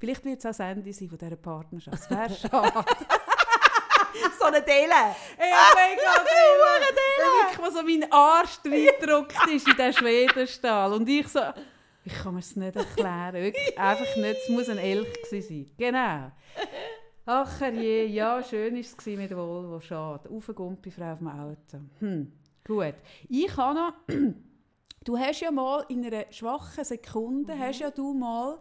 [0.00, 1.98] Vielleicht wird es auch das Ende sein von dieser Partnerschaft.
[2.02, 2.84] Das wäre schade.
[4.38, 5.14] So eine Delle.
[5.38, 10.92] Ey, oh mein Gott, ey, wirklich mal so mein Arsch reingedrückt ist in den Schwedenstahl
[10.92, 11.40] und ich so,
[12.04, 15.74] ich kann mir es nicht erklären, wirklich einfach nicht, es muss ein Elch gewesen sein.
[15.76, 16.30] Genau.
[17.26, 20.30] Ach je, ja, schön war es mit Volvo, schade.
[20.30, 21.78] Aufgegumpi Frau auf dem Auto.
[21.98, 22.32] Hm,
[22.66, 22.94] gut.
[23.28, 23.92] Ich habe noch,
[25.04, 27.58] du hast ja mal in einer schwachen Sekunde, Mhm.
[27.58, 28.58] hast ja du mal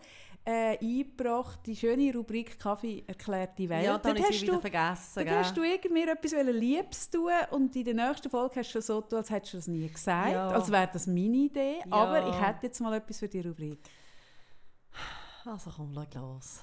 [0.50, 3.84] äh, eingebracht, die schöne Rubrik Kaffee erklärt die Welt.
[3.86, 5.26] Ja, dann hast sie du- wieder vergessen.
[5.26, 5.36] Gell?
[5.39, 9.02] hast du irgendwie mir etwas Liebes tun und in der nächsten Folge hast du so
[9.02, 10.48] getan, als hättest du das nie gesagt, Ja.
[10.48, 11.80] als wäre das meine Idee.
[11.86, 11.91] Ja.
[11.91, 13.80] Aber ich hätte jetzt mal etwas für die Rubrik.
[15.45, 16.62] Also komm, leg los.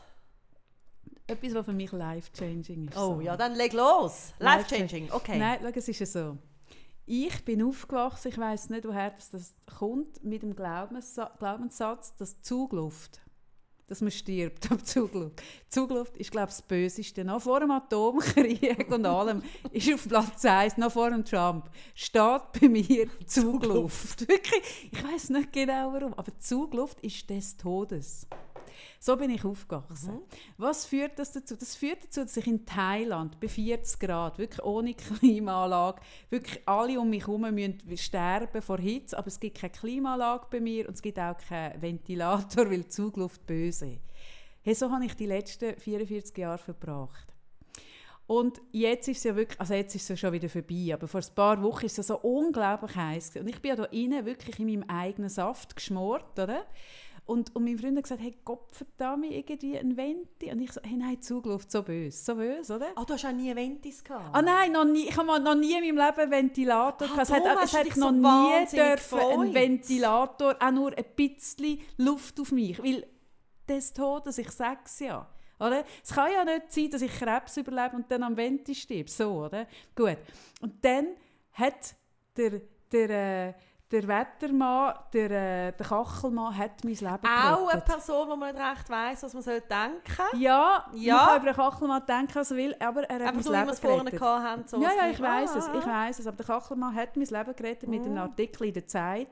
[1.26, 2.96] Etwas, was für mich life-changing ist.
[2.96, 3.20] Oh so.
[3.20, 4.32] ja, dann leg los.
[4.38, 5.38] Life-changing, okay.
[5.38, 6.38] Nein, schau, es ist ja so.
[7.06, 13.20] Ich bin aufgewachsen, ich weiß nicht, woher das, kommt, mit dem Glaubenssa Glaubenssatz, dass Zugluft,
[13.86, 15.42] dass man stirbt ab Zugluft.
[15.68, 17.24] Zugluft ist, glaube ich, das Böseste.
[17.24, 22.42] Noch vor dem Atomkrieg und allem ist auf Platz 1, noch vor dem Trump, steht
[22.60, 24.28] bei mir Zugluft.
[24.28, 28.26] Wirklich, ich weiß nicht genau warum, aber Zugluft ist des Todes.
[28.98, 30.20] So bin ich aufgewachsen.
[30.56, 31.56] Was führt das dazu?
[31.56, 36.00] Das führt dazu, dass ich in Thailand bei 40 Grad, wirklich ohne Klimaanlage,
[36.30, 40.60] wirklich alle um mich herum müssen sterben vor Hitze, aber es gibt keine Klimaanlage bei
[40.60, 43.98] mir und es gibt auch keinen Ventilator, weil die Zugluft böse.
[44.62, 47.34] Hey, so habe ich die letzten 44 Jahre verbracht.
[48.26, 51.06] Und jetzt ist es ja wirklich, also jetzt ist es ja schon wieder vorbei, aber
[51.06, 53.36] vor ein paar Wochen ist es ja so unglaublich heiß.
[53.36, 56.64] Und ich bin ja da innen wirklich in meinem eigenen Saft geschmort, oder?
[57.26, 60.52] Und, und mein Freund hat gesagt, hey, Gott verdammt, irgendwie ein Venti.
[60.52, 62.88] Und ich so, hey, nein, Zugluft, so böse, so böse, oder?
[62.96, 64.28] Ah, du hast auch nie Ventis gehabt?
[64.34, 67.22] Ah nein, noch nie, ich habe noch nie in meinem Leben einen Ventilator Ah, gehabt.
[67.22, 69.54] Es hat, darum es hast du hat noch so nie dürfen ein.
[69.54, 72.82] Ventilator, auch nur ein bisschen Luft auf mich.
[72.82, 73.06] Weil
[73.68, 75.26] des Todes, ich sage es ja.
[75.58, 75.84] Oder?
[76.02, 79.08] Es kann ja nicht sein, dass ich Krebs überlebe und dann am Venti stirb.
[79.08, 79.66] So, oder?
[79.94, 80.18] Gut.
[80.60, 81.06] Und dann
[81.52, 81.94] hat
[82.36, 82.60] der,
[82.92, 83.10] der,
[83.48, 83.54] äh,
[83.94, 87.30] der Wettermann, der, äh, der Kachelmann hat mein Leben gerettet.
[87.52, 90.02] Auch eine Person, die man nicht recht weiss, was man soll denken
[90.32, 90.40] soll.
[90.40, 91.14] Ja, Ja.
[91.16, 93.54] man kann über den Kachelmann denken, was will, aber er hat Einfach mein so, wie
[93.54, 94.18] wir Leben gerettet.
[94.20, 94.62] gehabt haben.
[94.66, 96.26] So ja, ja, ich weiß es, Ah, ich weiß es.
[96.26, 99.28] Aber der Kachelmann hat mein Leben gerettet mit einem Artikel in der Zeit.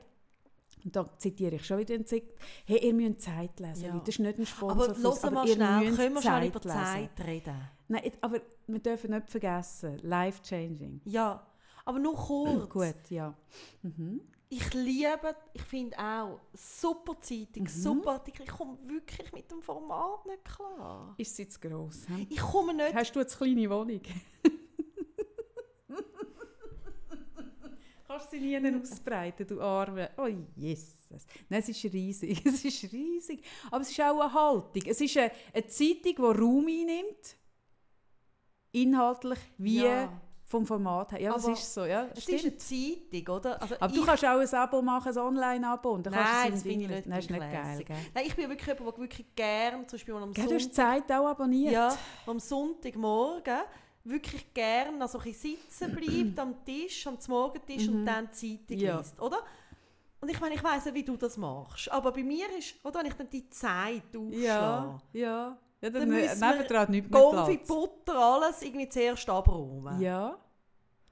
[0.85, 2.23] Und da zitiere ich schon wieder den Zeit.
[2.65, 3.83] Hey, ihr müsst Zeit lesen.
[3.85, 3.89] Ja.
[3.93, 3.99] Leute.
[4.05, 4.89] Das ist nicht ein Sponsor.
[4.89, 7.09] Aber hören mal schnell, können wir schon über lesen.
[7.17, 7.55] Zeit reden?
[7.87, 11.01] Nein, aber wir dürfen nicht vergessen, life-changing.
[11.05, 11.45] Ja,
[11.85, 12.69] aber nur kurz.
[12.69, 13.33] Gut, ja.
[13.81, 14.21] Mhm.
[14.55, 17.67] Ich liebe, ich finde auch, super Zeitung, Mhm.
[17.67, 18.43] super Artikel.
[18.43, 21.15] Ich komme wirklich mit dem Format nicht klar.
[21.17, 22.07] Ist sie zu gross?
[22.07, 22.27] hm?
[22.29, 22.93] Ich komme nicht...
[22.93, 24.01] Hast du eine kleine Wohnung?
[28.07, 30.11] Kannst du sie nie ausbreiten, du Arme?
[30.17, 31.25] Oh Jesus.
[31.49, 32.45] Nein, es ist riesig.
[32.45, 33.43] Es ist riesig.
[33.71, 34.83] Aber es ist auch eine Haltung.
[34.85, 37.37] Es ist eine, eine Zeitung, die Raum einnimmt.
[38.71, 40.21] Inhaltlich wie Ja.
[40.53, 41.21] Vom Format her.
[41.21, 41.85] Ja, das Aber ist so.
[41.85, 42.37] Ja, Es stimmt.
[42.39, 43.61] ist eine Zeitung, oder?
[43.61, 45.89] Also Aber du kannst auch ein Abo machen, ein Online-Abo.
[45.91, 47.83] und dann kannst du Nein, es das finde ich nicht, ist nicht geil.
[47.85, 47.97] Gell?
[48.13, 50.73] Nein, ich bin wirklich jemand, der wirklich gern, zum Beispiel am Gell, du hast die
[50.75, 51.73] Sonntag, Zeit auch abonniert.
[51.73, 51.97] ja,
[52.27, 53.59] am Sonntagmorgen
[54.05, 58.83] wirklich gern also ein sitzen bleibt am Tisch, am Morgentisch und dann die Zeitung Mhm.
[58.83, 58.97] Ja.
[58.99, 59.37] liest, oder?
[60.21, 61.91] Und ich meine, ich weiss ja, wie du das machst.
[61.91, 65.57] Aber bei mir ist, oder wenn ich dann die Zeit aufschlage, Ja, ja.
[65.81, 67.57] ja dann Dann müssen wir Konfi.
[67.67, 69.99] Butter, alles irgendwie zuerst abräumen.
[69.99, 70.37] Ja.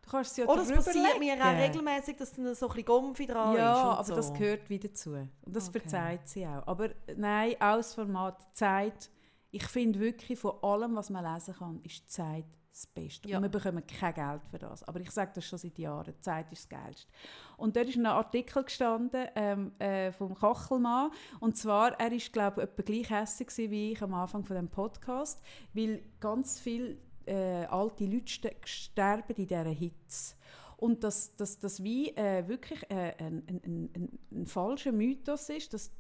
[0.04, 2.70] Du kannst es ja Oder es drüber passiert mir auch regelmäßig, dass dann so ein
[2.70, 3.84] bisschen Gomfi dran Ja, ist.
[3.84, 4.16] und aber so.
[4.16, 5.12] das gehört wieder dazu.
[5.12, 5.80] Und das Okay.
[5.80, 6.66] verzeiht sie auch.
[6.68, 9.10] Aber nein, aus Format, Zeit.
[9.52, 13.28] Ich finde wirklich, von allem, was man lesen kann, ist Zeit das Beste.
[13.28, 13.36] Ja.
[13.38, 14.82] Und wir bekommen kein Geld für das.
[14.88, 16.14] Aber ich sage das schon seit Jahren.
[16.22, 17.12] Zeit ist das Geilste.
[17.58, 21.12] Und dort ist ein Artikel gestanden ähm, äh, vom Kachelmann.
[21.42, 24.70] Und zwar, er ist, glaube ich, etwa gleich hässlich wie ich am Anfang von dem
[24.70, 26.98] Podcast, weil ganz viele
[27.32, 30.36] äh, alte Leute ste- sterben in dieser Hitze.
[30.78, 35.74] Und dass das, das wie äh, wirklich äh, ein, ein, ein, ein, falscher Mythos ist,
[35.74, 35.92] dass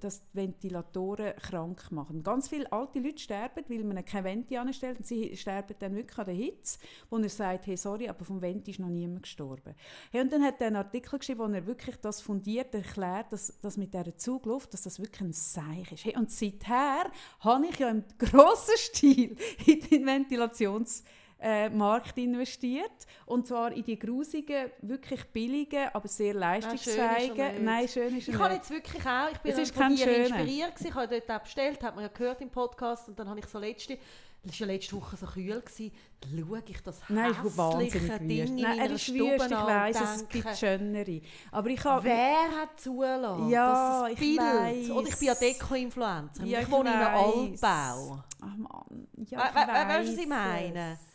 [0.00, 2.22] dass die Ventilatoren krank machen.
[2.22, 6.18] Ganz viele alte Leute sterben, weil man keine Venti anstellt und sie sterben dann wirklich
[6.18, 6.78] an der Hitze,
[7.08, 9.74] wo er sagt, hey, sorry, aber vom Venti ist noch niemand gestorben.
[10.10, 13.58] Hey, und dann hat er einen Artikel geschrieben, wo er wirklich das fundiert erklärt, dass,
[13.60, 16.04] dass mit dieser Zugluft, dass das wirklich ein Seich ist.
[16.04, 17.10] Hey, und seither
[17.40, 19.36] habe ich ja im grossen Stil
[19.66, 21.04] in den Ventilations
[21.40, 22.90] äh, Markt investiert.
[23.26, 27.52] Und zwar in die grusigen, wirklich billigen, aber sehr schön ist leistungsfähigen.
[27.54, 27.62] nicht.
[27.62, 30.74] Nein, schön ist er Ich habe jetzt wirklich auch, ich bin Es von dir inspiriert
[30.74, 30.88] gewesen.
[30.88, 33.46] Ich habe dort auch bestellt, hat man ja gehört im Podcast und dann habe ich
[33.46, 33.98] so letzte,
[34.42, 38.18] das war ja letzte Woche so kühl, gewesen, dann schaue ich das Nein, ist hässliche
[38.20, 41.20] Ding Nein, er ist Stube wüst, ich und weiss, es gibt schönere.
[41.52, 42.04] Aber ich habe...
[42.04, 44.90] Wer hat zulassen, Ja, dass es ich weiss.
[44.90, 46.44] Oder ich bin ja Deko-Influencer.
[46.44, 47.14] Ja, ich ich wohne in einem
[47.52, 47.62] weiss.
[47.62, 48.24] Altbau.
[48.42, 50.92] Ach Mann, ja, ich we- we- weißt du, was weiss ich meine?
[50.94, 51.09] es.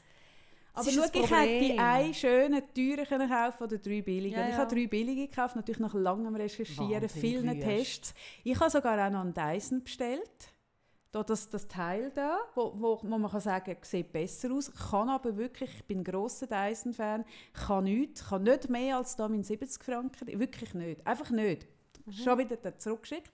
[0.76, 4.36] Aber schau, ich hätte einen schönen, teuren kaufen oder drei billige.
[4.36, 4.62] Ja, Und Ich ja.
[4.62, 7.62] habe drei billige gekauft, natürlich nach langem Recherchieren, Wahnsinnig vielen.
[7.62, 8.14] Tests.
[8.44, 10.52] Ich habe sogar auch noch einen Dyson bestellt.
[11.12, 15.08] Da das, das Teil da, wo, wo, wo man kann sagen sieht besser aus, kann
[15.08, 17.24] aber wirklich, ich bin ein grosser Dyson-Fan,
[17.54, 21.68] kann nichts, kann nicht mehr als da mein 70 Franken, wirklich nicht, einfach nicht.
[22.06, 22.12] Mhm.
[22.12, 23.32] Schon wieder zurückgeschickt.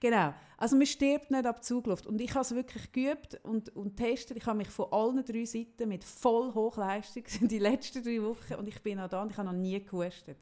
[0.00, 3.96] Genau, also man stirbt nicht ab Zugluft und ich habe es wirklich geübt und, und
[3.96, 4.36] testet.
[4.38, 8.66] Ich habe mich von allen drei Seiten mit voll Hochleistung die letzten drei Wochen und
[8.68, 10.38] ich bin noch da und ich habe noch nie gehustet.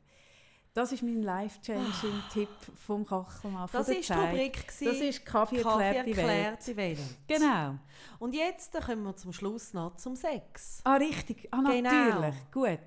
[0.75, 4.13] Das ist mein life-changing-Tipp vom Kachelmann, von Das war die.
[4.31, 4.65] Rubrik.
[4.67, 6.99] Das ist Kaffee, Kaffee erklärt erklärt die Welt.
[7.27, 7.75] Genau.
[8.21, 10.81] Und jetzt kommen wir zum Schluss noch zum Sex.
[10.85, 11.49] Ah, richtig.
[11.51, 11.91] Ah, Genau.
[11.91, 12.35] natürlich.
[12.53, 12.79] Gut.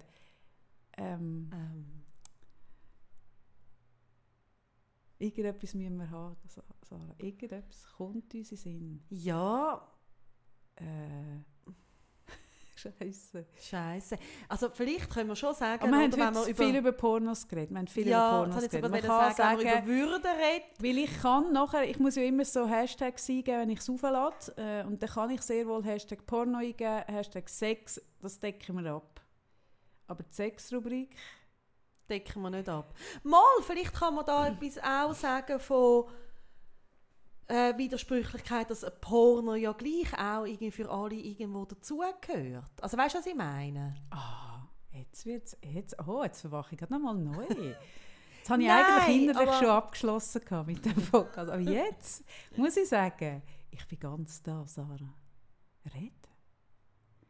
[0.98, 1.86] Ähm, Ähm,
[5.22, 7.16] irgendetwas müssen wir haben, Sa- Sarah.
[7.18, 9.04] Irgendetwas kommt uns in Sinn.
[9.10, 9.88] ja,
[10.76, 10.84] Äh,
[12.76, 13.46] Scheiße.
[13.62, 14.18] Scheiße.
[14.50, 17.70] Also vielleicht können wir schon sagen, Aber wir haben wenn wir viel über Pornos geredet.
[17.70, 18.90] Wir haben viel ja, über Pornos geredet.
[18.92, 20.66] Man kann sagen, sagen, über Würde reden.
[20.80, 24.36] weil ich kann nachher, ich muss ja immer so Hashtags eingeben, wenn ich es auflade.
[24.58, 28.92] Äh, und dann kann ich sehr wohl Hashtag Porno eingeben, Hashtag Sex, das decken wir
[28.94, 29.22] ab.
[30.08, 31.16] Aber die Sex-Rubrik,
[32.12, 32.94] decken wir nicht ab.
[33.24, 36.06] Mal, vielleicht kann man da etwas auch sagen von
[37.48, 42.82] äh, Widersprüchlichkeit, dass ein Porno ja gleich auch irgendwie für alle irgendwo dazugehört.
[42.82, 43.96] Also weißt du, was ich meine?
[44.12, 47.46] ah, jetzt wird's, jetzt, oh, jetzt verwache ich gerade nochmal neu.
[48.42, 51.52] Jetzt habe ich Nein, eigentlich innerlich schon abgeschlossen mit dem Podcast.
[51.52, 52.26] Aber jetzt
[52.56, 55.14] muss ich sagen, ich bin ganz da, Sarah.
[55.94, 56.16] Reden.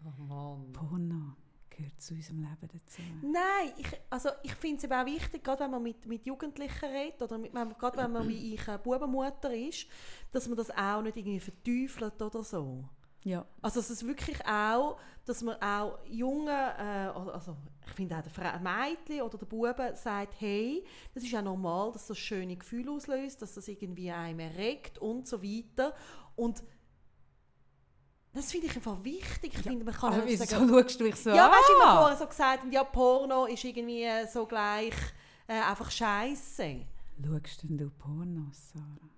[0.06, 0.72] Oh Mann.
[0.72, 1.36] Porno
[1.82, 3.02] gehört zu unserem Leben dazu.
[3.22, 6.86] Nein, ich, also ich finde es eben auch wichtig, gerade wenn man mit, mit Jugendlichen
[6.86, 9.88] redet oder mit, gerade wenn man wie ich eine Bubenmutter ist,
[10.32, 12.86] dass man das auch nicht irgendwie verteufelt oder so.
[13.24, 13.45] Ja.
[13.62, 17.56] Also es ist wirklich auch, dass man auch jungen, äh, also
[17.86, 20.84] ich finde auch der Mädchen oder der Buben sagt, hey,
[21.14, 25.28] das ist ja normal, dass das schöne Gefühl auslöst, dass das irgendwie einem erregt und
[25.28, 25.94] so weiter.
[26.36, 26.64] Und
[28.34, 29.53] das finde ich einfach wichtig.
[29.53, 31.82] Ich finde, man kann Aber wieso sagen, schaust du mich so ja, weißt du, ich
[31.84, 31.88] an?
[31.90, 34.94] habe vorher so gesagt, ja, Porno ist irgendwie so gleich
[35.48, 36.86] äh, einfach Scheiße.
[37.24, 39.10] Schaust denn du Pornos, Sarah?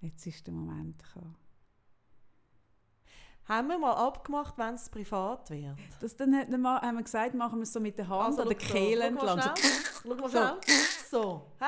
[0.00, 1.36] Jetzt ist der Moment gekommen.
[3.48, 5.78] Haben wir mal abgemacht, wenn es privat wird?
[6.00, 8.42] Das dann hat mal, haben wir gesagt, machen wir es so mit der Hand Also,
[8.42, 9.56] oder der so, Kehle schau mal entlang.
[9.56, 10.02] So.
[10.02, 10.56] Schau mal schnell.
[11.10, 11.52] So.
[11.58, 11.64] Hä?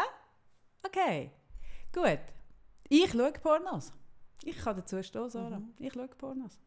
[0.82, 1.30] Okay,
[1.92, 2.20] gut.
[2.88, 3.92] Ich schaue Pornos.
[4.44, 5.58] Ich kann dazu stehen, Sarah.
[5.58, 5.74] Mhm.
[5.78, 6.58] Ich schaue Pornos.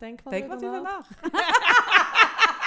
[0.00, 1.10] Denk mal Denk mal drüber drüber nach.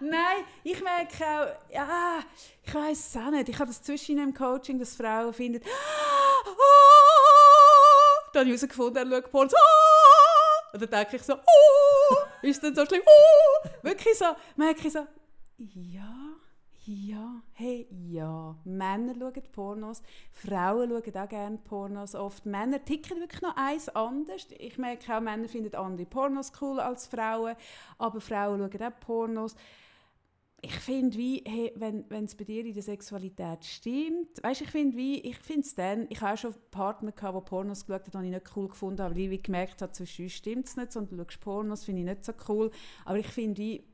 [0.00, 2.20] Nein, ich merke auch, ja,
[2.62, 3.48] ich weiß es auch nicht.
[3.48, 6.44] Ich habe das zwischen im Coaching, dass Frauen finden, ah,
[8.32, 9.54] dann habe ich herausgefunden, er schaut Pornos.
[9.54, 13.02] Ah, und dann denke ich so, oh, ist denn so schlimm?
[13.04, 14.26] Oh, wirklich so,
[14.56, 15.06] merke ich so,
[15.58, 16.17] ja,
[16.88, 18.56] ja, hey, ja.
[18.64, 20.02] Männer schauen Pornos,
[20.32, 22.14] Frauen schauen auch gerne Pornos.
[22.14, 24.46] Oft Männer ticken wirklich noch eins anders.
[24.58, 27.56] Ich merke auch, Männer finden andere Pornos cool als Frauen,
[27.98, 29.54] aber Frauen schauen auch Pornos.
[30.62, 34.96] Ich finde, wie, hey, wenn es bei dir in der Sexualität stimmt, weißt, ich finde,
[34.96, 38.22] wie, ich finde es dann, ich habe auch schon Partner gehabt, die Pornos geschaut haben,
[38.22, 40.90] die ich nicht cool gefunden habe, weil ich gemerkt habe, zwischen uns stimmt es nicht,
[40.90, 42.70] sondern du schaust Pornos, finde ich nicht so cool.
[43.04, 43.84] Aber ich finde, wie,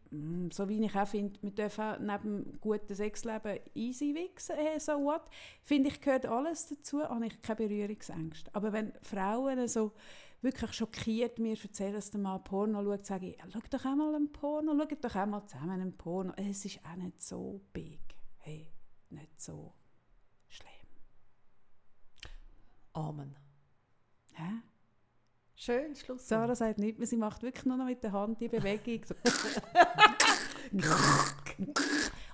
[0.53, 4.93] so wie ich auch finde, wir dürfen neben dem guten Sexleben easy wichsen, hey, so
[4.93, 5.23] what.
[5.63, 8.55] Finde ich, gehört alles dazu, habe ich keine Berührungsängste.
[8.55, 9.93] Aber wenn Frauen so
[10.43, 14.15] wirklich schockiert mir erzählen, dass der Mann Porno schaut, sage ich, schau doch auch mal
[14.15, 16.33] einen Porno, schau doch auch mal zusammen einen Porno.
[16.37, 18.01] Es ist auch nicht so big.
[18.39, 18.71] Hey,
[19.11, 19.75] nicht so
[20.49, 20.71] schlimm.
[22.93, 23.37] Amen.
[24.35, 24.63] Hä?
[25.65, 26.29] Schön, Schluss.
[26.29, 29.01] Sarah sagt nicht mehr, sie macht wirklich nur noch mit der Hand die Bewegung.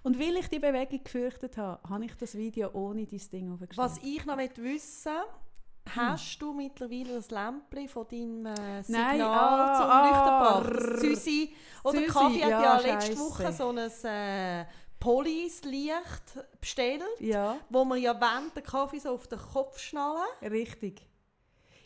[0.03, 3.79] Und weil ich die Bewegung gefürchtet habe, habe ich das Video ohne dein Ding aufgestellt.
[3.79, 9.21] Was ich noch wissen will, hast du mittlerweile das Lämpchen von deinem äh, Signal Nein,
[9.23, 10.93] ah, zum ah, Leuchten gebracht?
[10.93, 11.55] Das Süßi.
[11.85, 13.21] Oder Süssi, Kaffee hat ja, ja, letzte scheisse.
[13.21, 14.67] Woche so ein äh,
[14.99, 20.27] Police-Licht bestellt, Ja, wo man ja während der Kaffee so auf den Kopf schnallen.
[20.43, 21.07] richtig.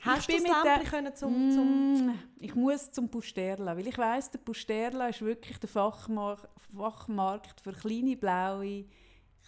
[0.04, 3.76] Hast bin du das mit der- Lämpchen können zum, zum Mm, ich muss zum Pusterla,
[3.76, 8.84] weil ich weiß, der Pusterla ist wirklich der Fachmarkt, Fachmarkt für kleine blaue,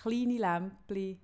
[0.00, 1.20] kleine Lämpchen,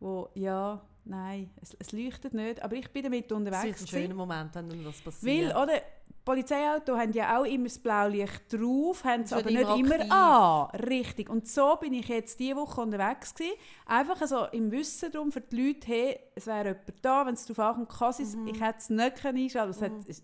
[0.00, 3.80] wo ja, nein, es, es leuchtet nicht, aber ich bin damit unterwegs.
[3.82, 5.56] ist ein schöner Moment, wenn das Weil, passiert.
[5.56, 5.82] oder,
[6.28, 10.12] Polizeiauto haben ja auch immer das Blaulicht drauf, haben es aber nicht immer aktiv.
[10.12, 10.70] an.
[10.80, 11.30] Richtig.
[11.30, 13.54] Und so bin ich jetzt diese Woche unterwegs gewesen.
[13.86, 17.46] Einfach so im Wissen darum für die Leute, hey, es wäre jemand da, wenn es
[17.46, 18.48] darauf ankommt, kann sie's- Mhm.
[18.48, 20.22] ich hätte es nicht können einschalten es hat, es-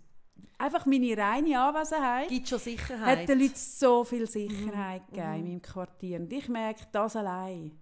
[0.57, 3.21] Einfach meine reine Anwesenheit gibt schon Sicherheit.
[3.21, 5.15] hat den Leuten so viel Sicherheit Mhm.
[5.15, 6.21] gegeben in meinem Quartier.
[6.21, 7.73] Und ich merke das allein.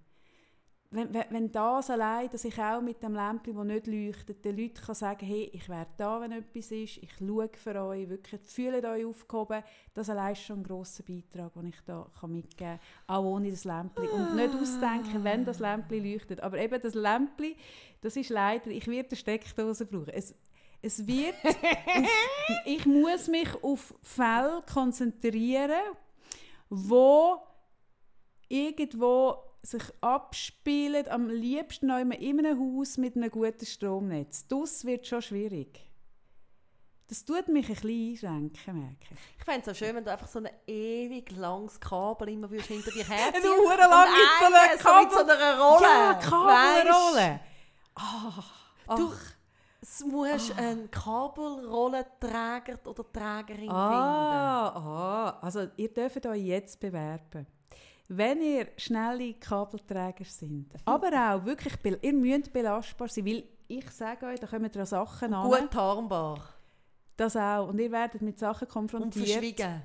[0.95, 4.59] Wenn, wenn, wenn das allein, dass ich auch mit dem Lämpchen, das nicht leuchtet, den
[4.59, 8.43] Leuten kann sagen hey, ich wäre da, wenn etwas ist, ich schaue für euch, wirklich,
[8.43, 9.63] fühlt euch aufgehoben,
[9.95, 13.51] das allein ist schon ein grosser Beitrag, den ich da kann mitgeben kann, auch ohne
[13.51, 14.07] das Lämpchen.
[14.07, 16.41] Und nicht ausdenken, wenn das Lämpchen leuchtet.
[16.41, 17.55] Aber eben das Lämpchen,
[18.03, 20.11] das ist leider, ich werde eine Steckdose brauchen.
[20.11, 20.35] Es,
[20.83, 22.09] es wird, auf,
[22.67, 25.81] ich muss mich auf Fälle konzentrieren,
[26.69, 27.39] wo
[28.49, 34.47] irgendwo sich abspielen, am liebsten noch immer in einem Haus mit einem guten Stromnetz.
[34.49, 35.89] Das wird schon schwierig.
[37.09, 37.91] Das tut mich ein bisschen
[38.27, 39.19] einschränken, merke ich.
[39.39, 42.91] Ich fände es auch schön, wenn du einfach so ein ewig langes Kabel immer hinter
[42.91, 45.83] dir herziehen Eine hure lange Und mit so so einer mit so einer Rolle.
[45.83, 46.15] Ja.
[46.15, 47.41] Kabelrolle.
[47.95, 48.45] Ah,
[48.97, 49.13] Du,
[50.07, 57.47] musst einen Kabelrollenträger oder Trägerin Ah, ah, also ihr dürft euch jetzt bewerben.
[58.15, 61.73] Wenn ihr schnelle Kabelträger sind, aber auch wirklich,
[62.03, 65.49] ihr müsst belastbar sein, weil ich sage euch, da kommen da Sachen an.
[65.49, 66.47] Gut tarnbar.
[67.17, 67.69] Das auch.
[67.69, 69.29] Und ihr werdet mit Sachen Und konfrontiert.
[69.29, 69.83] verschwiegen.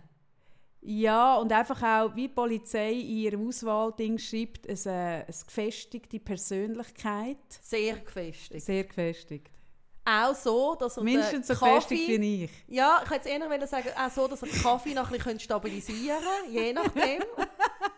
[0.81, 6.19] Ja, und einfach auch, wie die Polizei in ihrem Auswahlding schreibt, es, äh, eine gefestigte
[6.19, 7.37] Persönlichkeit.
[7.61, 8.65] Sehr gefestigt.
[8.65, 9.51] Sehr gefestigt.
[10.03, 12.51] Auch so, dass er Mindestens so gefestigt wie ich.
[12.67, 15.39] Ja, ich hätte jetzt eher sagen, auch so, dass er den Kaffee noch ein bisschen
[15.39, 17.23] stabilisieren könnte, je nachdem.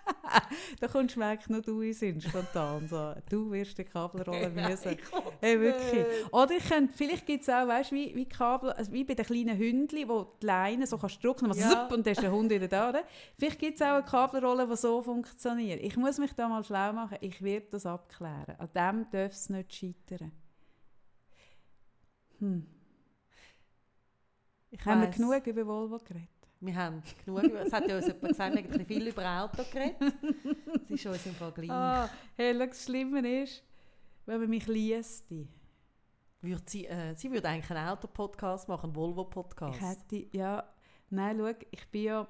[0.79, 2.87] Da kommst du merken, nur du Sinn, spontan.
[2.87, 3.13] So.
[3.29, 4.91] Du wirst die Kabelrolle müssen.
[4.93, 5.93] Ich komm's Hey, wirklich.
[5.93, 6.33] nicht.
[6.33, 9.25] Oder ich könnte, vielleicht gibt es auch, weißt, wie, wie Kabel, also wie bei den
[9.25, 11.87] kleinen Hündchen, wo die Leine so kannst drücken kannst, Ja.
[11.87, 12.89] und dann ist der Hund wieder da.
[12.89, 13.03] Oder?
[13.37, 15.81] Vielleicht gibt es auch eine Kabelrolle, die so funktioniert.
[15.81, 17.17] Ich muss mich da mal schlau machen.
[17.21, 18.55] Ich werde das abklären.
[18.57, 20.31] An dem darf es nicht scheitern.
[22.39, 22.65] Hm.
[24.71, 26.29] Ich Haben wir genug über Volvo geredet?
[26.61, 27.43] Wir haben genug.
[27.55, 29.97] Es hat ja uns jemand gesagt, wir haben viel über Auto geredet.
[30.01, 31.69] Das ist uns im Fall gleich.
[31.71, 33.63] Ah, hey, das Schlimme ist,
[34.25, 35.25] wenn man mich liest,
[36.41, 39.77] Würde sie, äh, sie würde eigentlich einen Auto-Podcast machen, einen Volvo-Podcast.
[39.77, 40.63] ich hätte, ja,
[41.09, 42.27] nein, schau, ich bin ja,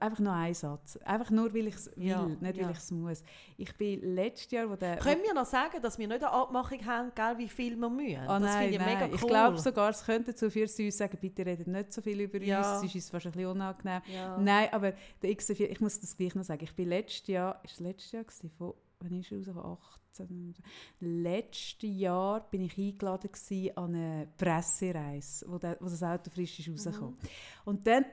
[0.00, 2.64] einfach nur ein Satz, einfach nur, weil ich es will, Ja, nicht ja.
[2.64, 3.22] weil ich es muss.
[3.56, 4.96] Ich bin letztes Jahr, wo der...
[4.96, 8.18] Können wir noch sagen, dass wir nicht eine Abmachung haben, gell, wie viel wir müssen?
[8.26, 9.08] Ah, das nein, ich nein.
[9.10, 9.14] cool.
[9.14, 12.20] Ich glaube sogar, es könnte führen, dass sie uns sagen, bitte redet nicht so viel
[12.20, 12.58] über Ja.
[12.58, 14.02] uns, sonst ist es fast ein bisschen unangenehm.
[14.40, 14.92] Nein, aber
[15.22, 18.12] der XC4, ich muss das gleich noch sagen, ich bin letztes Jahr, ist es letztes
[18.12, 19.78] Jahr gewesen, von, wann ist er raus, von
[20.18, 20.54] 18?
[21.00, 26.58] Letztes Jahr bin ich eingeladen gewesen an eine Pressereise, wo, der, wo das Auto frisch
[26.58, 27.16] ist rausgekommen.
[27.64, 28.04] Und dann,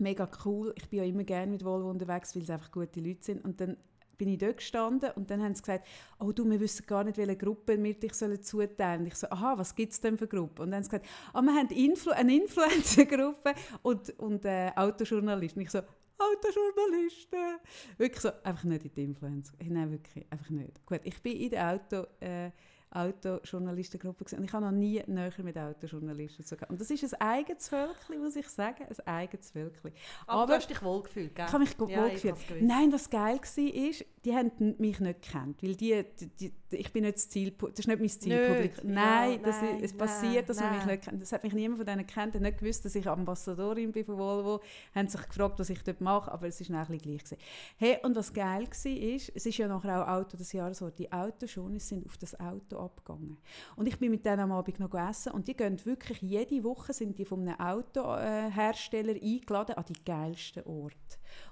[0.00, 3.24] mega cool, ich bin ja immer gerne mit Volvo unterwegs, weil es einfach gute Leute
[3.24, 3.76] sind und dann
[4.18, 5.86] bin ich dort gestanden und dann haben sie gesagt,
[6.18, 8.38] oh du, wir wissen gar nicht, welche Gruppe wir dich sollen.
[8.38, 10.62] Und ich so, aha, was gibt es denn für Gruppen?
[10.62, 15.60] Und dann haben sie gesagt, ah, wir haben Influ eine Influencer-Gruppe und, und äh, Autojournalisten.
[15.60, 15.78] Und ich so,
[16.18, 17.58] Autojournalisten.
[17.96, 19.54] Wirklich so, einfach nicht in die Influencer.
[19.64, 20.84] Nein, wirklich, einfach nicht.
[20.84, 22.50] Gut, ich bin in der Auto, äh,
[22.90, 26.56] Autojournalistengruppe gewesen und ich habe noch nie näher mit Autojournalisten zu.
[26.68, 29.92] Und das ist ein eigenes Völkchen, muss ich sagen, ein eigenes Völkchen.
[30.26, 31.44] Aber, aber- du hast dich wohlgefühlt, gell?
[31.46, 32.32] Ich habe mich Ja, ich gefühlt.
[32.34, 32.64] hab's gewusst.
[32.64, 36.92] Nein, was geil war, ist, die haben mich nicht gekannt, weil die, die, die, ich
[36.92, 38.92] bin nicht das Zielpublikum, das ist nicht mein Zielpublikum.
[38.92, 40.88] Nein, Ja, das nein, ist, es passiert, dass man mich nein.
[40.96, 41.22] nicht kennt.
[41.22, 44.18] Das hat mich niemand von denen gekannt, hat nicht gewusst, dass ich Ambassadorin bin von
[44.18, 44.60] Volvo,
[44.94, 47.38] haben sich gefragt, was ich dort mache, aber es ist nachher gleich gewesen.
[47.76, 50.90] Hey, und was geil war, ist, es ist ja nachher auch Auto des Jahres so,
[50.90, 53.38] die Autojournalisten sind auf das Auto abgegangen.
[53.76, 56.92] Und ich bin mit denen am Abend noch essen und die gehen wirklich, jede Woche
[56.92, 60.96] sind die von einem Autohersteller eingeladen an die geilsten Orte.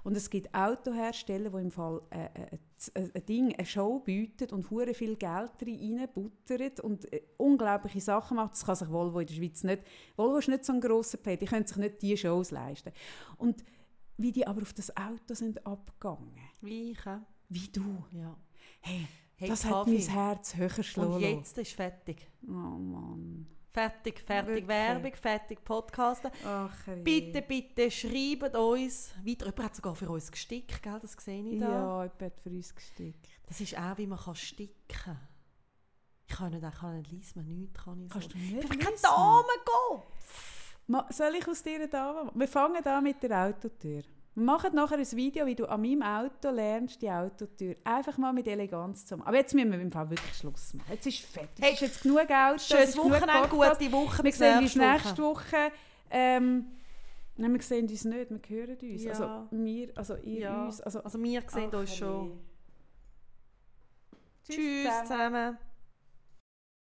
[0.03, 2.57] Und es gibt Autohersteller, die im Fall äh, äh,
[2.95, 8.37] ein, ein Ding, eine Show bieten und hure viel Geld reinbuttern und äh, unglaubliche Sachen
[8.37, 8.53] macht.
[8.53, 9.83] Das kann sich Volvo in der Schweiz nicht.
[10.15, 12.91] Volvo ist nicht so ein grosser Player, die können sich nicht diese Shows leisten.
[13.37, 13.63] Und
[14.17, 16.99] wie die aber auf das Auto sind abgegangen, Wie ich
[17.49, 18.03] wie du.
[18.11, 18.35] Ja.
[18.81, 19.07] Hey,
[19.39, 19.75] Hey, das Kaffee.
[19.75, 22.27] hat mein Herz höher schlagen Und jetzt ist fertig.
[22.47, 23.45] Oh Mann.
[23.77, 24.67] Fertig, fertig Wirklich?
[24.67, 26.31] Werbung, fertig Podcasten.
[26.43, 29.45] Ach, Bitte, bitte schreibt uns weiter.
[29.45, 30.97] Jemand hat sogar für uns gestickt, gell?
[30.99, 31.69] das sehe ich da.
[31.69, 33.27] Ja, ich bin für uns gestickt.
[33.45, 35.19] Das ist auch, wie man kann sticken kann.
[36.27, 38.37] Ich kann nicht, ich kann nicht lesen, man nichts kann ich Kannst so.
[38.37, 39.01] du nicht Ich lesen?
[39.03, 40.07] Damengott!
[40.87, 42.39] Ma, soll ich aus dir eine Dame machen?
[42.39, 44.01] Wir fangen an mit der Autotür.
[44.37, 47.75] Wir machen nachher ein Video, wie du an meinem Auto lernst, die Autotür.
[47.83, 49.27] Einfach mal mit Eleganz zu machen.
[49.29, 50.91] Aber jetzt müssen wir im Fall wirklich Schluss machen.
[50.91, 51.65] Jetzt ist fertig.
[51.65, 52.53] Hey, es ist jetzt genug Auto.
[52.57, 54.23] es Schönes Wochenende, gute Woche.
[54.23, 55.71] Wir sehen uns nächste Woche.
[56.11, 56.67] Ähm,
[57.35, 59.03] nein, wir sehen uns nicht, wir hören uns.
[59.03, 59.09] Ja.
[59.11, 60.65] Also wir, also ihr Ja.
[60.65, 60.81] uns.
[60.81, 62.39] Also, Also wir sehen Ach, uns schon.
[64.47, 65.57] Tschüss zusammen.